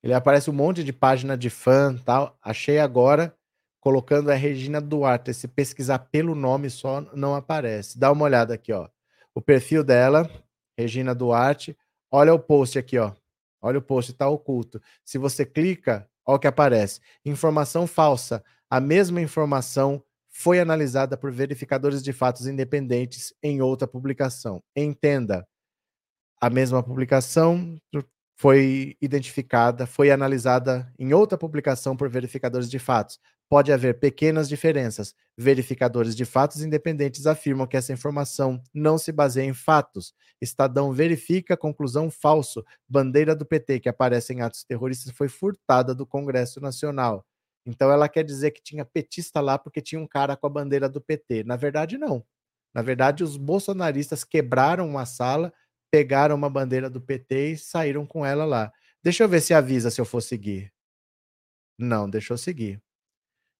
Ele 0.03 0.14
aparece 0.14 0.51
um 0.51 0.53
monte 0.53 0.84
de 0.84 0.93
página 0.93 1.36
de 1.36 1.49
fã, 1.49 1.97
tal. 2.05 2.38
Achei 2.43 2.78
agora 2.78 3.36
colocando 3.80 4.30
a 4.30 4.36
Regina 4.36 4.80
Duarte. 4.80 5.34
Se 5.34 5.47
pesquisar 5.47 5.97
pelo 5.97 6.36
nome 6.36 6.70
só, 6.70 7.01
não 7.16 7.34
aparece. 7.34 7.97
Dá 7.97 8.12
uma 8.12 8.26
olhada 8.26 8.53
aqui, 8.53 8.72
ó. 8.72 8.88
O 9.34 9.41
perfil 9.41 9.84
dela, 9.84 10.30
Regina 10.78 11.16
Duarte. 11.16 11.76
Olha 12.12 12.36
o 12.36 12.39
post 12.39 12.78
aqui, 12.78 12.99
ó. 12.99 13.14
Olha 13.60 13.80
o 13.80 13.82
post, 13.82 14.12
está 14.12 14.30
oculto. 14.30 14.80
Se 15.03 15.18
você 15.18 15.43
clica, 15.43 16.07
olha 16.24 16.36
o 16.36 16.39
que 16.39 16.45
aparece. 16.45 17.01
Informação 17.26 17.88
falsa. 17.88 18.43
A 18.70 18.80
mesma 18.80 19.20
informação 19.20 20.03
foi 20.40 20.60
analisada 20.60 21.18
por 21.18 21.32
verificadores 21.32 22.02
de 22.02 22.14
fatos 22.14 22.48
independentes 22.48 23.34
em 23.44 23.62
outra 23.62 23.86
publicação. 23.86 24.64
Entenda, 24.76 25.46
a 26.42 26.50
mesma 26.50 26.82
publicação 26.82 27.78
foi 28.38 28.96
identificada, 29.02 29.86
foi 29.86 30.12
analisada 30.12 30.90
em 30.98 31.14
outra 31.14 31.38
publicação 31.38 31.98
por 31.98 32.10
verificadores 32.10 32.70
de 32.70 32.80
fatos 32.80 33.20
pode 33.50 33.74
haver 33.74 34.00
pequenas 34.00 34.48
diferenças. 34.48 35.16
Verificadores 35.36 36.16
de 36.16 36.24
fatos 36.24 36.62
independentes 36.62 37.26
afirmam 37.26 37.66
que 37.66 37.76
essa 37.76 37.92
informação 37.92 38.62
não 38.74 38.98
se 38.98 39.12
baseia 39.12 39.48
em 39.48 39.54
fatos. 39.54 40.14
Estadão 40.40 40.94
verifica 40.94 41.58
conclusão 41.58 42.12
falso. 42.12 42.64
Bandeira 42.88 43.36
do 43.36 43.46
PT 43.46 43.80
que 43.80 43.90
aparece 43.90 44.34
em 44.34 44.42
atos 44.42 44.64
terroristas 44.64 45.12
foi 45.12 45.28
furtada 45.28 45.96
do 45.96 46.06
Congresso 46.06 46.62
Nacional. 46.62 47.26
Então 47.70 47.92
ela 47.92 48.10
quer 48.10 48.24
dizer 48.24 48.52
que 48.52 48.62
tinha 48.62 48.84
petista 48.84 49.40
lá 49.40 49.58
porque 49.58 49.82
tinha 49.82 50.02
um 50.02 50.08
cara 50.08 50.36
com 50.36 50.48
a 50.48 50.50
bandeira 50.50 50.90
do 50.90 51.00
PT. 51.00 51.44
Na 51.44 51.56
verdade, 51.56 51.98
não. 51.98 52.26
Na 52.74 52.82
verdade, 52.82 53.24
os 53.24 53.38
bolsonaristas 53.38 54.24
quebraram 54.24 54.88
uma 54.88 55.06
sala, 55.06 55.54
pegaram 55.92 56.36
uma 56.36 56.50
bandeira 56.50 56.90
do 56.90 57.00
PT 57.00 57.52
e 57.52 57.58
saíram 57.58 58.06
com 58.06 58.26
ela 58.26 58.46
lá. 58.46 58.72
Deixa 59.04 59.24
eu 59.24 59.30
ver 59.30 59.42
se 59.42 59.54
avisa 59.54 59.92
se 59.92 60.02
eu 60.02 60.06
for 60.06 60.22
seguir. 60.22 60.74
Não, 61.78 62.10
deixa 62.10 62.34
eu 62.34 62.38
seguir. 62.38 62.82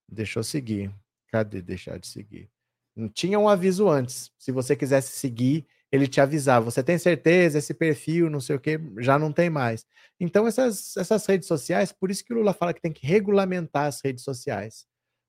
Deixa 0.08 0.40
eu 0.40 0.44
seguir. 0.44 0.94
Cadê 1.28 1.62
deixar 1.62 2.00
de 2.00 2.08
seguir? 2.08 2.50
Não 2.96 3.08
tinha 3.08 3.40
um 3.40 3.48
aviso 3.48 3.88
antes. 3.88 4.32
Se 4.38 4.52
você 4.52 4.76
quisesse 4.76 5.14
seguir, 5.18 5.68
ele 5.92 6.08
te 6.08 6.22
avisava. 6.22 6.66
Você 6.66 6.84
tem 6.84 6.98
certeza? 6.98 7.58
Esse 7.58 7.74
perfil, 7.74 8.30
não 8.30 8.40
sei 8.40 8.56
o 8.56 8.60
que, 8.60 8.80
já 9.00 9.18
não 9.18 9.32
tem 9.32 9.50
mais. 9.50 9.86
Então, 10.20 10.48
essas, 10.48 10.96
essas 10.98 11.26
redes 11.26 11.48
sociais, 11.48 11.92
por 11.92 12.12
isso 12.12 12.24
que 12.24 12.34
o 12.34 12.38
Lula 12.38 12.54
fala 12.54 12.74
que 12.74 12.82
tem 12.82 12.92
que 12.92 13.06
regulamentar 13.06 13.86
as 13.86 14.02
redes 14.02 14.24
sociais. 14.24 14.86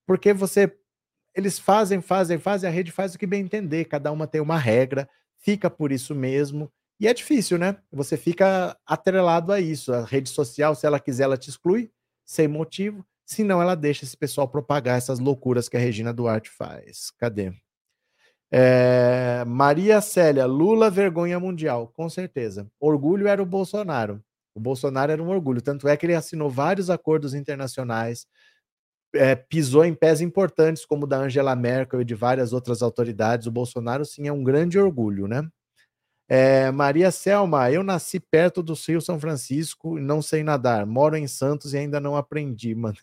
Porque 0.07 0.33
você. 0.33 0.75
Eles 1.35 1.61
fazem, 1.61 2.03
fazem, 2.03 2.39
fazem, 2.39 2.69
a 2.69 2.73
rede 2.73 2.91
faz 2.91 3.15
o 3.15 3.19
que 3.19 3.27
bem 3.27 3.43
entender. 3.43 3.85
Cada 3.85 4.11
uma 4.11 4.27
tem 4.27 4.41
uma 4.41 4.59
regra, 4.59 5.09
fica 5.39 5.71
por 5.71 5.93
isso 5.93 6.13
mesmo. 6.15 6.71
E 6.99 7.07
é 7.07 7.15
difícil, 7.15 7.57
né? 7.57 7.77
Você 7.93 8.17
fica 8.17 8.77
atrelado 8.85 9.53
a 9.53 9.61
isso. 9.61 9.93
A 9.93 10.05
rede 10.05 10.29
social, 10.29 10.75
se 10.75 10.87
ela 10.87 10.99
quiser, 10.99 11.25
ela 11.25 11.37
te 11.39 11.49
exclui, 11.49 11.91
sem 12.27 12.49
motivo. 12.49 13.07
Senão 13.25 13.63
ela 13.63 13.77
deixa 13.77 14.05
esse 14.05 14.17
pessoal 14.17 14.49
propagar 14.49 14.99
essas 14.99 15.21
loucuras 15.21 15.69
que 15.69 15.77
a 15.77 15.81
Regina 15.81 16.13
Duarte 16.13 16.51
faz. 16.51 17.13
Cadê? 17.17 17.55
É, 18.53 19.45
Maria 19.47 20.01
Célia, 20.01 20.47
Lula 20.47 20.91
vergonha 20.91 21.39
mundial, 21.39 21.89
com 21.95 22.09
certeza. 22.09 22.67
Orgulho 22.81 23.29
era 23.29 23.43
o 23.43 23.47
Bolsonaro. 23.47 24.23
O 24.55 24.61
Bolsonaro 24.61 25.13
era 25.13 25.23
um 25.23 25.29
orgulho, 25.29 25.63
tanto 25.63 25.87
é 25.89 25.97
que 25.97 26.05
ele 26.07 26.15
assinou 26.15 26.51
vários 26.51 26.91
acordos 26.91 27.35
internacionais, 27.35 28.27
é, 29.15 29.35
pisou 29.37 29.85
em 29.85 29.95
pés 29.95 30.21
importantes, 30.21 30.85
como 30.85 31.05
o 31.05 31.07
da 31.07 31.19
Angela 31.19 31.57
Merkel 31.57 32.01
e 32.03 32.05
de 32.05 32.15
várias 32.15 32.53
outras 32.53 32.83
autoridades. 32.83 33.47
O 33.47 33.53
Bolsonaro, 33.53 34.05
sim, 34.05 34.27
é 34.29 34.33
um 34.33 34.45
grande 34.45 34.79
orgulho, 34.79 35.29
né? 35.29 35.49
É, 36.29 36.71
Maria 36.71 37.11
Selma, 37.11 37.71
eu 37.73 37.83
nasci 37.83 38.21
perto 38.21 38.63
do 38.63 38.75
Rio 38.75 39.01
São 39.01 39.19
Francisco 39.21 39.99
e 39.99 40.03
não 40.03 40.23
sei 40.23 40.45
nadar. 40.45 40.87
Moro 40.87 41.17
em 41.17 41.27
Santos 41.27 41.75
e 41.75 41.79
ainda 41.79 42.01
não 42.01 42.17
aprendi, 42.17 42.75
mano. 42.77 42.97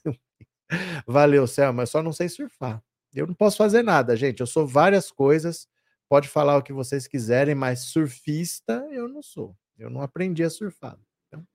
Valeu, 1.05 1.47
Selma. 1.47 1.83
Eu 1.83 1.87
só 1.87 2.03
não 2.03 2.13
sei 2.13 2.29
surfar. 2.29 2.81
Eu 3.13 3.27
não 3.27 3.33
posso 3.33 3.57
fazer 3.57 3.83
nada, 3.83 4.15
gente. 4.15 4.41
Eu 4.41 4.47
sou 4.47 4.67
várias 4.67 5.11
coisas. 5.11 5.67
Pode 6.09 6.27
falar 6.27 6.57
o 6.57 6.63
que 6.63 6.71
vocês 6.71 7.07
quiserem, 7.07 7.55
mas 7.55 7.85
surfista 7.85 8.87
eu 8.91 9.07
não 9.07 9.21
sou. 9.21 9.55
Eu 9.77 9.89
não 9.89 10.01
aprendi 10.01 10.43
a 10.43 10.49
surfar. 10.49 10.97
Então... 11.27 11.45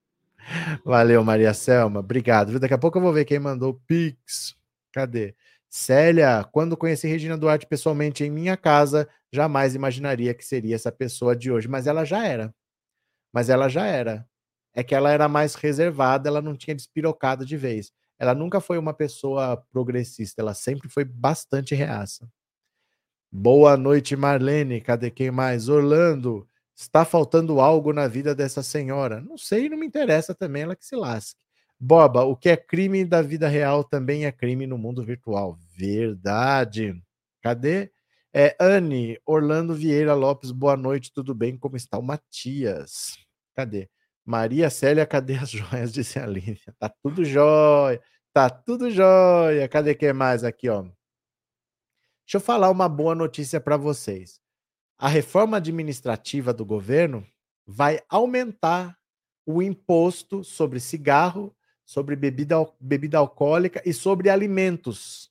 Valeu, 0.84 1.24
Maria 1.24 1.54
Selma. 1.54 2.00
Obrigado. 2.00 2.58
Daqui 2.58 2.74
a 2.74 2.78
pouco 2.78 2.98
eu 2.98 3.02
vou 3.02 3.12
ver 3.12 3.24
quem 3.24 3.38
mandou 3.38 3.80
Pix. 3.86 4.54
Cadê? 4.92 5.34
Célia, 5.68 6.44
quando 6.52 6.76
conheci 6.76 7.08
Regina 7.08 7.38
Duarte 7.38 7.66
pessoalmente 7.66 8.22
em 8.22 8.30
minha 8.30 8.56
casa, 8.58 9.08
jamais 9.32 9.74
imaginaria 9.74 10.34
que 10.34 10.44
seria 10.44 10.74
essa 10.74 10.92
pessoa 10.92 11.34
de 11.34 11.50
hoje. 11.50 11.66
Mas 11.66 11.86
ela 11.86 12.04
já 12.04 12.26
era. 12.26 12.54
Mas 13.32 13.48
ela 13.48 13.68
já 13.68 13.86
era. 13.86 14.28
É 14.74 14.82
que 14.82 14.94
ela 14.94 15.10
era 15.10 15.28
mais 15.28 15.54
reservada, 15.54 16.28
ela 16.28 16.42
não 16.42 16.56
tinha 16.56 16.74
despirocado 16.74 17.46
de 17.46 17.56
vez 17.56 17.92
ela 18.22 18.36
nunca 18.36 18.60
foi 18.60 18.78
uma 18.78 18.94
pessoa 18.94 19.56
progressista, 19.72 20.40
ela 20.40 20.54
sempre 20.54 20.88
foi 20.88 21.04
bastante 21.04 21.74
reaça. 21.74 22.30
Boa 23.32 23.76
noite, 23.76 24.14
Marlene. 24.14 24.80
Cadê 24.80 25.10
quem 25.10 25.32
mais? 25.32 25.68
Orlando, 25.68 26.46
está 26.72 27.04
faltando 27.04 27.58
algo 27.60 27.92
na 27.92 28.06
vida 28.06 28.32
dessa 28.32 28.62
senhora? 28.62 29.20
Não 29.20 29.36
sei, 29.36 29.68
não 29.68 29.76
me 29.76 29.86
interessa 29.86 30.32
também, 30.36 30.62
ela 30.62 30.76
que 30.76 30.86
se 30.86 30.94
lasque. 30.94 31.40
Boba, 31.80 32.22
o 32.22 32.36
que 32.36 32.48
é 32.48 32.56
crime 32.56 33.04
da 33.04 33.22
vida 33.22 33.48
real 33.48 33.82
também 33.82 34.24
é 34.24 34.30
crime 34.30 34.68
no 34.68 34.78
mundo 34.78 35.04
virtual. 35.04 35.58
Verdade. 35.76 36.94
Cadê? 37.42 37.90
É, 38.32 38.54
Anne, 38.60 39.18
Orlando 39.26 39.74
Vieira 39.74 40.14
Lopes, 40.14 40.52
boa 40.52 40.76
noite, 40.76 41.12
tudo 41.12 41.34
bem? 41.34 41.58
Como 41.58 41.76
está 41.76 41.98
o 41.98 42.02
Matias? 42.04 43.18
Cadê? 43.52 43.90
Maria 44.24 44.70
Célia, 44.70 45.04
cadê 45.04 45.34
as 45.34 45.50
joias? 45.50 45.92
Disse 45.92 46.20
a 46.20 46.26
Lívia. 46.26 46.72
Tá 46.78 46.88
tudo 47.02 47.24
jóia. 47.24 48.00
Tá 48.32 48.48
tudo 48.48 48.90
jóia. 48.90 49.68
Cadê 49.68 49.94
quem 49.94 50.12
mais 50.12 50.42
aqui, 50.42 50.68
ó? 50.68 50.82
Deixa 50.82 52.36
eu 52.36 52.40
falar 52.40 52.70
uma 52.70 52.88
boa 52.88 53.14
notícia 53.14 53.60
para 53.60 53.76
vocês. 53.76 54.40
A 54.96 55.08
reforma 55.08 55.58
administrativa 55.58 56.54
do 56.54 56.64
governo 56.64 57.26
vai 57.66 58.00
aumentar 58.08 58.98
o 59.44 59.60
imposto 59.60 60.42
sobre 60.42 60.80
cigarro, 60.80 61.54
sobre 61.84 62.16
bebida, 62.16 62.56
bebida 62.80 63.18
alcoólica 63.18 63.82
e 63.84 63.92
sobre 63.92 64.30
alimentos. 64.30 65.30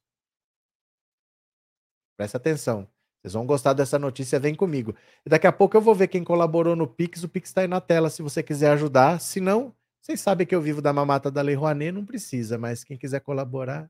Presta 2.18 2.38
atenção. 2.38 2.88
Vocês 3.22 3.34
vão 3.34 3.46
gostar 3.46 3.74
dessa 3.74 3.98
notícia, 3.98 4.40
vem 4.40 4.54
comigo. 4.54 4.96
Daqui 5.26 5.48
a 5.48 5.52
pouco 5.52 5.78
eu 5.78 5.82
vou 5.82 5.96
ver 5.96 6.08
quem 6.08 6.24
colaborou 6.24 6.76
no 6.76 6.88
Pix. 6.88 7.24
O 7.24 7.30
Pix 7.30 7.50
está 7.50 7.62
aí 7.62 7.68
na 7.68 7.80
tela 7.80 8.10
se 8.10 8.22
você 8.22 8.44
quiser 8.44 8.72
ajudar. 8.72 9.20
Se 9.22 9.40
não, 9.40 9.74
vocês 10.02 10.20
sabem 10.20 10.48
que 10.48 10.56
eu 10.56 10.62
vivo 10.62 10.82
da 10.82 10.92
mamata 10.92 11.30
da 11.30 11.42
Lei 11.42 11.54
Rouanet, 11.56 11.92
não 11.92 12.04
precisa, 12.04 12.58
mas 12.58 12.84
quem 12.84 12.98
quiser 12.98 13.20
colaborar, 13.20 13.90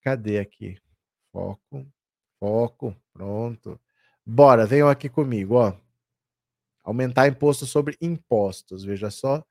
cadê 0.00 0.38
aqui? 0.38 0.78
Foco, 1.32 1.86
foco, 2.38 2.96
pronto. 3.12 3.80
Bora, 4.24 4.64
venham 4.64 4.88
aqui 4.88 5.08
comigo, 5.08 5.54
ó. 5.56 5.74
Aumentar 6.84 7.26
imposto 7.26 7.66
sobre 7.66 7.96
impostos, 8.00 8.84
veja 8.84 9.10
só. 9.10 9.44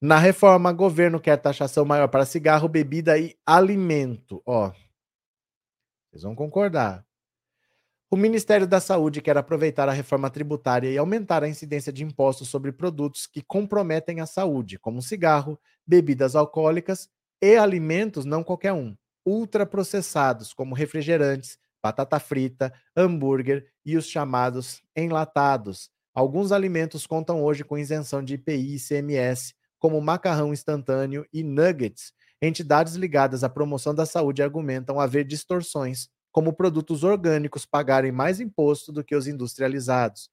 Na 0.00 0.18
reforma, 0.18 0.72
governo 0.72 1.20
quer 1.20 1.36
taxação 1.36 1.84
maior 1.84 2.08
para 2.08 2.24
cigarro, 2.24 2.68
bebida 2.68 3.18
e 3.18 3.36
alimento, 3.44 4.40
ó. 4.46 4.72
Vocês 6.10 6.22
vão 6.22 6.34
concordar. 6.36 7.04
O 8.12 8.16
Ministério 8.16 8.66
da 8.66 8.78
Saúde 8.78 9.22
quer 9.22 9.38
aproveitar 9.38 9.88
a 9.88 9.92
reforma 9.92 10.28
tributária 10.28 10.90
e 10.90 10.98
aumentar 10.98 11.42
a 11.42 11.48
incidência 11.48 11.90
de 11.90 12.04
impostos 12.04 12.46
sobre 12.46 12.70
produtos 12.70 13.26
que 13.26 13.40
comprometem 13.40 14.20
a 14.20 14.26
saúde, 14.26 14.78
como 14.78 15.00
cigarro, 15.00 15.58
bebidas 15.86 16.36
alcoólicas 16.36 17.08
e 17.40 17.56
alimentos, 17.56 18.26
não 18.26 18.44
qualquer 18.44 18.74
um, 18.74 18.94
ultraprocessados, 19.24 20.52
como 20.52 20.74
refrigerantes, 20.74 21.56
batata 21.82 22.20
frita, 22.20 22.70
hambúrguer 22.94 23.66
e 23.82 23.96
os 23.96 24.06
chamados 24.06 24.82
enlatados. 24.94 25.88
Alguns 26.14 26.52
alimentos 26.52 27.06
contam 27.06 27.42
hoje 27.42 27.64
com 27.64 27.78
isenção 27.78 28.22
de 28.22 28.34
IPI 28.34 28.74
e 28.74 28.76
ICMS, 28.76 29.54
como 29.78 29.98
macarrão 30.02 30.52
instantâneo 30.52 31.24
e 31.32 31.42
nuggets. 31.42 32.12
Entidades 32.42 32.92
ligadas 32.92 33.42
à 33.42 33.48
promoção 33.48 33.94
da 33.94 34.04
saúde 34.04 34.42
argumentam 34.42 35.00
haver 35.00 35.24
distorções 35.24 36.10
como 36.32 36.52
produtos 36.52 37.04
orgânicos 37.04 37.66
pagarem 37.66 38.10
mais 38.10 38.40
imposto 38.40 38.90
do 38.90 39.04
que 39.04 39.14
os 39.14 39.26
industrializados. 39.28 40.30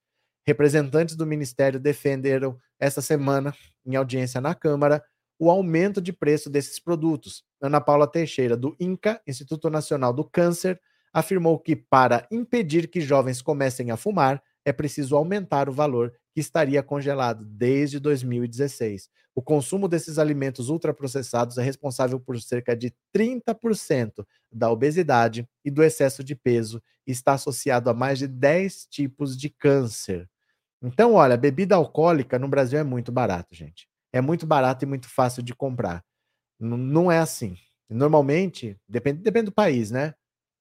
Representantes 0.47 1.15
do 1.15 1.25
Ministério 1.25 1.79
defenderam 1.79 2.57
esta 2.79 3.01
semana, 3.01 3.53
em 3.85 3.95
audiência 3.95 4.39
na 4.39 4.55
Câmara, 4.55 5.03
o 5.37 5.51
aumento 5.51 6.01
de 6.01 6.11
preço 6.11 6.49
desses 6.49 6.79
produtos. 6.79 7.43
Ana 7.61 7.79
Paula 7.79 8.07
Teixeira, 8.07 8.57
do 8.57 8.75
INCA, 8.79 9.21
Instituto 9.27 9.69
Nacional 9.69 10.13
do 10.13 10.23
Câncer, 10.23 10.79
afirmou 11.13 11.59
que, 11.59 11.75
para 11.75 12.27
impedir 12.31 12.87
que 12.87 13.01
jovens 13.01 13.41
comecem 13.41 13.91
a 13.91 13.97
fumar, 13.97 14.41
é 14.65 14.71
preciso 14.71 15.15
aumentar 15.15 15.69
o 15.69 15.73
valor 15.73 16.13
que 16.39 16.41
estaria 16.41 16.81
congelado 16.81 17.43
desde 17.43 17.99
2016. 17.99 19.09
O 19.35 19.41
consumo 19.41 19.89
desses 19.89 20.17
alimentos 20.17 20.69
ultraprocessados 20.69 21.57
é 21.57 21.61
responsável 21.61 22.17
por 22.17 22.41
cerca 22.41 22.77
de 22.77 22.93
30% 23.13 24.25
da 24.49 24.71
obesidade 24.71 25.45
e 25.65 25.69
do 25.69 25.83
excesso 25.83 26.23
de 26.23 26.35
peso 26.35 26.81
e 27.05 27.11
está 27.11 27.33
associado 27.33 27.89
a 27.89 27.93
mais 27.93 28.19
de 28.19 28.25
10 28.25 28.85
tipos 28.85 29.37
de 29.37 29.49
câncer. 29.49 30.29
Então, 30.81 31.15
olha, 31.15 31.35
bebida 31.35 31.75
alcoólica 31.75 32.39
no 32.39 32.47
Brasil 32.47 32.79
é 32.79 32.83
muito 32.83 33.11
barato, 33.11 33.53
gente. 33.53 33.85
É 34.13 34.21
muito 34.21 34.47
barato 34.47 34.85
e 34.85 34.87
muito 34.87 35.09
fácil 35.09 35.43
de 35.43 35.53
comprar. 35.53 36.01
N 36.57 36.77
não 36.77 37.11
é 37.11 37.19
assim. 37.19 37.57
Normalmente, 37.89 38.77
depende, 38.87 39.21
depende 39.21 39.47
do 39.47 39.51
país, 39.51 39.91
né? 39.91 40.13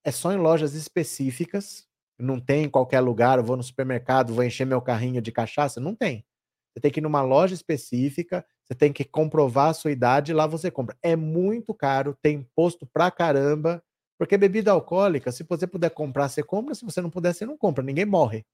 É 0.03 0.11
só 0.11 0.33
em 0.33 0.39
lojas 0.39 0.75
específicas, 0.75 1.87
não 2.19 2.41
tem 2.41 2.65
em 2.65 2.69
qualquer 2.71 3.01
lugar. 3.01 3.39
Eu 3.39 3.45
vou 3.45 3.57
no 3.57 3.63
supermercado, 3.63 4.35
vou 4.35 4.45
encher 4.45 4.67
meu 4.67 4.81
carrinho 4.81 5.23
de 5.23 5.33
cachaça. 5.33 5.81
Não 5.81 5.95
tem. 5.95 6.25
Você 6.73 6.81
tem 6.81 6.91
que 6.91 7.01
ir 7.01 7.03
numa 7.03 7.23
loja 7.23 7.55
específica, 7.55 8.45
você 8.65 8.75
tem 8.75 8.93
que 8.93 9.05
comprovar 9.05 9.71
a 9.71 9.75
sua 9.75 9.91
idade 9.91 10.33
lá 10.33 10.47
você 10.47 10.71
compra. 10.71 10.97
É 11.03 11.17
muito 11.17 11.75
caro, 11.75 12.17
tem 12.23 12.37
imposto 12.37 12.87
pra 12.87 13.11
caramba, 13.11 13.83
porque 14.19 14.37
bebida 14.37 14.71
alcoólica, 14.71 15.33
se 15.33 15.45
você 15.49 15.67
puder 15.67 15.91
comprar, 15.91 16.29
você 16.29 16.43
compra, 16.43 16.75
se 16.75 16.85
você 16.85 17.01
não 17.01 17.11
puder, 17.11 17.35
você 17.35 17.47
não 17.47 17.57
compra. 17.57 17.83
Ninguém 17.83 18.05
morre, 18.05 18.45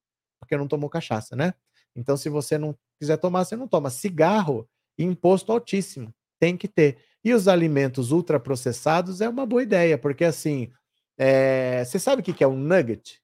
porque 0.40 0.56
não 0.56 0.68
tomou 0.68 0.88
cachaça, 0.88 1.34
né? 1.34 1.54
Então, 1.96 2.16
se 2.16 2.28
você 2.28 2.58
não 2.58 2.76
quiser 2.98 3.16
tomar, 3.16 3.44
você 3.44 3.56
não 3.56 3.68
toma. 3.68 3.90
Cigarro, 3.90 4.68
imposto 4.98 5.52
altíssimo, 5.52 6.14
tem 6.38 6.56
que 6.56 6.68
ter. 6.68 6.98
E 7.24 7.32
os 7.32 7.48
alimentos 7.48 8.10
ultraprocessados 8.10 9.20
é 9.20 9.28
uma 9.28 9.46
boa 9.46 9.62
ideia, 9.62 9.96
porque 9.96 10.24
assim, 10.24 10.70
é... 11.18 11.84
você 11.84 11.98
sabe 11.98 12.20
o 12.20 12.24
que 12.24 12.44
é 12.44 12.48
um 12.48 12.56
nugget? 12.56 13.23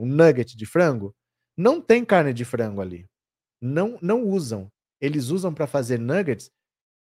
Um 0.00 0.06
nugget 0.06 0.56
de 0.56 0.66
frango? 0.66 1.14
Não 1.56 1.80
tem 1.80 2.04
carne 2.04 2.32
de 2.32 2.44
frango 2.44 2.80
ali. 2.80 3.06
Não, 3.60 3.98
não 4.00 4.24
usam 4.24 4.70
eles 5.00 5.28
usam 5.30 5.52
para 5.54 5.66
fazer 5.66 5.98
nuggets 5.98 6.50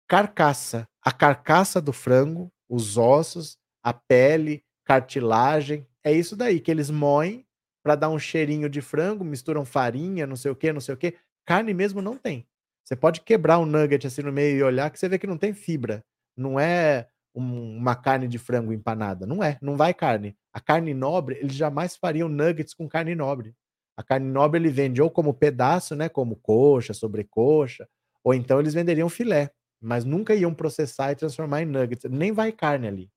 carcaça, 0.08 0.88
a 1.04 1.12
carcaça 1.12 1.82
do 1.82 1.92
frango, 1.92 2.50
os 2.68 2.96
ossos, 2.96 3.58
a 3.82 3.92
pele, 3.92 4.62
cartilagem, 4.84 5.86
é 6.02 6.12
isso 6.12 6.34
daí 6.34 6.60
que 6.60 6.70
eles 6.70 6.88
moem 6.88 7.44
para 7.82 7.94
dar 7.94 8.08
um 8.08 8.18
cheirinho 8.18 8.70
de 8.70 8.80
frango, 8.80 9.24
misturam 9.24 9.64
farinha, 9.66 10.26
não 10.26 10.36
sei 10.36 10.50
o 10.50 10.56
que, 10.56 10.72
não 10.72 10.80
sei 10.80 10.94
o 10.94 10.96
que. 10.96 11.14
Carne 11.44 11.74
mesmo 11.74 12.00
não 12.00 12.16
tem. 12.16 12.46
Você 12.84 12.96
pode 12.96 13.20
quebrar 13.20 13.58
um 13.58 13.66
nugget 13.66 14.06
assim 14.06 14.22
no 14.22 14.32
meio 14.32 14.56
e 14.56 14.62
olhar 14.62 14.90
que 14.90 14.98
você 14.98 15.08
vê 15.08 15.18
que 15.18 15.26
não 15.26 15.36
tem 15.36 15.52
fibra. 15.52 16.02
Não 16.36 16.58
é 16.58 17.08
um, 17.38 17.76
uma 17.76 17.94
carne 17.96 18.28
de 18.28 18.38
frango 18.38 18.72
empanada. 18.72 19.26
Não 19.26 19.42
é, 19.42 19.58
não 19.62 19.76
vai 19.76 19.94
carne. 19.94 20.36
A 20.52 20.60
carne 20.60 20.94
nobre, 20.94 21.36
eles 21.36 21.54
jamais 21.54 21.96
fariam 21.96 22.28
nuggets 22.28 22.74
com 22.74 22.88
carne 22.88 23.14
nobre. 23.14 23.54
A 23.96 24.02
carne 24.02 24.30
nobre 24.30 24.60
ele 24.60 24.70
vende 24.70 25.02
ou 25.02 25.10
como 25.10 25.34
pedaço, 25.34 25.96
né, 25.96 26.08
como 26.08 26.36
coxa, 26.36 26.94
sobrecoxa, 26.94 27.88
ou 28.22 28.34
então 28.34 28.60
eles 28.60 28.74
venderiam 28.74 29.08
filé, 29.08 29.50
mas 29.80 30.04
nunca 30.04 30.34
iam 30.34 30.54
processar 30.54 31.12
e 31.12 31.16
transformar 31.16 31.62
em 31.62 31.66
nuggets. 31.66 32.10
Nem 32.10 32.32
vai 32.32 32.52
carne 32.52 32.86
ali. 32.88 33.10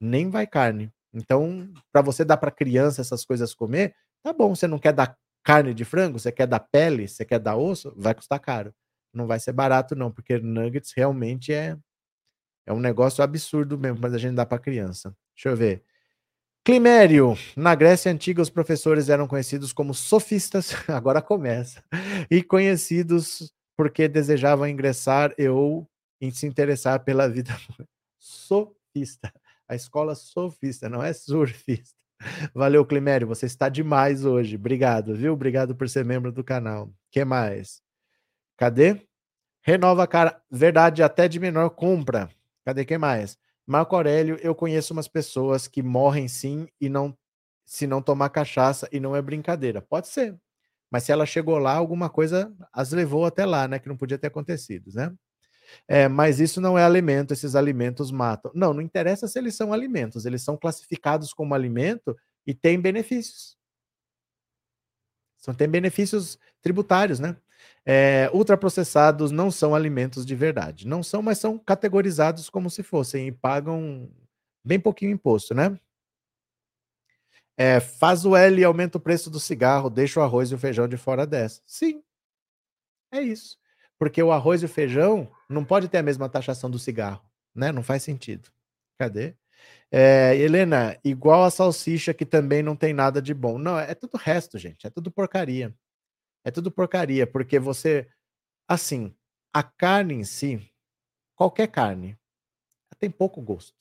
Nem 0.00 0.30
vai 0.30 0.46
carne. 0.46 0.92
Então, 1.12 1.72
para 1.92 2.02
você 2.02 2.24
dar 2.24 2.36
para 2.36 2.50
criança 2.50 3.00
essas 3.00 3.24
coisas 3.24 3.54
comer, 3.54 3.94
tá 4.22 4.32
bom, 4.32 4.54
você 4.54 4.66
não 4.66 4.78
quer 4.78 4.92
dar 4.92 5.16
carne 5.44 5.72
de 5.74 5.84
frango, 5.84 6.18
você 6.18 6.32
quer 6.32 6.46
dar 6.46 6.60
pele, 6.60 7.08
você 7.08 7.24
quer 7.24 7.38
dar 7.38 7.56
osso, 7.56 7.94
vai 7.96 8.14
custar 8.14 8.40
caro. 8.40 8.74
Não 9.14 9.26
vai 9.26 9.40
ser 9.40 9.52
barato 9.52 9.94
não, 9.96 10.10
porque 10.12 10.38
nuggets 10.38 10.92
realmente 10.96 11.52
é 11.52 11.76
é 12.66 12.72
um 12.72 12.80
negócio 12.80 13.22
absurdo 13.22 13.78
mesmo, 13.78 13.98
mas 14.00 14.12
a 14.12 14.18
gente 14.18 14.34
dá 14.34 14.44
para 14.44 14.58
criança. 14.58 15.14
Deixa 15.34 15.48
eu 15.50 15.56
ver. 15.56 15.84
Climério, 16.64 17.38
na 17.56 17.76
Grécia 17.76 18.10
Antiga, 18.10 18.42
os 18.42 18.50
professores 18.50 19.08
eram 19.08 19.28
conhecidos 19.28 19.72
como 19.72 19.94
sofistas, 19.94 20.72
agora 20.88 21.22
começa, 21.22 21.80
e 22.28 22.42
conhecidos 22.42 23.52
porque 23.76 24.08
desejavam 24.08 24.66
ingressar 24.66 25.32
e 25.38 25.48
ou 25.48 25.88
se 26.32 26.44
interessar 26.46 27.04
pela 27.04 27.28
vida. 27.28 27.56
Sofista, 28.18 29.32
a 29.68 29.76
escola 29.76 30.16
sofista, 30.16 30.88
não 30.88 31.02
é 31.02 31.12
surfista. 31.12 31.94
Valeu, 32.52 32.84
Climério, 32.84 33.28
você 33.28 33.46
está 33.46 33.68
demais 33.68 34.24
hoje. 34.24 34.56
Obrigado, 34.56 35.14
viu? 35.14 35.34
Obrigado 35.34 35.76
por 35.76 35.88
ser 35.88 36.04
membro 36.04 36.32
do 36.32 36.42
canal. 36.42 36.90
que 37.12 37.24
mais? 37.24 37.80
Cadê? 38.56 39.06
Renova 39.62 40.06
cara. 40.06 40.40
Verdade, 40.50 41.02
até 41.02 41.28
de 41.28 41.38
menor 41.38 41.70
compra. 41.70 42.28
Cadê 42.66 42.84
quem 42.84 42.98
mais? 42.98 43.38
Marco 43.64 43.94
Aurélio, 43.94 44.36
eu 44.42 44.52
conheço 44.52 44.92
umas 44.92 45.06
pessoas 45.06 45.68
que 45.68 45.84
morrem 45.84 46.26
sim 46.26 46.66
e 46.80 46.88
não 46.88 47.16
se 47.64 47.86
não 47.86 48.02
tomar 48.02 48.28
cachaça 48.30 48.88
e 48.92 48.98
não 48.98 49.14
é 49.14 49.22
brincadeira. 49.22 49.80
Pode 49.80 50.08
ser. 50.08 50.36
Mas 50.90 51.04
se 51.04 51.12
ela 51.12 51.24
chegou 51.26 51.58
lá, 51.58 51.74
alguma 51.74 52.10
coisa 52.10 52.52
as 52.72 52.90
levou 52.92 53.24
até 53.24 53.46
lá, 53.46 53.68
né? 53.68 53.78
Que 53.78 53.88
não 53.88 53.96
podia 53.96 54.18
ter 54.18 54.26
acontecido, 54.28 54.90
né? 54.94 55.14
É, 55.88 56.08
mas 56.08 56.40
isso 56.40 56.60
não 56.60 56.78
é 56.78 56.84
alimento, 56.84 57.32
esses 57.32 57.54
alimentos 57.56 58.10
matam. 58.10 58.52
Não, 58.54 58.74
não 58.74 58.82
interessa 58.82 59.28
se 59.28 59.38
eles 59.38 59.56
são 59.56 59.72
alimentos, 59.72 60.26
eles 60.26 60.42
são 60.42 60.56
classificados 60.56 61.32
como 61.32 61.54
alimento 61.54 62.16
e 62.46 62.54
têm 62.54 62.80
benefícios. 62.80 63.56
São, 65.38 65.54
tem 65.54 65.68
benefícios 65.68 66.38
tributários, 66.62 67.20
né? 67.20 67.36
É, 67.84 68.28
ultraprocessados 68.32 69.30
não 69.30 69.50
são 69.50 69.74
alimentos 69.74 70.26
de 70.26 70.34
verdade. 70.34 70.86
Não 70.86 71.02
são, 71.02 71.22
mas 71.22 71.38
são 71.38 71.58
categorizados 71.58 72.50
como 72.50 72.68
se 72.70 72.82
fossem 72.82 73.28
e 73.28 73.32
pagam 73.32 74.10
bem 74.64 74.80
pouquinho 74.80 75.12
imposto, 75.12 75.54
né? 75.54 75.78
É, 77.56 77.80
faz 77.80 78.24
o 78.26 78.36
L 78.36 78.60
e 78.60 78.64
aumenta 78.64 78.98
o 78.98 79.00
preço 79.00 79.30
do 79.30 79.40
cigarro, 79.40 79.88
deixa 79.88 80.20
o 80.20 80.22
arroz 80.22 80.50
e 80.50 80.54
o 80.54 80.58
feijão 80.58 80.86
de 80.86 80.96
fora 80.96 81.26
dessa. 81.26 81.62
Sim, 81.66 82.02
é 83.12 83.20
isso. 83.20 83.58
Porque 83.98 84.22
o 84.22 84.32
arroz 84.32 84.62
e 84.62 84.66
o 84.66 84.68
feijão 84.68 85.30
não 85.48 85.64
pode 85.64 85.88
ter 85.88 85.98
a 85.98 86.02
mesma 86.02 86.28
taxação 86.28 86.70
do 86.70 86.78
cigarro, 86.78 87.22
né? 87.54 87.72
Não 87.72 87.82
faz 87.82 88.02
sentido. 88.02 88.50
Cadê? 88.98 89.34
É, 89.92 90.36
Helena, 90.36 90.98
igual 91.04 91.44
a 91.44 91.50
salsicha 91.50 92.14
que 92.14 92.26
também 92.26 92.62
não 92.62 92.76
tem 92.76 92.94
nada 92.94 93.22
de 93.22 93.34
bom. 93.34 93.58
Não, 93.58 93.78
é 93.78 93.94
tudo 93.94 94.16
resto, 94.18 94.58
gente. 94.58 94.86
É 94.86 94.90
tudo 94.90 95.10
porcaria. 95.10 95.74
É 96.46 96.50
tudo 96.52 96.70
porcaria, 96.70 97.26
porque 97.26 97.58
você. 97.58 98.08
Assim, 98.68 99.12
a 99.52 99.64
carne 99.64 100.14
em 100.14 100.22
si, 100.22 100.70
qualquer 101.34 101.66
carne, 101.66 102.16
tem 103.00 103.10
pouco 103.10 103.42
gosto. 103.42 103.74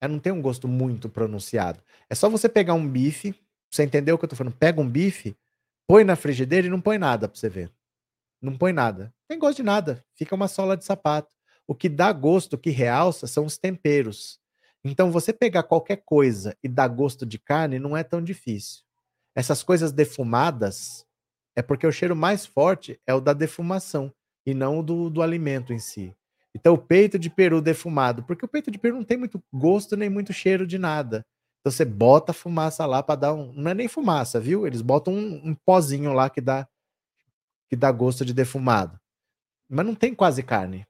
Ela 0.00 0.12
não 0.12 0.18
tem 0.18 0.32
um 0.32 0.42
gosto 0.42 0.66
muito 0.66 1.08
pronunciado. 1.08 1.80
É 2.08 2.14
só 2.16 2.28
você 2.28 2.48
pegar 2.48 2.74
um 2.74 2.88
bife, 2.88 3.36
você 3.70 3.84
entendeu 3.84 4.16
o 4.16 4.18
que 4.18 4.24
eu 4.24 4.28
tô 4.28 4.34
falando? 4.34 4.56
Pega 4.56 4.80
um 4.80 4.88
bife, 4.88 5.36
põe 5.86 6.02
na 6.02 6.16
frigideira 6.16 6.66
e 6.66 6.70
não 6.70 6.80
põe 6.80 6.98
nada 6.98 7.28
pra 7.28 7.38
você 7.38 7.48
ver. 7.48 7.70
Não 8.42 8.58
põe 8.58 8.72
nada. 8.72 9.14
Tem 9.28 9.38
gosto 9.38 9.58
de 9.58 9.62
nada. 9.62 10.04
Fica 10.16 10.34
uma 10.34 10.48
sola 10.48 10.76
de 10.76 10.84
sapato. 10.84 11.32
O 11.68 11.74
que 11.74 11.88
dá 11.88 12.12
gosto, 12.12 12.54
o 12.54 12.58
que 12.58 12.70
realça, 12.70 13.28
são 13.28 13.44
os 13.46 13.56
temperos. 13.56 14.40
Então, 14.82 15.12
você 15.12 15.32
pegar 15.32 15.62
qualquer 15.62 16.02
coisa 16.04 16.56
e 16.64 16.68
dar 16.68 16.88
gosto 16.88 17.24
de 17.24 17.38
carne 17.38 17.78
não 17.78 17.96
é 17.96 18.02
tão 18.02 18.20
difícil. 18.20 18.82
Essas 19.36 19.62
coisas 19.62 19.92
defumadas, 19.92 21.06
é 21.60 21.62
porque 21.62 21.86
o 21.86 21.92
cheiro 21.92 22.16
mais 22.16 22.46
forte 22.46 22.98
é 23.06 23.12
o 23.14 23.20
da 23.20 23.34
defumação 23.34 24.10
e 24.46 24.54
não 24.54 24.78
o 24.78 24.82
do, 24.82 25.10
do 25.10 25.22
alimento 25.22 25.74
em 25.74 25.78
si. 25.78 26.16
Então, 26.54 26.72
o 26.72 26.78
peito 26.78 27.18
de 27.18 27.28
peru 27.28 27.60
defumado, 27.60 28.24
porque 28.24 28.44
o 28.44 28.48
peito 28.48 28.70
de 28.70 28.78
peru 28.78 28.96
não 28.96 29.04
tem 29.04 29.18
muito 29.18 29.40
gosto 29.52 29.94
nem 29.94 30.08
muito 30.08 30.32
cheiro 30.32 30.66
de 30.66 30.78
nada. 30.78 31.24
Então, 31.60 31.70
você 31.70 31.84
bota 31.84 32.32
fumaça 32.32 32.86
lá 32.86 33.02
para 33.02 33.20
dar 33.20 33.34
um. 33.34 33.52
Não 33.52 33.70
é 33.70 33.74
nem 33.74 33.88
fumaça, 33.88 34.40
viu? 34.40 34.66
Eles 34.66 34.80
botam 34.80 35.12
um, 35.12 35.50
um 35.50 35.54
pozinho 35.54 36.14
lá 36.14 36.30
que 36.30 36.40
dá, 36.40 36.66
que 37.68 37.76
dá 37.76 37.92
gosto 37.92 38.24
de 38.24 38.32
defumado. 38.32 38.98
Mas 39.68 39.84
não 39.84 39.94
tem 39.94 40.14
quase 40.14 40.42
carne. 40.42 40.86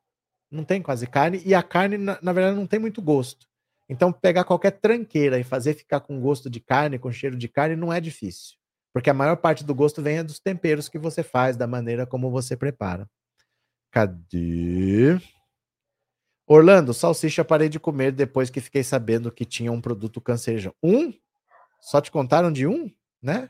Não 0.50 0.62
tem 0.62 0.80
quase 0.80 1.06
carne. 1.08 1.42
E 1.44 1.52
a 1.52 1.64
carne, 1.64 1.98
na, 1.98 2.16
na 2.22 2.32
verdade, 2.32 2.56
não 2.56 2.66
tem 2.66 2.78
muito 2.78 3.02
gosto. 3.02 3.44
Então, 3.88 4.12
pegar 4.12 4.44
qualquer 4.44 4.70
tranqueira 4.70 5.36
e 5.36 5.42
fazer 5.42 5.74
ficar 5.74 5.98
com 5.98 6.20
gosto 6.20 6.48
de 6.48 6.60
carne, 6.60 6.96
com 6.96 7.10
cheiro 7.10 7.36
de 7.36 7.48
carne, 7.48 7.74
não 7.74 7.92
é 7.92 8.00
difícil. 8.00 8.59
Porque 8.92 9.10
a 9.10 9.14
maior 9.14 9.36
parte 9.36 9.64
do 9.64 9.74
gosto 9.74 10.02
vem 10.02 10.24
dos 10.24 10.40
temperos 10.40 10.88
que 10.88 10.98
você 10.98 11.22
faz, 11.22 11.56
da 11.56 11.66
maneira 11.66 12.06
como 12.06 12.30
você 12.30 12.56
prepara. 12.56 13.08
Cadê? 13.90 15.18
Orlando, 16.46 16.92
salsicha 16.92 17.44
parei 17.44 17.68
de 17.68 17.78
comer 17.78 18.10
depois 18.10 18.50
que 18.50 18.60
fiquei 18.60 18.82
sabendo 18.82 19.30
que 19.30 19.44
tinha 19.44 19.70
um 19.70 19.80
produto 19.80 20.20
cancerígeno. 20.20 20.74
Um? 20.82 21.12
Só 21.80 22.00
te 22.00 22.10
contaram 22.10 22.52
de 22.52 22.66
um? 22.66 22.90
Né? 23.22 23.48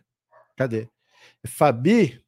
Cadê? 0.56 0.88
Fabi, 1.46 2.22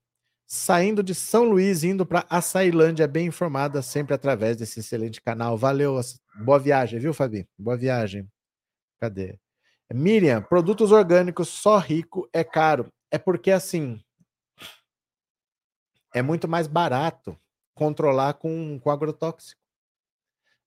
saindo 0.46 1.02
de 1.02 1.14
São 1.14 1.44
Luís, 1.44 1.84
indo 1.84 2.06
para 2.06 2.26
Açailândia, 2.30 3.06
bem 3.06 3.26
informada 3.26 3.82
sempre 3.82 4.14
através 4.14 4.56
desse 4.56 4.80
excelente 4.80 5.20
canal. 5.20 5.58
Valeu, 5.58 6.00
boa 6.42 6.58
viagem, 6.58 6.98
viu, 6.98 7.12
Fabi? 7.12 7.46
Boa 7.58 7.76
viagem. 7.76 8.26
Cadê? 8.98 9.38
Miriam, 9.92 10.40
produtos 10.42 10.90
orgânicos 10.90 11.48
só 11.48 11.76
rico 11.76 12.26
é 12.32 12.42
caro 12.42 12.90
é 13.12 13.18
porque 13.18 13.52
assim 13.52 14.02
é 16.14 16.22
muito 16.22 16.48
mais 16.48 16.66
barato 16.66 17.38
controlar 17.74 18.34
com, 18.34 18.78
com 18.80 18.90
agrotóxico. 18.90 19.60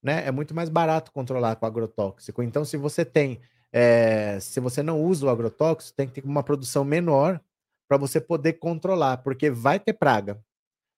Né? 0.01 0.25
É 0.25 0.31
muito 0.31 0.53
mais 0.53 0.69
barato 0.69 1.11
controlar 1.11 1.55
com 1.55 1.65
agrotóxico. 1.65 2.43
Então, 2.43 2.63
se 2.63 2.77
você 2.77 3.03
tem, 3.03 3.41
é, 3.71 4.39
se 4.39 4.59
você 4.59 4.81
não 4.83 5.01
usa 5.03 5.25
o 5.25 5.29
agrotóxico, 5.29 5.95
tem 5.95 6.07
que 6.07 6.21
ter 6.21 6.27
uma 6.27 6.43
produção 6.43 6.83
menor 6.83 7.41
para 7.87 7.97
você 7.97 8.19
poder 8.19 8.53
controlar, 8.53 9.17
porque 9.17 9.49
vai 9.49 9.79
ter 9.79 9.93
praga. 9.93 10.39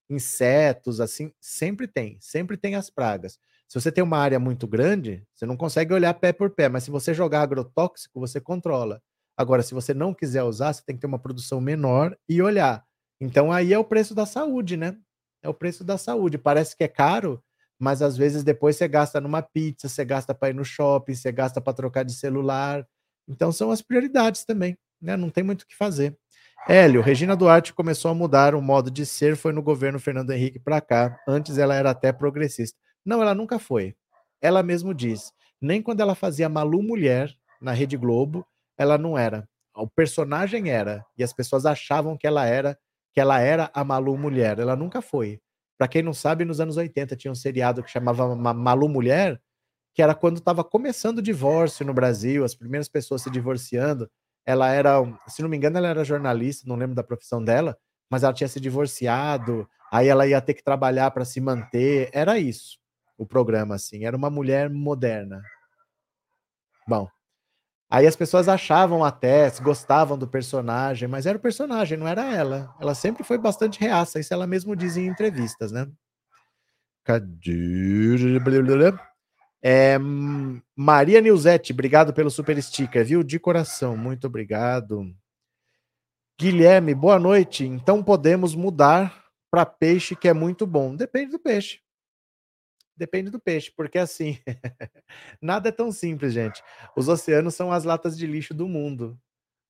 Insetos, 0.10 1.02
assim, 1.02 1.34
sempre 1.40 1.88
tem, 1.88 2.18
sempre 2.22 2.56
tem 2.58 2.76
as 2.76 2.90
pragas. 2.90 3.38
Se 3.68 3.80
você 3.80 3.92
tem 3.92 4.04
uma 4.04 4.18
área 4.18 4.40
muito 4.40 4.66
grande, 4.66 5.26
você 5.36 5.46
não 5.46 5.58
consegue 5.58 5.94
olhar 5.94 6.14
pé 6.14 6.32
por 6.32 6.50
pé, 6.50 6.70
mas 6.70 6.86
se 6.86 6.92
você 6.92 7.14
jogar 7.14 7.42
agrotóxico, 7.42 8.20
você 8.20 8.40
controla. 8.40 9.02
Agora, 9.38 9.62
se 9.62 9.74
você 9.74 9.94
não 9.94 10.14
quiser 10.14 10.44
usar, 10.44 10.74
você 10.74 10.82
tem 10.84 10.96
que 10.96 11.02
ter 11.02 11.08
uma 11.08 11.20
produção 11.20 11.62
menor 11.62 12.18
e 12.28 12.42
olhar. 12.42 12.84
Então, 13.22 13.52
aí 13.52 13.72
é 13.72 13.78
o 13.78 13.84
preço 13.84 14.16
da 14.16 14.26
saúde, 14.26 14.76
né? 14.76 14.98
É 15.44 15.48
o 15.48 15.54
preço 15.54 15.84
da 15.84 15.98
saúde. 15.98 16.38
Parece 16.38 16.76
que 16.76 16.84
é 16.84 16.88
caro, 16.88 17.42
mas 17.80 18.02
às 18.02 18.18
vezes 18.18 18.44
depois 18.44 18.76
você 18.76 18.88
gasta 18.88 19.22
numa 19.22 19.42
pizza, 19.42 19.88
você 19.88 20.04
gasta 20.04 20.34
para 20.34 20.50
ir 20.50 20.56
no 20.56 20.66
shopping, 20.66 21.14
você 21.14 21.32
gasta 21.32 21.62
para 21.62 21.74
trocar 21.74 22.04
de 22.04 22.14
celular. 22.14 22.86
Então, 23.28 23.52
são 23.52 23.70
as 23.70 23.82
prioridades 23.82 24.44
também, 24.44 24.76
né? 25.00 25.16
Não 25.16 25.30
tem 25.30 25.44
muito 25.44 25.62
o 25.62 25.68
que 25.68 25.76
fazer. 25.76 26.18
Hélio, 26.68 27.02
Regina 27.02 27.36
Duarte 27.36 27.74
começou 27.74 28.12
a 28.12 28.16
mudar 28.16 28.56
o 28.56 28.62
modo 28.62 28.90
de 28.90 29.06
ser, 29.06 29.38
foi 29.38 29.54
no 29.54 29.62
governo 29.62 30.00
Fernando 30.00 30.32
Henrique 30.32 30.60
para 30.60 30.82
cá. 30.82 31.18
Antes 31.28 31.58
ela 31.58 31.76
era 31.76 31.92
até 31.92 32.12
progressista. 32.12 32.78
Não, 33.06 33.22
ela 33.22 33.36
nunca 33.36 33.60
foi. 33.60 33.96
Ela 34.42 34.64
mesmo 34.64 34.94
diz. 34.94 35.32
Nem 35.62 35.82
quando 35.82 36.02
ela 36.02 36.14
fazia 36.14 36.50
Malu 36.50 36.84
Mulher 36.84 37.34
na 37.62 37.72
Rede 37.72 37.96
Globo, 37.96 38.46
ela 38.78 38.98
não 38.98 39.18
era. 39.18 39.48
O 39.76 39.88
personagem 39.88 40.70
era, 40.70 41.06
e 41.18 41.24
as 41.24 41.34
pessoas 41.34 41.66
achavam 41.66 42.18
que 42.18 42.26
ela 42.26 42.46
era, 42.46 42.78
que 43.14 43.20
ela 43.20 43.40
era 43.40 43.70
a 43.74 43.84
Malu 43.84 44.18
Mulher. 44.18 44.60
Ela 44.60 44.76
nunca 44.76 45.02
foi. 45.02 45.40
Para 45.78 45.88
quem 45.88 46.02
não 46.02 46.14
sabe, 46.14 46.44
nos 46.46 46.60
anos 46.60 46.78
80 46.78 47.16
tinha 47.16 47.32
um 47.32 47.36
seriado 47.36 47.84
que 47.84 47.90
chamava 47.90 48.36
Malu 48.36 48.90
Mulher, 48.90 49.40
que 49.94 50.02
era 50.02 50.16
quando 50.16 50.38
estava 50.38 50.64
começando 50.64 51.20
o 51.20 51.22
divórcio 51.22 51.86
no 51.86 51.94
Brasil, 51.94 52.44
as 52.44 52.56
primeiras 52.56 52.88
pessoas 52.88 53.22
se 53.22 53.30
divorciando. 53.30 54.10
Ela 54.46 54.70
era, 54.72 54.98
se 55.28 55.42
não 55.42 55.50
me 55.50 55.58
engano, 55.58 55.78
ela 55.78 55.88
era 55.88 56.04
jornalista, 56.04 56.68
não 56.68 56.76
lembro 56.76 56.96
da 56.96 57.04
profissão 57.04 57.44
dela, 57.44 57.78
mas 58.10 58.24
ela 58.24 58.34
tinha 58.34 58.48
se 58.48 58.60
divorciado, 58.60 59.68
aí 59.92 60.08
ela 60.08 60.26
ia 60.28 60.42
ter 60.42 60.54
que 60.54 60.64
trabalhar 60.64 61.12
para 61.12 61.26
se 61.26 61.42
manter. 61.42 62.10
Era 62.14 62.40
isso, 62.40 62.80
o 63.18 63.26
programa, 63.26 63.76
assim. 63.76 64.06
Era 64.06 64.16
uma 64.16 64.30
mulher 64.30 64.70
moderna. 64.70 65.42
Bom, 66.88 67.08
Aí 67.90 68.06
as 68.06 68.16
pessoas 68.16 68.50
achavam 68.50 69.04
até, 69.04 69.50
gostavam 69.62 70.18
do 70.18 70.28
personagem, 70.28 71.08
mas 71.08 71.26
era 71.26 71.38
o 71.38 71.42
personagem, 71.42 71.98
não 71.98 72.08
era 72.08 72.24
ela. 72.34 72.76
Ela 72.82 72.94
sempre 72.94 73.24
foi 73.24 73.38
bastante 73.38 73.80
reaça, 73.80 74.20
isso 74.20 74.34
ela 74.34 74.46
mesmo 74.46 74.76
diz 74.76 74.98
em 74.98 75.08
entrevistas, 75.08 75.72
né? 75.72 75.88
É, 79.64 79.98
Maria 80.76 81.22
Nilzete, 81.22 81.72
obrigado 81.72 82.14
pelo 82.14 82.30
super 82.30 82.62
sticker, 82.62 83.06
viu? 83.06 83.24
De 83.24 83.40
coração, 83.40 83.96
muito 83.96 84.28
obrigado. 84.28 85.10
Guilherme, 86.40 86.94
boa 86.94 87.18
noite. 87.18 87.66
Então 87.66 88.04
podemos 88.04 88.54
mudar 88.54 89.26
para 89.50 89.66
peixe, 89.66 90.16
que 90.16 90.28
é 90.28 90.34
muito 90.34 90.68
bom. 90.68 90.96
Depende 90.96 91.32
do 91.32 91.40
peixe. 91.40 91.80
Depende 92.98 93.30
do 93.30 93.40
peixe, 93.40 93.72
porque 93.76 94.00
assim, 94.00 94.40
nada 95.40 95.70
é 95.70 95.72
tão 95.72 95.92
simples, 95.92 96.34
gente. 96.34 96.64
Os 96.96 97.08
oceanos 97.08 97.54
são 97.54 97.72
as 97.72 97.84
latas 97.84 98.18
de 98.18 98.26
lixo 98.26 98.56
do 98.56 98.68
mundo. 98.68 99.18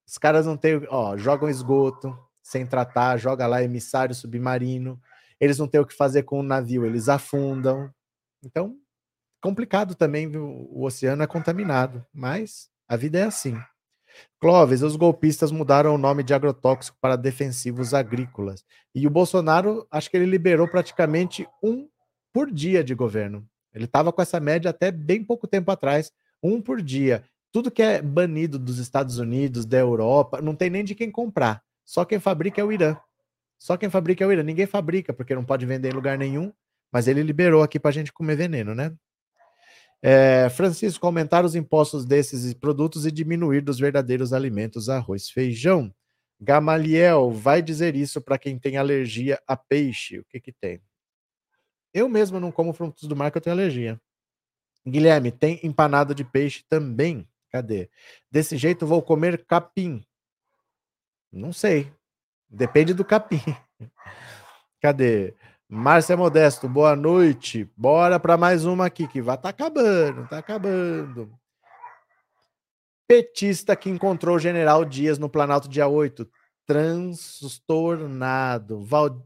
Os 0.08 0.18
caras 0.18 0.46
não 0.46 0.56
têm, 0.56 0.82
ó, 0.90 1.18
jogam 1.18 1.50
esgoto 1.50 2.18
sem 2.42 2.66
tratar, 2.66 3.18
joga 3.18 3.46
lá 3.46 3.62
emissário 3.62 4.16
submarino. 4.16 5.00
Eles 5.40 5.58
não 5.58 5.68
têm 5.68 5.82
o 5.82 5.86
que 5.86 5.94
fazer 5.94 6.24
com 6.24 6.40
o 6.40 6.44
navio, 6.44 6.86
eles 6.86 7.10
afundam. 7.10 7.94
Então, 8.42 8.78
complicado 9.42 9.94
também, 9.94 10.34
o 10.38 10.82
oceano 10.84 11.22
é 11.22 11.28
contaminado, 11.28 12.06
mas 12.14 12.70
a 12.88 12.96
vida 12.96 13.20
é 13.20 13.24
assim. 13.24 13.60
Clóvis, 14.40 14.82
os 14.82 14.96
golpistas 14.96 15.52
mudaram 15.52 15.94
o 15.94 15.98
nome 15.98 16.24
de 16.24 16.34
agrotóxico 16.34 16.98
para 17.02 17.18
defensivos 17.18 17.94
agrícolas. 17.94 18.64
E 18.96 19.06
o 19.06 19.12
Bolsonaro, 19.12 19.86
acho 19.92 20.10
que 20.10 20.16
ele 20.16 20.26
liberou 20.26 20.68
praticamente 20.68 21.46
um 21.62 21.90
por 22.38 22.52
dia 22.52 22.84
de 22.84 22.94
governo. 22.94 23.44
Ele 23.74 23.86
estava 23.86 24.14
com 24.14 24.22
essa 24.22 24.40
média 24.40 24.70
até 24.70 24.92
bem 24.92 25.24
pouco 25.24 25.48
tempo 25.48 25.72
atrás, 25.72 26.12
um 26.44 26.62
por 26.62 26.84
dia. 26.84 27.24
Tudo 27.52 27.72
que 27.72 27.82
é 27.82 28.00
banido 28.00 28.60
dos 28.60 28.78
Estados 28.78 29.18
Unidos, 29.18 29.66
da 29.66 29.80
Europa, 29.80 30.40
não 30.40 30.54
tem 30.54 30.70
nem 30.70 30.84
de 30.84 30.94
quem 30.94 31.10
comprar. 31.10 31.64
Só 31.84 32.06
quem 32.06 32.20
fabrica 32.20 32.62
é 32.62 32.64
o 32.64 32.72
Irã. 32.72 32.96
Só 33.58 33.76
quem 33.76 33.90
fabrica 33.90 34.24
é 34.24 34.28
o 34.28 34.32
Irã. 34.32 34.44
Ninguém 34.44 34.68
fabrica, 34.68 35.12
porque 35.12 35.34
não 35.34 35.44
pode 35.44 35.66
vender 35.66 35.92
em 35.92 35.96
lugar 35.96 36.16
nenhum. 36.16 36.54
Mas 36.92 37.08
ele 37.08 37.24
liberou 37.24 37.64
aqui 37.64 37.80
para 37.80 37.90
a 37.90 37.94
gente 37.94 38.14
comer 38.14 38.36
veneno, 38.36 38.76
né? 38.76 38.94
É, 40.00 40.48
Francisco, 40.52 41.08
aumentar 41.08 41.44
os 41.44 41.56
impostos 41.56 42.06
desses 42.06 42.54
produtos 42.54 43.08
e 43.08 43.12
diminuir 43.12 43.62
dos 43.62 43.80
verdadeiros 43.80 44.32
alimentos, 44.32 44.90
arroz, 44.90 45.28
feijão. 45.28 45.92
Gamaliel, 46.40 47.32
vai 47.32 47.64
dizer 47.64 47.96
isso 47.96 48.22
para 48.22 48.38
quem 48.38 48.60
tem 48.60 48.78
alergia 48.78 49.42
a 49.48 49.58
peixe. 49.58 50.20
O 50.20 50.26
que 50.26 50.40
que 50.40 50.52
tem? 50.52 50.80
Eu 51.94 52.10
mesmo 52.10 52.40
não 52.40 52.52
como 52.52 52.74
frutos 52.74 53.08
do 53.08 53.16
mar, 53.16 53.32
que 53.32 53.38
eu 53.38 53.42
tenho 53.42 53.56
alergia. 53.56 54.00
Guilherme, 54.86 55.32
tem 55.32 55.60
empanada 55.64 56.14
de 56.16 56.24
peixe 56.24 56.64
também? 56.70 57.28
Cadê? 57.52 57.90
Desse 58.32 58.58
jeito 58.58 58.86
vou 58.86 59.02
comer 59.02 59.46
capim. 59.46 60.06
Não 61.32 61.52
sei. 61.52 61.92
Depende 62.50 62.94
do 62.94 63.04
capim. 63.04 63.42
Cadê? 64.82 65.34
Márcia 65.68 66.16
Modesto, 66.16 66.70
boa 66.70 66.96
noite. 66.96 67.70
Bora 67.76 68.18
para 68.20 68.38
mais 68.38 68.64
uma 68.64 68.86
aqui, 68.86 69.08
que 69.08 69.20
vai 69.22 69.38
tá 69.38 69.50
acabando, 69.50 70.26
tá 70.30 70.38
acabando. 70.38 71.30
Petista 73.06 73.76
que 73.76 73.90
encontrou 73.90 74.38
o 74.38 74.40
general 74.40 74.86
Dias 74.86 75.20
no 75.20 75.30
Planalto 75.30 75.68
dia 75.68 75.88
8. 75.88 76.30
Transtornado. 76.66 78.82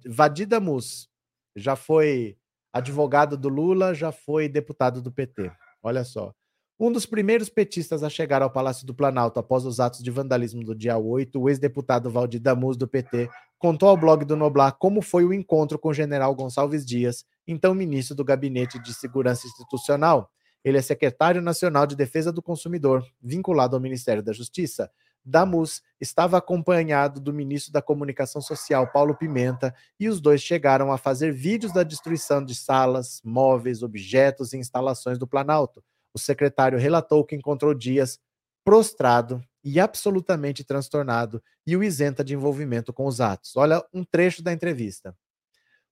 Vadida 0.05 0.59
Mus. 0.59 1.07
Já 1.55 1.75
foi 1.75 2.37
advogado 2.71 3.37
do 3.37 3.49
Lula, 3.49 3.93
já 3.93 4.11
foi 4.11 4.47
deputado 4.47 5.01
do 5.01 5.11
PT. 5.11 5.51
Olha 5.83 6.03
só. 6.03 6.33
Um 6.79 6.91
dos 6.91 7.05
primeiros 7.05 7.47
petistas 7.47 8.01
a 8.01 8.09
chegar 8.09 8.41
ao 8.41 8.49
Palácio 8.49 8.87
do 8.87 8.93
Planalto 8.93 9.39
após 9.39 9.65
os 9.65 9.79
atos 9.79 10.01
de 10.01 10.09
vandalismo 10.09 10.63
do 10.63 10.73
dia 10.73 10.97
8, 10.97 11.39
o 11.39 11.47
ex-deputado 11.47 12.09
Valdir 12.09 12.41
Damus, 12.41 12.75
do 12.75 12.87
PT, 12.87 13.29
contou 13.59 13.87
ao 13.87 13.95
blog 13.95 14.25
do 14.25 14.35
Noblar 14.35 14.75
como 14.79 14.99
foi 14.99 15.23
o 15.23 15.31
encontro 15.31 15.77
com 15.77 15.89
o 15.89 15.93
general 15.93 16.33
Gonçalves 16.33 16.83
Dias, 16.83 17.23
então 17.47 17.75
ministro 17.75 18.15
do 18.15 18.25
Gabinete 18.25 18.79
de 18.79 18.95
Segurança 18.95 19.45
Institucional. 19.45 20.31
Ele 20.63 20.79
é 20.79 20.81
secretário 20.81 21.39
nacional 21.39 21.85
de 21.85 21.95
Defesa 21.95 22.31
do 22.31 22.41
Consumidor, 22.41 23.05
vinculado 23.21 23.75
ao 23.75 23.81
Ministério 23.81 24.23
da 24.23 24.33
Justiça. 24.33 24.89
Damus 25.23 25.81
estava 25.99 26.37
acompanhado 26.37 27.19
do 27.19 27.33
ministro 27.33 27.71
da 27.71 27.81
Comunicação 27.81 28.41
Social, 28.41 28.91
Paulo 28.91 29.15
Pimenta, 29.15 29.73
e 29.99 30.09
os 30.09 30.19
dois 30.19 30.41
chegaram 30.41 30.91
a 30.91 30.97
fazer 30.97 31.31
vídeos 31.31 31.71
da 31.71 31.83
destruição 31.83 32.43
de 32.43 32.55
salas, 32.55 33.21
móveis, 33.23 33.83
objetos 33.83 34.53
e 34.53 34.57
instalações 34.57 35.17
do 35.17 35.27
Planalto 35.27 35.83
o 36.13 36.19
secretário 36.19 36.77
relatou 36.77 37.23
que 37.25 37.35
encontrou 37.35 37.73
Dias 37.73 38.19
prostrado 38.63 39.43
e 39.63 39.79
absolutamente 39.79 40.63
transtornado 40.63 41.41
e 41.65 41.75
o 41.75 41.83
isenta 41.83 42.23
de 42.23 42.33
envolvimento 42.33 42.91
com 42.91 43.05
os 43.05 43.21
atos. 43.21 43.55
Olha 43.55 43.83
um 43.93 44.03
trecho 44.03 44.43
da 44.43 44.51
entrevista. 44.51 45.15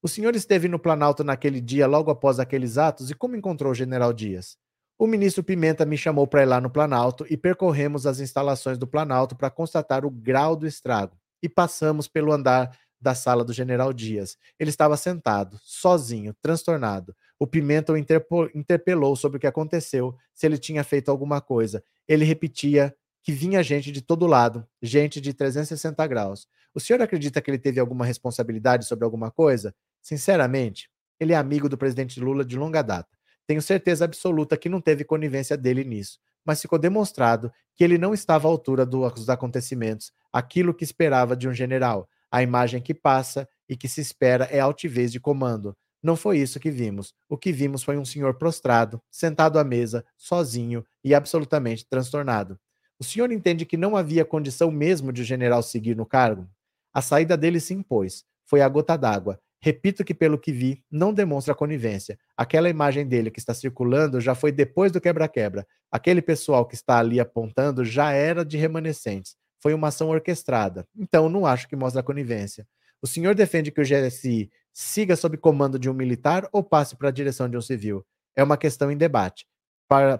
O 0.01 0.07
senhor 0.07 0.35
esteve 0.35 0.67
no 0.67 0.79
Planalto 0.79 1.23
naquele 1.23 1.59
dia, 1.59 1.85
logo 1.85 2.09
após 2.09 2.39
aqueles 2.39 2.77
atos, 2.77 3.11
e 3.11 3.15
como 3.15 3.35
encontrou 3.35 3.71
o 3.71 3.75
general 3.75 4.13
Dias? 4.13 4.57
O 5.01 5.07
ministro 5.07 5.41
Pimenta 5.41 5.85
me 5.85 5.97
chamou 5.97 6.27
para 6.27 6.41
ir 6.41 6.45
lá 6.45 6.59
no 6.59 6.69
Planalto 6.69 7.25
e 7.29 7.37
percorremos 7.37 8.05
as 8.05 8.19
instalações 8.19 8.77
do 8.77 8.85
Planalto 8.85 9.33
para 9.33 9.49
constatar 9.49 10.05
o 10.05 10.09
grau 10.11 10.57
do 10.57 10.67
estrago. 10.67 11.17
E 11.41 11.47
passamos 11.47 12.05
pelo 12.05 12.33
andar 12.33 12.77
da 12.99 13.15
sala 13.15 13.45
do 13.45 13.53
general 13.53 13.93
Dias. 13.93 14.37
Ele 14.59 14.69
estava 14.69 14.97
sentado, 14.97 15.57
sozinho, 15.63 16.35
transtornado. 16.41 17.15
O 17.39 17.47
Pimenta 17.47 17.93
o 17.93 17.97
interpelou 17.97 19.15
sobre 19.15 19.37
o 19.37 19.39
que 19.39 19.47
aconteceu, 19.47 20.13
se 20.33 20.45
ele 20.45 20.57
tinha 20.57 20.83
feito 20.83 21.09
alguma 21.09 21.39
coisa. 21.39 21.81
Ele 22.05 22.25
repetia 22.25 22.93
que 23.23 23.31
vinha 23.31 23.63
gente 23.63 23.93
de 23.93 24.01
todo 24.01 24.27
lado, 24.27 24.67
gente 24.81 25.21
de 25.21 25.33
360 25.33 26.05
graus. 26.07 26.45
O 26.75 26.79
senhor 26.81 27.01
acredita 27.01 27.41
que 27.41 27.49
ele 27.49 27.57
teve 27.57 27.79
alguma 27.79 28.05
responsabilidade 28.05 28.83
sobre 28.83 29.05
alguma 29.05 29.31
coisa? 29.31 29.73
Sinceramente, 30.01 30.89
ele 31.17 31.31
é 31.31 31.37
amigo 31.37 31.69
do 31.69 31.77
presidente 31.77 32.19
Lula 32.19 32.43
de 32.43 32.57
longa 32.57 32.81
data. 32.81 33.18
Tenho 33.49 33.63
certeza 33.63 34.05
absoluta 34.05 34.55
que 34.55 34.69
não 34.69 34.79
teve 34.79 35.03
conivência 35.03 35.57
dele 35.57 35.83
nisso, 35.83 36.19
mas 36.45 36.61
ficou 36.61 36.77
demonstrado 36.77 37.51
que 37.75 37.83
ele 37.83 37.97
não 37.97 38.13
estava 38.13 38.47
à 38.47 38.51
altura 38.51 38.85
dos 38.85 39.27
acontecimentos, 39.27 40.11
aquilo 40.31 40.71
que 40.71 40.83
esperava 40.83 41.35
de 41.35 41.49
um 41.49 41.53
general. 41.53 42.07
A 42.29 42.43
imagem 42.43 42.79
que 42.79 42.93
passa 42.93 43.49
e 43.67 43.75
que 43.75 43.87
se 43.87 44.01
espera 44.01 44.45
é 44.51 44.59
altivez 44.59 45.11
de 45.11 45.19
comando. 45.19 45.75
Não 45.99 46.15
foi 46.15 46.37
isso 46.37 46.59
que 46.59 46.69
vimos. 46.69 47.11
O 47.27 47.35
que 47.35 47.51
vimos 47.51 47.81
foi 47.81 47.97
um 47.97 48.05
senhor 48.05 48.35
prostrado, 48.35 49.01
sentado 49.09 49.57
à 49.57 49.63
mesa, 49.63 50.05
sozinho 50.15 50.85
e 51.03 51.15
absolutamente 51.15 51.87
transtornado. 51.89 52.55
O 52.99 53.03
senhor 53.03 53.31
entende 53.31 53.65
que 53.65 53.77
não 53.77 53.97
havia 53.97 54.23
condição 54.23 54.69
mesmo 54.69 55.11
de 55.11 55.23
o 55.23 55.25
general 55.25 55.63
seguir 55.63 55.97
no 55.97 56.05
cargo? 56.05 56.47
A 56.93 57.01
saída 57.01 57.35
dele 57.35 57.59
se 57.59 57.73
impôs. 57.73 58.23
Foi 58.45 58.61
a 58.61 58.69
gota 58.69 58.95
d'água. 58.95 59.41
Repito 59.61 60.05
que, 60.05 60.13
pelo 60.13 60.37
que 60.37 60.53
vi, 60.53 60.81
não 60.89 61.13
demonstra 61.13 61.53
conivência. 61.53 62.17
Aquela 62.37 62.69
imagem 62.69 63.05
dele 63.05 63.29
que 63.29 63.39
está 63.39 63.53
circulando 63.53 64.21
já 64.21 64.33
foi 64.33 64.51
depois 64.51 64.91
do 64.91 65.01
quebra-quebra. 65.01 65.67
Aquele 65.91 66.21
pessoal 66.21 66.65
que 66.65 66.75
está 66.75 66.99
ali 66.99 67.19
apontando 67.19 67.83
já 67.83 68.11
era 68.11 68.45
de 68.45 68.57
remanescentes. 68.57 69.35
Foi 69.61 69.73
uma 69.73 69.89
ação 69.89 70.09
orquestrada. 70.09 70.87
Então, 70.97 71.27
não 71.27 71.45
acho 71.45 71.67
que 71.67 71.75
mostra 71.75 72.01
conivência. 72.01 72.65
O 73.01 73.07
senhor 73.07 73.35
defende 73.35 73.71
que 73.71 73.81
o 73.81 73.83
GSI 73.83 74.49
siga 74.71 75.15
sob 75.15 75.37
comando 75.37 75.77
de 75.77 75.89
um 75.89 75.93
militar 75.93 76.47
ou 76.53 76.63
passe 76.63 76.95
para 76.95 77.09
a 77.09 77.11
direção 77.11 77.49
de 77.49 77.57
um 77.57 77.61
civil? 77.61 78.05
É 78.35 78.43
uma 78.43 78.57
questão 78.57 78.89
em 78.89 78.97
debate. 78.97 79.45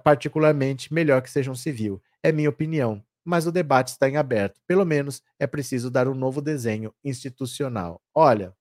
Particularmente, 0.04 0.94
melhor 0.94 1.22
que 1.22 1.30
seja 1.30 1.52
um 1.52 1.56
civil. 1.56 2.02
É 2.22 2.32
minha 2.32 2.50
opinião. 2.50 3.02
Mas 3.24 3.48
o 3.48 3.52
debate 3.52 3.90
está 3.90 4.10
em 4.10 4.18
aberto. 4.18 4.60
Pelo 4.68 4.86
menos 4.86 5.22
é 5.38 5.48
preciso 5.48 5.90
dar 5.90 6.08
um 6.08 6.16
novo 6.16 6.42
desenho 6.42 6.94
institucional. 7.04 8.02
Olha, 8.14 8.54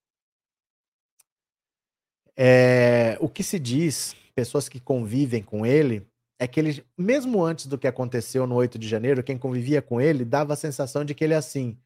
é, 2.40 3.18
o 3.20 3.28
que 3.28 3.42
se 3.42 3.58
diz, 3.58 4.14
pessoas 4.32 4.68
que 4.68 4.78
convivem 4.78 5.42
com 5.42 5.66
ele, 5.66 6.06
é 6.38 6.46
que 6.46 6.60
ele, 6.60 6.84
mesmo 6.96 7.44
antes 7.44 7.66
do 7.66 7.76
que 7.76 7.88
aconteceu 7.88 8.46
no 8.46 8.54
8 8.54 8.78
de 8.78 8.86
janeiro, 8.86 9.24
quem 9.24 9.36
convivia 9.36 9.82
com 9.82 10.00
ele 10.00 10.24
dava 10.24 10.52
a 10.52 10.56
sensação 10.56 11.04
de 11.04 11.16
que 11.16 11.24
ele 11.24 11.34
é 11.34 11.36
assim, 11.36 11.76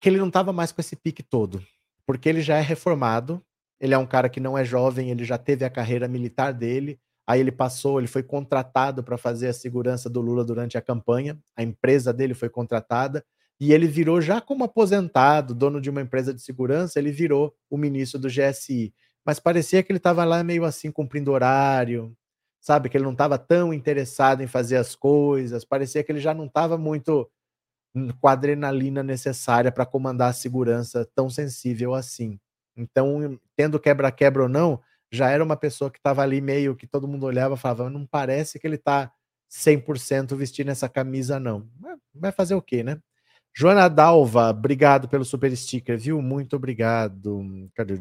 que 0.00 0.08
ele 0.08 0.16
não 0.16 0.28
estava 0.28 0.50
mais 0.50 0.72
com 0.72 0.80
esse 0.80 0.96
pique 0.96 1.22
todo, 1.22 1.62
porque 2.06 2.26
ele 2.26 2.40
já 2.40 2.56
é 2.56 2.62
reformado, 2.62 3.44
ele 3.78 3.92
é 3.92 3.98
um 3.98 4.06
cara 4.06 4.30
que 4.30 4.40
não 4.40 4.56
é 4.56 4.64
jovem, 4.64 5.10
ele 5.10 5.24
já 5.24 5.36
teve 5.36 5.62
a 5.62 5.70
carreira 5.70 6.08
militar 6.08 6.54
dele, 6.54 6.98
aí 7.26 7.40
ele 7.40 7.52
passou, 7.52 7.98
ele 7.98 8.08
foi 8.08 8.22
contratado 8.22 9.04
para 9.04 9.18
fazer 9.18 9.48
a 9.48 9.52
segurança 9.52 10.08
do 10.08 10.22
Lula 10.22 10.42
durante 10.42 10.78
a 10.78 10.82
campanha, 10.82 11.38
a 11.54 11.62
empresa 11.62 12.14
dele 12.14 12.32
foi 12.32 12.48
contratada, 12.48 13.22
e 13.60 13.74
ele 13.74 13.86
virou 13.86 14.22
já 14.22 14.40
como 14.40 14.64
aposentado, 14.64 15.54
dono 15.54 15.82
de 15.82 15.90
uma 15.90 16.00
empresa 16.00 16.32
de 16.32 16.40
segurança, 16.40 16.98
ele 16.98 17.12
virou 17.12 17.54
o 17.68 17.76
ministro 17.76 18.18
do 18.18 18.28
GSI. 18.28 18.94
Mas 19.30 19.38
parecia 19.38 19.80
que 19.80 19.92
ele 19.92 19.98
estava 19.98 20.24
lá 20.24 20.42
meio 20.42 20.64
assim 20.64 20.90
cumprindo 20.90 21.30
horário, 21.30 22.12
sabe? 22.60 22.88
Que 22.88 22.96
ele 22.96 23.04
não 23.04 23.12
estava 23.12 23.38
tão 23.38 23.72
interessado 23.72 24.42
em 24.42 24.48
fazer 24.48 24.74
as 24.74 24.96
coisas, 24.96 25.64
parecia 25.64 26.02
que 26.02 26.10
ele 26.10 26.18
já 26.18 26.34
não 26.34 26.46
estava 26.46 26.76
muito 26.76 27.30
com 28.20 28.26
a 28.26 28.32
adrenalina 28.32 29.04
necessária 29.04 29.70
para 29.70 29.86
comandar 29.86 30.30
a 30.30 30.32
segurança 30.32 31.08
tão 31.14 31.30
sensível 31.30 31.94
assim. 31.94 32.40
Então, 32.76 33.38
tendo 33.54 33.78
quebra-quebra 33.78 34.42
ou 34.42 34.48
não, 34.48 34.80
já 35.12 35.30
era 35.30 35.44
uma 35.44 35.56
pessoa 35.56 35.92
que 35.92 36.00
estava 36.00 36.22
ali 36.22 36.40
meio 36.40 36.74
que 36.74 36.84
todo 36.84 37.06
mundo 37.06 37.24
olhava 37.24 37.54
e 37.54 37.56
falava, 37.56 37.88
não 37.88 38.04
parece 38.04 38.58
que 38.58 38.66
ele 38.66 38.74
está 38.74 39.12
100% 39.48 40.34
vestindo 40.34 40.72
essa 40.72 40.88
camisa, 40.88 41.38
não. 41.38 41.68
Vai 42.12 42.32
fazer 42.32 42.56
o 42.56 42.62
quê, 42.62 42.82
né? 42.82 42.98
Joana 43.54 43.88
Dalva, 43.88 44.50
obrigado 44.50 45.08
pelo 45.08 45.24
super 45.24 45.56
sticker, 45.56 45.96
viu? 45.96 46.20
Muito 46.20 46.56
obrigado. 46.56 47.70
Cadê? 47.76 47.94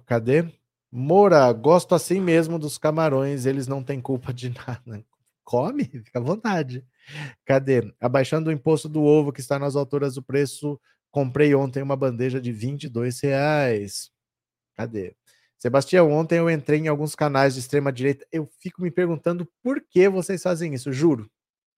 Cadê? 0.00 0.44
Moura, 0.90 1.50
gosto 1.52 1.94
assim 1.94 2.20
mesmo 2.20 2.58
dos 2.58 2.76
camarões, 2.78 3.46
eles 3.46 3.66
não 3.66 3.82
têm 3.82 4.00
culpa 4.00 4.32
de 4.32 4.50
nada. 4.50 5.04
Come, 5.44 5.84
fica 5.84 6.18
à 6.18 6.22
vontade. 6.22 6.86
Cadê? 7.44 7.92
Abaixando 8.00 8.50
o 8.50 8.52
imposto 8.52 8.88
do 8.88 9.02
ovo 9.02 9.32
que 9.32 9.40
está 9.40 9.58
nas 9.58 9.74
alturas 9.76 10.14
do 10.14 10.22
preço, 10.22 10.80
comprei 11.10 11.54
ontem 11.54 11.82
uma 11.82 11.96
bandeja 11.96 12.40
de 12.40 12.52
22 12.52 13.20
reais. 13.20 14.10
Cadê? 14.74 15.14
Sebastião, 15.58 16.10
ontem 16.10 16.38
eu 16.38 16.50
entrei 16.50 16.80
em 16.80 16.88
alguns 16.88 17.14
canais 17.14 17.54
de 17.54 17.60
extrema 17.60 17.92
direita. 17.92 18.26
Eu 18.32 18.50
fico 18.60 18.82
me 18.82 18.90
perguntando 18.90 19.48
por 19.62 19.80
que 19.80 20.08
vocês 20.08 20.42
fazem 20.42 20.74
isso, 20.74 20.92
juro. 20.92 21.30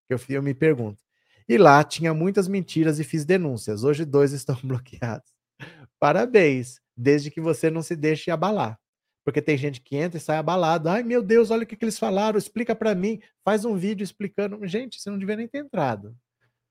Eu, 0.08 0.18
eu 0.28 0.42
me 0.42 0.54
pergunto. 0.54 1.02
E 1.48 1.58
lá 1.58 1.84
tinha 1.84 2.14
muitas 2.14 2.48
mentiras 2.48 2.98
e 2.98 3.04
fiz 3.04 3.24
denúncias. 3.24 3.84
Hoje 3.84 4.04
dois 4.04 4.32
estão 4.32 4.58
bloqueados. 4.62 5.30
Parabéns, 6.00 6.80
desde 6.96 7.30
que 7.30 7.40
você 7.40 7.70
não 7.70 7.82
se 7.82 7.96
deixe 7.96 8.30
abalar. 8.30 8.78
Porque 9.24 9.40
tem 9.40 9.56
gente 9.56 9.80
que 9.80 9.96
entra 9.96 10.18
e 10.18 10.20
sai 10.20 10.36
abalado. 10.36 10.88
Ai, 10.88 11.02
meu 11.02 11.22
Deus, 11.22 11.50
olha 11.50 11.64
o 11.64 11.66
que, 11.66 11.76
que 11.76 11.84
eles 11.84 11.98
falaram, 11.98 12.38
explica 12.38 12.74
para 12.74 12.94
mim, 12.94 13.20
faz 13.44 13.64
um 13.64 13.76
vídeo 13.76 14.04
explicando. 14.04 14.64
Gente, 14.66 15.00
você 15.00 15.08
não 15.10 15.18
devia 15.18 15.36
nem 15.36 15.48
ter 15.48 15.58
entrado. 15.58 16.14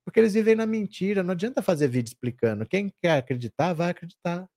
Porque 0.06 0.20
eles 0.20 0.34
vivem 0.34 0.56
na 0.56 0.66
mentira, 0.66 1.24
não 1.24 1.32
adianta 1.32 1.62
fazer 1.62 1.88
vídeo 1.88 2.10
explicando. 2.10 2.66
Quem 2.66 2.94
quer 3.02 3.18
acreditar, 3.18 3.74
vai 3.74 3.90
acreditar. 3.90 4.48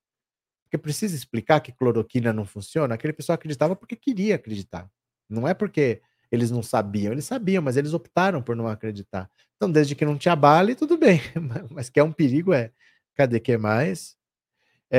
Porque 0.64 0.76
precisa 0.76 1.14
explicar 1.14 1.60
que 1.60 1.72
cloroquina 1.72 2.32
não 2.32 2.44
funciona. 2.44 2.94
Aquele 2.94 3.12
pessoal 3.12 3.34
acreditava 3.34 3.76
porque 3.76 3.96
queria 3.96 4.34
acreditar. 4.34 4.90
Não 5.28 5.46
é 5.46 5.54
porque 5.54 6.02
eles 6.30 6.50
não 6.50 6.62
sabiam, 6.62 7.12
eles 7.12 7.24
sabiam, 7.24 7.62
mas 7.62 7.76
eles 7.76 7.94
optaram 7.94 8.42
por 8.42 8.56
não 8.56 8.66
acreditar. 8.66 9.30
Então, 9.56 9.70
desde 9.70 9.94
que 9.94 10.04
não 10.04 10.18
te 10.18 10.28
abale, 10.28 10.74
tudo 10.74 10.98
bem. 10.98 11.20
Mas 11.70 11.88
que 11.88 11.98
é 11.98 12.04
um 12.04 12.12
perigo, 12.12 12.52
é. 12.52 12.72
Cadê 13.14 13.40
que 13.40 13.56
mais? 13.56 14.15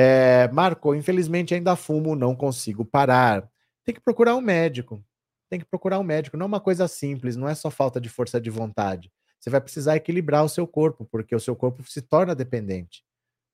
É, 0.00 0.46
Marco, 0.52 0.94
infelizmente 0.94 1.56
ainda 1.56 1.74
fumo, 1.74 2.14
não 2.14 2.36
consigo 2.36 2.84
parar. 2.84 3.50
Tem 3.84 3.92
que 3.92 4.00
procurar 4.00 4.36
um 4.36 4.40
médico. 4.40 5.04
Tem 5.50 5.58
que 5.58 5.64
procurar 5.64 5.98
um 5.98 6.04
médico. 6.04 6.36
Não 6.36 6.44
é 6.44 6.46
uma 6.46 6.60
coisa 6.60 6.86
simples, 6.86 7.34
não 7.34 7.48
é 7.48 7.54
só 7.56 7.68
falta 7.68 8.00
de 8.00 8.08
força 8.08 8.40
de 8.40 8.48
vontade. 8.48 9.10
Você 9.40 9.50
vai 9.50 9.60
precisar 9.60 9.96
equilibrar 9.96 10.44
o 10.44 10.48
seu 10.48 10.68
corpo, 10.68 11.04
porque 11.04 11.34
o 11.34 11.40
seu 11.40 11.56
corpo 11.56 11.82
se 11.82 12.00
torna 12.00 12.32
dependente. 12.32 13.02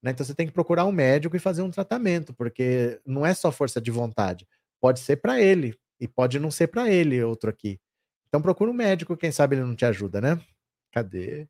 Né? 0.03 0.11
Então 0.11 0.27
você 0.27 0.35
tem 0.35 0.47
que 0.47 0.53
procurar 0.53 0.85
um 0.85 0.93
médico 0.93 1.35
e 1.35 1.41
fazer 1.41 1.63
um 1.63 1.71
tratamento, 1.71 2.35
porque 2.35 3.01
não 3.07 3.25
é 3.25 3.33
só 3.33 3.51
força 3.51 3.81
de 3.81 3.91
vontade. 3.91 4.47
Pode 4.79 5.01
ser 5.01 5.17
para 5.17 5.41
ele, 5.41 5.75
e 5.99 6.07
pode 6.07 6.39
não 6.39 6.51
ser 6.51 6.67
para 6.67 6.91
ele 6.91 7.23
outro 7.25 7.49
aqui. 7.49 7.81
Então 8.29 8.43
procura 8.43 8.71
um 8.71 8.75
médico, 8.75 9.17
quem 9.17 9.33
sabe 9.33 9.57
ele 9.57 9.65
não 9.65 9.75
te 9.75 9.87
ajuda, 9.87 10.21
né? 10.21 10.39
Cadê? 10.93 11.49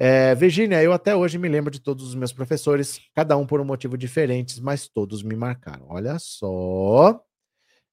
É, 0.00 0.32
Virginia, 0.36 0.80
eu 0.82 0.92
até 0.92 1.16
hoje 1.16 1.38
me 1.38 1.48
lembro 1.48 1.72
de 1.72 1.80
todos 1.80 2.06
os 2.06 2.14
meus 2.14 2.32
professores, 2.32 3.00
cada 3.14 3.36
um 3.36 3.44
por 3.44 3.60
um 3.60 3.64
motivo 3.64 3.98
diferente, 3.98 4.62
mas 4.62 4.88
todos 4.88 5.24
me 5.24 5.34
marcaram. 5.34 5.86
Olha 5.88 6.16
só. 6.20 7.20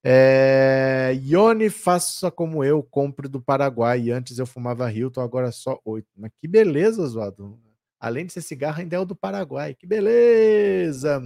É, 0.04 1.18
Ione, 1.24 1.70
faça 1.70 2.30
como 2.30 2.64
eu, 2.64 2.84
compre 2.84 3.28
do 3.28 3.42
Paraguai. 3.42 4.12
Antes 4.12 4.38
eu 4.38 4.46
fumava 4.46 4.92
Hilton, 4.92 5.22
agora 5.22 5.52
só 5.52 5.80
oito. 5.84 6.08
Mas 6.16 6.32
que 6.40 6.48
beleza, 6.48 7.02
Oswaldo. 7.02 7.60
Além 8.00 8.26
de 8.28 8.34
ser 8.34 8.42
cigarro, 8.42 8.82
ainda 8.82 8.96
é 8.96 9.00
o 9.00 9.06
do 9.06 9.16
Paraguai. 9.16 9.74
Que 9.74 9.88
beleza! 9.88 11.20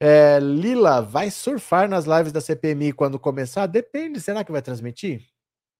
É, 0.00 0.38
Lila, 0.40 1.00
vai 1.02 1.30
surfar 1.30 1.88
nas 1.88 2.04
lives 2.06 2.32
da 2.32 2.40
CPMI 2.40 2.92
quando 2.92 3.18
começar? 3.18 3.66
Depende. 3.66 4.20
Será 4.20 4.42
que 4.44 4.52
vai 4.52 4.62
transmitir? 4.62 5.33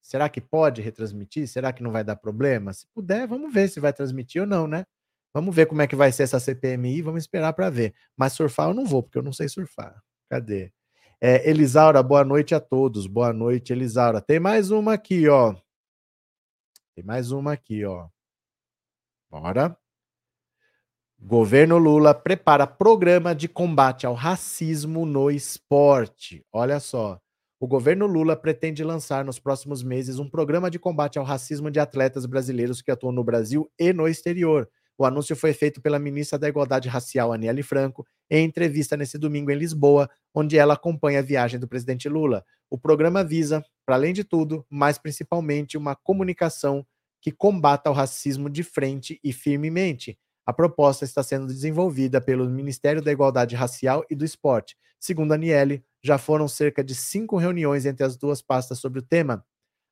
Será 0.05 0.29
que 0.29 0.39
pode 0.39 0.83
retransmitir? 0.83 1.49
Será 1.49 1.73
que 1.73 1.83
não 1.83 1.91
vai 1.91 2.05
dar 2.05 2.17
problema? 2.17 2.75
Se 2.75 2.87
puder, 2.89 3.27
vamos 3.27 3.55
ver 3.55 3.71
se 3.71 3.81
vai 3.81 3.91
transmitir 3.91 4.43
ou 4.43 4.47
não, 4.47 4.67
né? 4.67 4.85
Vamos 5.33 5.57
ver 5.57 5.65
como 5.65 5.81
é 5.81 5.87
que 5.87 5.97
vai 5.97 6.13
ser 6.13 6.25
essa 6.25 6.39
CPMI, 6.39 7.01
vamos 7.01 7.23
esperar 7.23 7.55
para 7.55 7.71
ver. 7.71 7.95
Mas 8.15 8.35
surfar 8.35 8.69
eu 8.69 8.75
não 8.75 8.85
vou, 8.85 9.03
porque 9.03 9.17
eu 9.17 9.23
não 9.23 9.33
sei 9.33 9.49
surfar. 9.49 9.99
Cadê? 10.29 10.71
É, 11.19 11.49
Elisaura, 11.49 12.03
boa 12.03 12.23
noite 12.23 12.55
a 12.55 12.61
todos. 12.61 13.07
Boa 13.07 13.33
noite, 13.33 13.73
Elisaura. 13.73 14.21
Tem 14.21 14.39
mais 14.39 14.71
uma 14.71 14.93
aqui, 14.93 15.27
ó. 15.27 15.55
Tem 16.95 17.03
mais 17.03 17.31
uma 17.33 17.55
aqui, 17.55 17.83
ó. 17.87 18.07
Bora. 19.31 19.75
Governo 21.19 21.79
Lula 21.79 22.15
prepara 22.15 22.67
programa 22.67 23.35
de 23.35 23.49
combate 23.49 24.05
ao 24.05 24.13
racismo 24.13 25.07
no 25.07 25.31
esporte. 25.31 26.45
Olha 26.53 26.79
só. 26.79 27.19
O 27.61 27.67
governo 27.67 28.07
Lula 28.07 28.37
pretende 28.37 28.83
lançar 28.83 29.25
nos 29.25 29.39
próximos 29.39 29.83
meses 29.83 30.19
um 30.19 30.29
programa 30.29 30.71
de 30.71 30.79
combate 30.79 31.19
ao 31.19 31.25
racismo 31.25 31.71
de 31.71 31.79
atletas 31.79 32.27
brasileiros 32.27 32.83
que 32.83 32.91
atuam 32.91 33.13
no 33.13 33.25
Brasil 33.25 33.71
e 33.79 33.93
no 33.93 34.09
exterior. 34.09 34.69
O 34.99 35.05
anúncio 35.05 35.35
foi 35.35 35.53
feito 35.53 35.81
pela 35.81 35.99
ministra 35.99 36.39
da 36.39 36.49
Igualdade 36.49 36.89
Racial, 36.89 37.33
Aniele 37.33 37.63
Franco, 37.63 38.07
em 38.31 38.45
entrevista 38.45 38.97
nesse 38.97 39.19
domingo 39.19 39.51
em 39.51 39.57
Lisboa, 39.57 40.09
onde 40.35 40.57
ela 40.57 40.75
acompanha 40.75 41.21
a 41.21 41.23
viagem 41.23 41.59
do 41.59 41.69
presidente 41.69 42.09
Lula. 42.09 42.45
O 42.71 42.79
programa 42.79 43.25
visa, 43.25 43.65
para 43.87 43.97
além 43.97 44.13
de 44.13 44.25
tudo, 44.25 44.65
mas 44.69 44.99
principalmente 44.99 45.77
uma 45.77 45.97
comunicação 45.97 46.87
que 47.21 47.33
combata 47.33 47.91
o 47.91 47.95
racismo 47.95 48.51
de 48.51 48.63
frente 48.63 49.19
e 49.23 49.33
firmemente 49.33 50.19
a 50.47 50.53
proposta 50.53 51.05
está 51.05 51.23
sendo 51.23 51.47
desenvolvida 51.47 52.21
pelo 52.21 52.49
Ministério 52.49 53.01
da 53.01 53.11
Igualdade 53.11 53.57
Racial 53.57 54.05
e 54.11 54.15
do 54.15 54.25
Esporte. 54.25 54.77
Segundo 55.05 55.33
a 55.33 55.35
Aniele, 55.35 55.85
já 56.03 56.17
foram 56.17 56.49
cerca 56.49 56.83
de 56.83 56.95
cinco 56.95 57.37
reuniões 57.37 57.85
entre 57.85 58.03
as 58.03 58.17
duas 58.17 58.41
pastas 58.41 58.79
sobre 58.79 59.01
o 59.01 59.03
tema. 59.03 59.45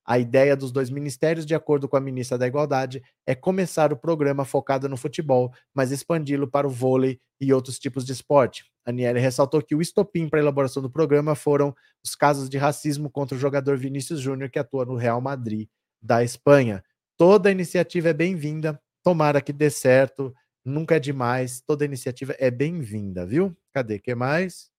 A 0.07 0.19
ideia 0.19 0.57
dos 0.57 0.73
dois 0.73 0.89
ministérios, 0.89 1.45
de 1.45 1.55
acordo 1.55 1.87
com 1.87 1.99
a 1.99 2.01
ministra 2.01 2.39
da 2.39 2.47
Igualdade, 2.47 3.03
é 3.27 3.35
começar 3.35 3.93
o 3.93 3.97
programa 3.99 4.47
focado 4.47 4.89
no 4.89 4.97
futebol, 4.97 5.53
mas 5.75 5.91
expandi-lo 5.91 6.49
para 6.49 6.67
o 6.67 6.71
vôlei 6.71 7.21
e 7.39 7.53
outros 7.53 7.79
tipos 7.79 8.07
de 8.07 8.13
esporte. 8.13 8.65
Aniele 8.87 9.21
ressaltou 9.21 9.61
que 9.61 9.75
o 9.75 9.83
estopim 9.83 10.31
para 10.31 10.39
a 10.39 10.43
elaboração 10.43 10.83
do 10.83 10.89
programa 10.89 11.35
foram 11.35 11.77
os 12.03 12.15
casos 12.15 12.49
de 12.49 12.57
racismo 12.57 13.11
contra 13.11 13.37
o 13.37 13.39
jogador 13.39 13.77
Vinícius 13.77 14.19
Júnior, 14.19 14.49
que 14.49 14.59
atua 14.59 14.87
no 14.87 14.97
Real 14.97 15.21
Madrid 15.21 15.69
da 16.01 16.25
Espanha. 16.25 16.83
Toda 17.19 17.51
iniciativa 17.51 18.09
é 18.09 18.15
bem-vinda, 18.15 18.81
tomara 19.05 19.43
que 19.43 19.53
dê 19.53 19.69
certo 19.69 20.35
nunca 20.65 20.97
é 20.97 21.01
demais, 21.01 21.61
toda 21.61 21.85
iniciativa 21.85 22.35
é 22.39 22.51
bem-vinda, 22.51 23.27
viu? 23.27 23.55
Cadê? 23.73 23.99
que 23.99 24.15
mais? 24.15 24.72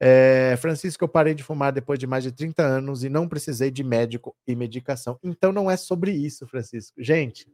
É, 0.00 0.56
Francisco, 0.58 1.02
eu 1.02 1.08
parei 1.08 1.34
de 1.34 1.42
fumar 1.42 1.72
depois 1.72 1.98
de 1.98 2.06
mais 2.06 2.22
de 2.22 2.30
30 2.30 2.62
anos 2.62 3.02
e 3.02 3.08
não 3.08 3.28
precisei 3.28 3.70
de 3.70 3.82
médico 3.82 4.36
e 4.46 4.54
medicação. 4.54 5.18
Então 5.22 5.52
não 5.52 5.70
é 5.70 5.76
sobre 5.76 6.12
isso, 6.12 6.46
Francisco. 6.46 7.02
Gente, 7.02 7.46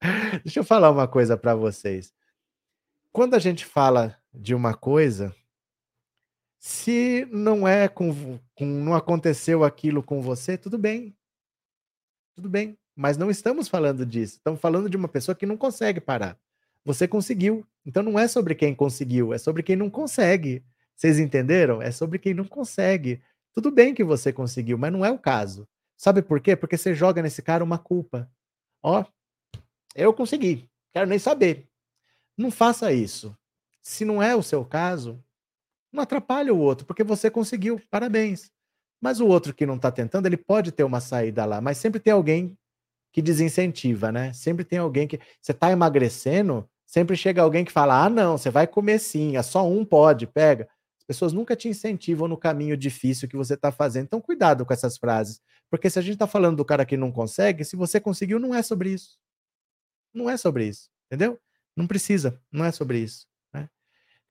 deixa 0.42 0.60
eu 0.60 0.64
falar 0.64 0.90
uma 0.90 1.06
coisa 1.06 1.36
para 1.36 1.54
vocês. 1.54 2.12
Quando 3.12 3.34
a 3.34 3.38
gente 3.38 3.64
fala 3.64 4.18
de 4.32 4.54
uma 4.54 4.74
coisa, 4.74 5.34
se 6.58 7.28
não 7.30 7.68
é 7.68 7.86
com, 7.88 8.38
com 8.54 8.64
não 8.64 8.94
aconteceu 8.94 9.62
aquilo 9.62 10.02
com 10.02 10.20
você, 10.20 10.58
tudo 10.58 10.76
bem. 10.76 11.16
Tudo 12.34 12.48
bem. 12.48 12.76
Mas 12.96 13.16
não 13.16 13.30
estamos 13.30 13.68
falando 13.68 14.04
disso. 14.04 14.36
Estamos 14.36 14.60
falando 14.60 14.90
de 14.90 14.96
uma 14.96 15.06
pessoa 15.06 15.34
que 15.34 15.46
não 15.46 15.56
consegue 15.56 16.00
parar. 16.00 16.36
Você 16.84 17.08
conseguiu. 17.08 17.66
Então 17.84 18.02
não 18.02 18.18
é 18.18 18.26
sobre 18.28 18.54
quem 18.54 18.74
conseguiu, 18.74 19.32
é 19.32 19.38
sobre 19.38 19.62
quem 19.62 19.76
não 19.76 19.90
consegue. 19.90 20.64
Vocês 20.94 21.18
entenderam? 21.18 21.82
É 21.82 21.90
sobre 21.90 22.18
quem 22.18 22.34
não 22.34 22.44
consegue. 22.44 23.22
Tudo 23.52 23.70
bem 23.70 23.94
que 23.94 24.04
você 24.04 24.32
conseguiu, 24.32 24.78
mas 24.78 24.92
não 24.92 25.04
é 25.04 25.10
o 25.10 25.18
caso. 25.18 25.68
Sabe 25.96 26.22
por 26.22 26.40
quê? 26.40 26.56
Porque 26.56 26.76
você 26.76 26.94
joga 26.94 27.22
nesse 27.22 27.42
cara 27.42 27.64
uma 27.64 27.78
culpa. 27.78 28.30
Ó, 28.82 29.04
eu 29.94 30.12
consegui. 30.12 30.68
Quero 30.92 31.08
nem 31.08 31.18
saber. 31.18 31.68
Não 32.36 32.50
faça 32.50 32.92
isso. 32.92 33.36
Se 33.82 34.04
não 34.04 34.22
é 34.22 34.34
o 34.34 34.42
seu 34.42 34.64
caso, 34.64 35.22
não 35.92 36.02
atrapalha 36.02 36.52
o 36.52 36.58
outro, 36.58 36.86
porque 36.86 37.04
você 37.04 37.30
conseguiu. 37.30 37.80
Parabéns. 37.90 38.50
Mas 39.00 39.20
o 39.20 39.26
outro 39.26 39.54
que 39.54 39.66
não 39.66 39.76
está 39.76 39.92
tentando, 39.92 40.26
ele 40.26 40.36
pode 40.36 40.72
ter 40.72 40.82
uma 40.82 41.00
saída 41.00 41.44
lá, 41.44 41.60
mas 41.60 41.78
sempre 41.78 42.00
tem 42.00 42.12
alguém 42.12 42.56
que 43.12 43.22
desincentiva, 43.22 44.10
né? 44.10 44.32
Sempre 44.32 44.64
tem 44.64 44.78
alguém 44.78 45.06
que. 45.06 45.20
Você 45.40 45.52
está 45.52 45.70
emagrecendo, 45.70 46.68
sempre 46.86 47.16
chega 47.16 47.42
alguém 47.42 47.64
que 47.64 47.72
fala: 47.72 48.04
ah, 48.04 48.10
não, 48.10 48.38
você 48.38 48.50
vai 48.50 48.66
comer 48.66 48.98
sim, 48.98 49.36
é 49.36 49.42
só 49.42 49.68
um 49.68 49.84
pode, 49.84 50.26
pega. 50.26 50.68
As 50.98 51.04
pessoas 51.04 51.32
nunca 51.32 51.54
te 51.54 51.68
incentivam 51.68 52.26
no 52.26 52.36
caminho 52.36 52.76
difícil 52.76 53.28
que 53.28 53.36
você 53.36 53.54
está 53.54 53.70
fazendo. 53.70 54.04
Então, 54.04 54.20
cuidado 54.20 54.64
com 54.64 54.72
essas 54.72 54.96
frases. 54.96 55.40
Porque 55.70 55.90
se 55.90 55.98
a 55.98 56.02
gente 56.02 56.14
está 56.14 56.26
falando 56.26 56.56
do 56.56 56.64
cara 56.64 56.86
que 56.86 56.96
não 56.96 57.12
consegue, 57.12 57.64
se 57.64 57.76
você 57.76 58.00
conseguiu, 58.00 58.38
não 58.38 58.54
é 58.54 58.62
sobre 58.62 58.90
isso. 58.90 59.18
Não 60.14 60.30
é 60.30 60.36
sobre 60.36 60.66
isso, 60.66 60.88
entendeu? 61.06 61.38
Não 61.76 61.86
precisa, 61.86 62.40
não 62.50 62.64
é 62.64 62.70
sobre 62.70 62.98
isso. 62.98 63.26
Né? 63.52 63.68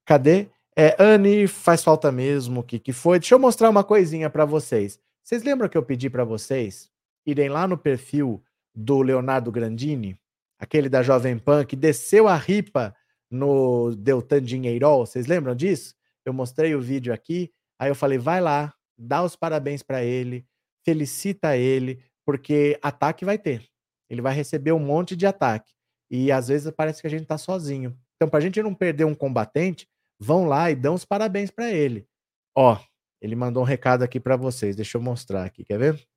Cadê? 0.06 0.48
É, 0.76 0.96
Anne, 0.98 1.48
faz 1.48 1.84
falta 1.84 2.12
mesmo. 2.12 2.62
O 2.62 2.64
que, 2.64 2.80
que 2.80 2.94
foi? 2.94 3.20
Deixa 3.20 3.36
eu 3.36 3.40
mostrar 3.40 3.70
uma 3.70 3.84
coisinha 3.84 4.30
para 4.30 4.46
vocês. 4.46 5.00
Vocês 5.24 5.44
lembram 5.44 5.70
que 5.70 5.78
eu 5.78 5.84
pedi 5.84 6.10
para 6.10 6.24
vocês 6.24 6.90
irem 7.26 7.50
lá 7.50 7.68
no 7.68 7.78
perfil 7.78 8.44
do 8.74 9.02
Leonardo 9.02 9.52
Grandini, 9.52 10.18
aquele 10.64 10.88
da 10.88 11.04
Jovem 11.04 11.38
Pan, 11.38 11.66
que 11.66 11.76
desceu 11.76 12.28
a 12.28 12.36
ripa 12.36 12.96
no 13.30 13.96
Deltan 13.96 14.42
Dinheirol, 14.42 15.06
vocês 15.06 15.28
lembram 15.28 15.54
disso? 15.54 15.94
Eu 16.26 16.34
mostrei 16.34 16.74
o 16.74 16.82
vídeo 16.82 17.14
aqui, 17.14 17.52
aí 17.78 17.90
eu 17.90 17.96
falei, 17.96 18.18
vai 18.18 18.40
lá, 18.40 18.74
dá 18.98 19.22
os 19.24 19.36
parabéns 19.36 19.84
para 19.84 20.04
ele, 20.04 20.46
felicita 20.86 21.58
ele, 21.58 22.02
porque 22.26 22.80
ataque 22.82 23.26
vai 23.26 23.38
ter. 23.38 23.68
Ele 24.10 24.22
vai 24.22 24.34
receber 24.34 24.72
um 24.72 24.80
monte 24.80 25.16
de 25.16 25.26
ataque. 25.26 25.74
E 26.10 26.32
às 26.32 26.48
vezes 26.48 26.72
parece 26.72 27.02
que 27.02 27.08
a 27.08 27.10
gente 27.10 27.26
tá 27.26 27.38
sozinho. 27.38 27.98
Então, 28.16 28.30
para 28.30 28.40
a 28.40 28.42
gente 28.42 28.62
não 28.62 28.74
perder 28.74 29.04
um 29.04 29.16
combatente, 29.16 29.88
vão 30.18 30.46
lá 30.46 30.72
e 30.72 30.76
dão 30.76 30.94
os 30.94 31.04
parabéns 31.04 31.52
para 31.52 31.72
ele. 31.72 32.08
Ó, 32.56 32.80
ele 33.22 33.36
mandou 33.36 33.64
um 33.64 33.66
recado 33.66 34.04
aqui 34.04 34.20
para 34.20 34.38
vocês. 34.38 34.76
Deixa 34.76 34.98
eu 34.98 35.02
mostrar 35.02 35.44
aqui, 35.44 35.66
quer 35.66 35.80
ver? 35.80 36.08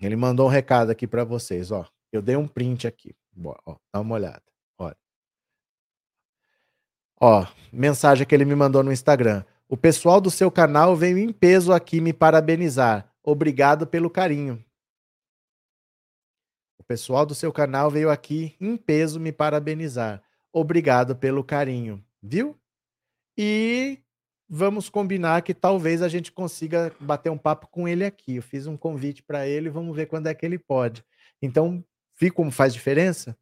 Ele 0.00 0.14
mandou 0.14 0.46
um 0.46 0.50
recado 0.50 0.90
aqui 0.90 1.06
para 1.06 1.24
vocês, 1.24 1.72
ó. 1.72 1.88
Eu 2.12 2.22
dei 2.22 2.36
um 2.36 2.46
print 2.46 2.86
aqui. 2.86 3.14
Ó, 3.44 3.76
dá 3.92 4.00
uma 4.00 4.14
olhada. 4.14 4.42
Olha. 4.78 4.96
Ó, 7.20 7.46
mensagem 7.72 8.26
que 8.26 8.34
ele 8.34 8.44
me 8.44 8.54
mandou 8.54 8.82
no 8.82 8.92
Instagram. 8.92 9.44
O 9.68 9.76
pessoal 9.76 10.20
do 10.20 10.30
seu 10.30 10.50
canal 10.50 10.94
veio 10.94 11.18
em 11.18 11.32
peso 11.32 11.72
aqui 11.72 12.00
me 12.00 12.12
parabenizar. 12.12 13.12
Obrigado 13.22 13.86
pelo 13.86 14.08
carinho. 14.08 14.64
O 16.78 16.84
pessoal 16.84 17.26
do 17.26 17.34
seu 17.34 17.52
canal 17.52 17.90
veio 17.90 18.10
aqui 18.10 18.54
em 18.60 18.76
peso 18.76 19.18
me 19.18 19.32
parabenizar. 19.32 20.22
Obrigado 20.52 21.16
pelo 21.16 21.42
carinho. 21.42 22.02
Viu? 22.22 22.56
E 23.36 23.98
vamos 24.48 24.88
combinar 24.88 25.42
que 25.42 25.52
talvez 25.52 26.00
a 26.00 26.08
gente 26.08 26.30
consiga 26.30 26.94
bater 27.00 27.30
um 27.30 27.38
papo 27.38 27.66
com 27.66 27.88
ele 27.88 28.04
aqui. 28.04 28.36
Eu 28.36 28.42
fiz 28.42 28.66
um 28.66 28.76
convite 28.76 29.22
para 29.22 29.46
ele, 29.46 29.68
vamos 29.68 29.94
ver 29.94 30.06
quando 30.06 30.28
é 30.28 30.34
que 30.34 30.46
ele 30.46 30.58
pode. 30.58 31.04
Então, 31.42 31.84
viu 32.18 32.32
como 32.32 32.50
faz 32.50 32.72
diferença? 32.72 33.36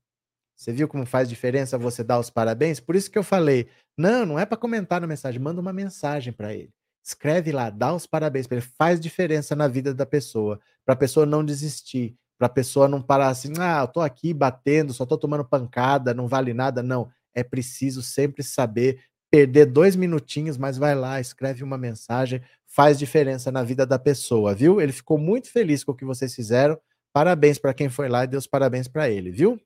Você 0.57 0.73
viu 0.73 0.87
como 0.87 1.05
faz 1.05 1.29
diferença 1.29 1.77
você 1.77 2.05
dar 2.05 2.19
os 2.19 2.31
parabéns? 2.31 2.81
Por 2.81 2.95
isso 2.95 3.11
que 3.11 3.19
eu 3.19 3.25
falei, 3.25 3.69
não, 3.97 4.25
não 4.25 4.39
é 4.39 4.47
para 4.47 4.57
comentar 4.57 5.01
na 5.01 5.07
mensagem, 5.07 5.41
manda 5.41 5.61
uma 5.61 5.73
mensagem 5.73 6.33
para 6.33 6.55
ele. 6.55 6.71
Escreve 7.05 7.53
lá, 7.53 7.71
dá 7.71 7.93
os 7.95 8.07
parabéns 8.07 8.47
para 8.47 8.59
ele, 8.59 8.67
faz 8.79 8.99
diferença 9.01 9.55
na 9.55 9.69
vida 9.69 9.93
da 9.93 10.07
pessoa, 10.07 10.61
para 10.85 10.95
a 10.95 10.99
pessoa 10.99 11.27
não 11.27 11.45
desistir, 11.45 12.17
para 12.39 12.47
a 12.47 12.51
pessoa 12.51 12.89
não 12.89 13.03
parar 13.03 13.29
assim, 13.29 13.53
ah, 13.59 13.81
eu 13.83 13.89
tô 13.89 14.01
aqui 14.01 14.33
batendo, 14.33 14.93
só 14.93 15.05
tô 15.05 15.19
tomando 15.19 15.45
pancada, 15.45 16.15
não 16.15 16.27
vale 16.29 16.55
nada, 16.55 16.83
não. 16.83 17.11
É 17.35 17.43
preciso 17.43 18.03
sempre 18.03 18.43
saber 18.43 19.01
perder 19.31 19.67
dois 19.67 19.97
minutinhos, 19.97 20.57
mas 20.57 20.79
vai 20.79 20.95
lá, 20.95 21.21
escreve 21.21 21.65
uma 21.65 21.77
mensagem, 21.77 22.41
faz 22.69 22.97
diferença 22.97 23.51
na 23.51 23.65
vida 23.65 23.85
da 23.85 23.99
pessoa, 23.99 24.55
viu? 24.55 24.81
Ele 24.81 24.93
ficou 24.93 25.19
muito 25.19 25.51
feliz 25.51 25.83
com 25.83 25.91
o 25.91 25.95
que 25.95 26.05
vocês 26.05 26.33
fizeram. 26.33 26.79
Parabéns 27.15 27.61
para 27.61 27.73
quem 27.73 27.89
foi 27.89 28.09
lá 28.09 28.25
e 28.25 28.27
deu 28.27 28.41
os 28.41 28.47
parabéns 28.49 28.89
para 28.89 29.09
ele, 29.09 29.31
viu? 29.31 29.57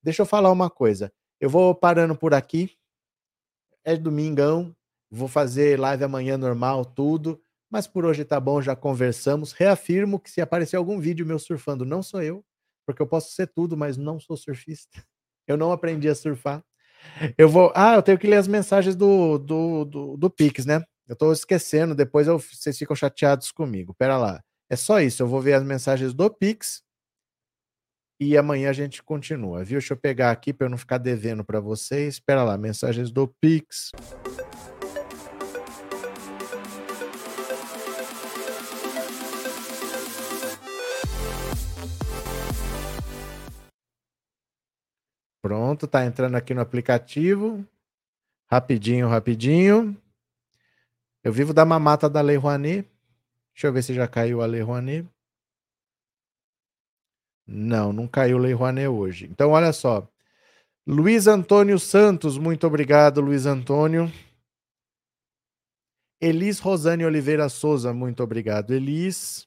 Deixa 0.00 0.22
eu 0.22 0.26
falar 0.26 0.52
uma 0.52 0.70
coisa. 0.70 1.12
Eu 1.40 1.50
vou 1.50 1.74
parando 1.74 2.14
por 2.14 2.32
aqui. 2.32 2.70
É 3.84 3.96
domingão. 3.96 4.72
Vou 5.10 5.26
fazer 5.26 5.80
live 5.80 6.04
amanhã 6.04 6.38
normal, 6.38 6.84
tudo. 6.84 7.42
Mas 7.68 7.88
por 7.88 8.04
hoje 8.04 8.24
tá 8.24 8.38
bom, 8.38 8.62
já 8.62 8.76
conversamos. 8.76 9.50
Reafirmo 9.50 10.20
que 10.20 10.30
se 10.30 10.40
aparecer 10.40 10.76
algum 10.76 11.00
vídeo 11.00 11.26
meu 11.26 11.40
surfando, 11.40 11.84
não 11.84 12.04
sou 12.04 12.22
eu, 12.22 12.44
porque 12.86 13.02
eu 13.02 13.06
posso 13.06 13.32
ser 13.32 13.48
tudo, 13.48 13.76
mas 13.76 13.96
não 13.96 14.20
sou 14.20 14.36
surfista. 14.36 15.02
Eu 15.44 15.56
não 15.56 15.72
aprendi 15.72 16.08
a 16.08 16.14
surfar. 16.14 16.64
Eu 17.36 17.48
vou. 17.48 17.72
Ah, 17.74 17.96
eu 17.96 18.02
tenho 18.02 18.16
que 18.16 18.28
ler 18.28 18.36
as 18.36 18.46
mensagens 18.46 18.94
do, 18.94 19.38
do, 19.38 19.84
do, 19.84 20.16
do 20.16 20.30
Pix, 20.30 20.64
né? 20.64 20.84
Eu 21.08 21.16
tô 21.16 21.32
esquecendo, 21.32 21.96
depois 21.96 22.28
eu, 22.28 22.38
vocês 22.38 22.78
ficam 22.78 22.94
chateados 22.94 23.50
comigo. 23.50 23.92
Pera 23.92 24.16
lá. 24.16 24.40
É 24.70 24.76
só 24.76 25.00
isso, 25.00 25.20
eu 25.20 25.26
vou 25.26 25.40
ver 25.40 25.54
as 25.54 25.64
mensagens 25.64 26.14
do 26.14 26.30
Pix 26.30 26.80
e 28.22 28.38
amanhã 28.38 28.70
a 28.70 28.72
gente 28.72 29.02
continua, 29.02 29.64
viu? 29.64 29.78
Deixa 29.78 29.94
eu 29.94 29.96
pegar 29.96 30.30
aqui 30.30 30.52
para 30.52 30.66
eu 30.66 30.70
não 30.70 30.78
ficar 30.78 30.98
devendo 30.98 31.44
para 31.44 31.58
vocês. 31.58 32.14
Espera 32.14 32.44
lá, 32.44 32.56
mensagens 32.56 33.10
do 33.10 33.26
Pix. 33.26 33.90
Pronto, 45.42 45.88
tá 45.88 46.06
entrando 46.06 46.36
aqui 46.36 46.54
no 46.54 46.60
aplicativo. 46.60 47.66
Rapidinho, 48.48 49.08
rapidinho. 49.08 49.96
Eu 51.24 51.32
vivo 51.32 51.52
da 51.52 51.64
mamata 51.64 52.08
da 52.08 52.20
Lei 52.20 52.36
Rouanet. 52.36 52.88
Deixa 53.52 53.66
eu 53.66 53.72
ver 53.72 53.82
se 53.82 53.92
já 53.92 54.06
caiu 54.06 54.40
a 54.40 54.46
Lei 54.46 54.60
Rouanet. 54.60 55.08
Não, 57.54 57.92
não 57.92 58.08
caiu 58.08 58.38
Lei 58.38 58.54
Rouanet 58.54 58.88
hoje. 58.88 59.26
Então, 59.30 59.50
olha 59.50 59.72
só. 59.74 60.08
Luiz 60.86 61.26
Antônio 61.26 61.78
Santos, 61.78 62.38
muito 62.38 62.66
obrigado, 62.66 63.20
Luiz 63.20 63.44
Antônio. 63.44 64.10
Elis 66.18 66.58
Rosane 66.58 67.04
Oliveira 67.04 67.48
Souza, 67.50 67.92
muito 67.92 68.22
obrigado, 68.22 68.72
Elis. 68.72 69.46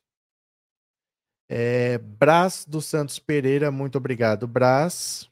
É, 1.49 1.98
Brás 1.98 2.64
dos 2.65 2.86
Santos 2.86 3.18
Pereira, 3.18 3.72
muito 3.72 3.98
obrigado, 3.98 4.48
Brás. 4.48 5.30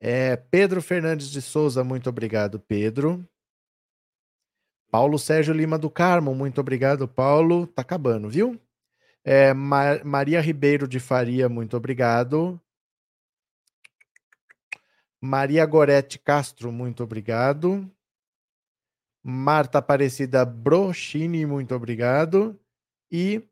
É, 0.00 0.36
Pedro 0.36 0.82
Fernandes 0.82 1.30
de 1.30 1.40
Souza, 1.40 1.84
muito 1.84 2.08
obrigado, 2.08 2.58
Pedro. 2.58 3.24
Paulo 4.90 5.18
Sérgio 5.18 5.54
Lima 5.54 5.78
do 5.78 5.88
Carmo, 5.88 6.34
muito 6.34 6.60
obrigado, 6.60 7.06
Paulo. 7.06 7.66
Tá 7.68 7.82
acabando, 7.82 8.28
viu? 8.28 8.60
É, 9.24 9.52
Ma 9.52 10.02
Maria 10.04 10.40
Ribeiro 10.40 10.88
de 10.88 11.00
Faria, 11.00 11.48
muito 11.48 11.76
obrigado. 11.76 12.60
Maria 15.20 15.66
Gorete 15.66 16.18
Castro, 16.18 16.70
muito 16.70 17.02
obrigado. 17.02 17.90
Marta 19.22 19.78
Aparecida 19.78 20.44
Brochini, 20.44 21.44
muito 21.44 21.74
obrigado. 21.74 22.58
E 23.10 23.42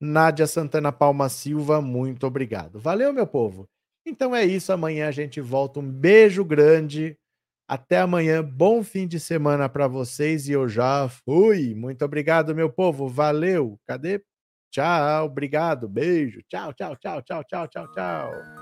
Nádia 0.00 0.46
Santana 0.46 0.90
Palma 0.90 1.28
Silva, 1.28 1.80
muito 1.80 2.26
obrigado. 2.26 2.80
Valeu, 2.80 3.12
meu 3.12 3.26
povo. 3.26 3.68
Então 4.04 4.34
é 4.34 4.44
isso. 4.44 4.72
Amanhã 4.72 5.08
a 5.08 5.12
gente 5.12 5.40
volta. 5.40 5.80
Um 5.80 5.88
beijo 5.88 6.44
grande. 6.44 7.16
Até 7.68 7.98
amanhã. 8.00 8.42
Bom 8.42 8.82
fim 8.82 9.06
de 9.06 9.20
semana 9.20 9.68
para 9.68 9.86
vocês. 9.86 10.48
E 10.48 10.52
eu 10.52 10.68
já 10.68 11.08
fui. 11.08 11.74
Muito 11.74 12.04
obrigado, 12.04 12.54
meu 12.54 12.70
povo. 12.70 13.08
Valeu. 13.08 13.78
Cadê? 13.86 14.22
Tchau, 14.72 15.26
obrigado, 15.26 15.86
beijo. 15.86 16.40
Tchau, 16.48 16.72
tchau, 16.72 16.96
tchau, 16.96 17.20
tchau, 17.22 17.44
tchau, 17.44 17.68
tchau, 17.68 17.92
tchau. 17.92 18.61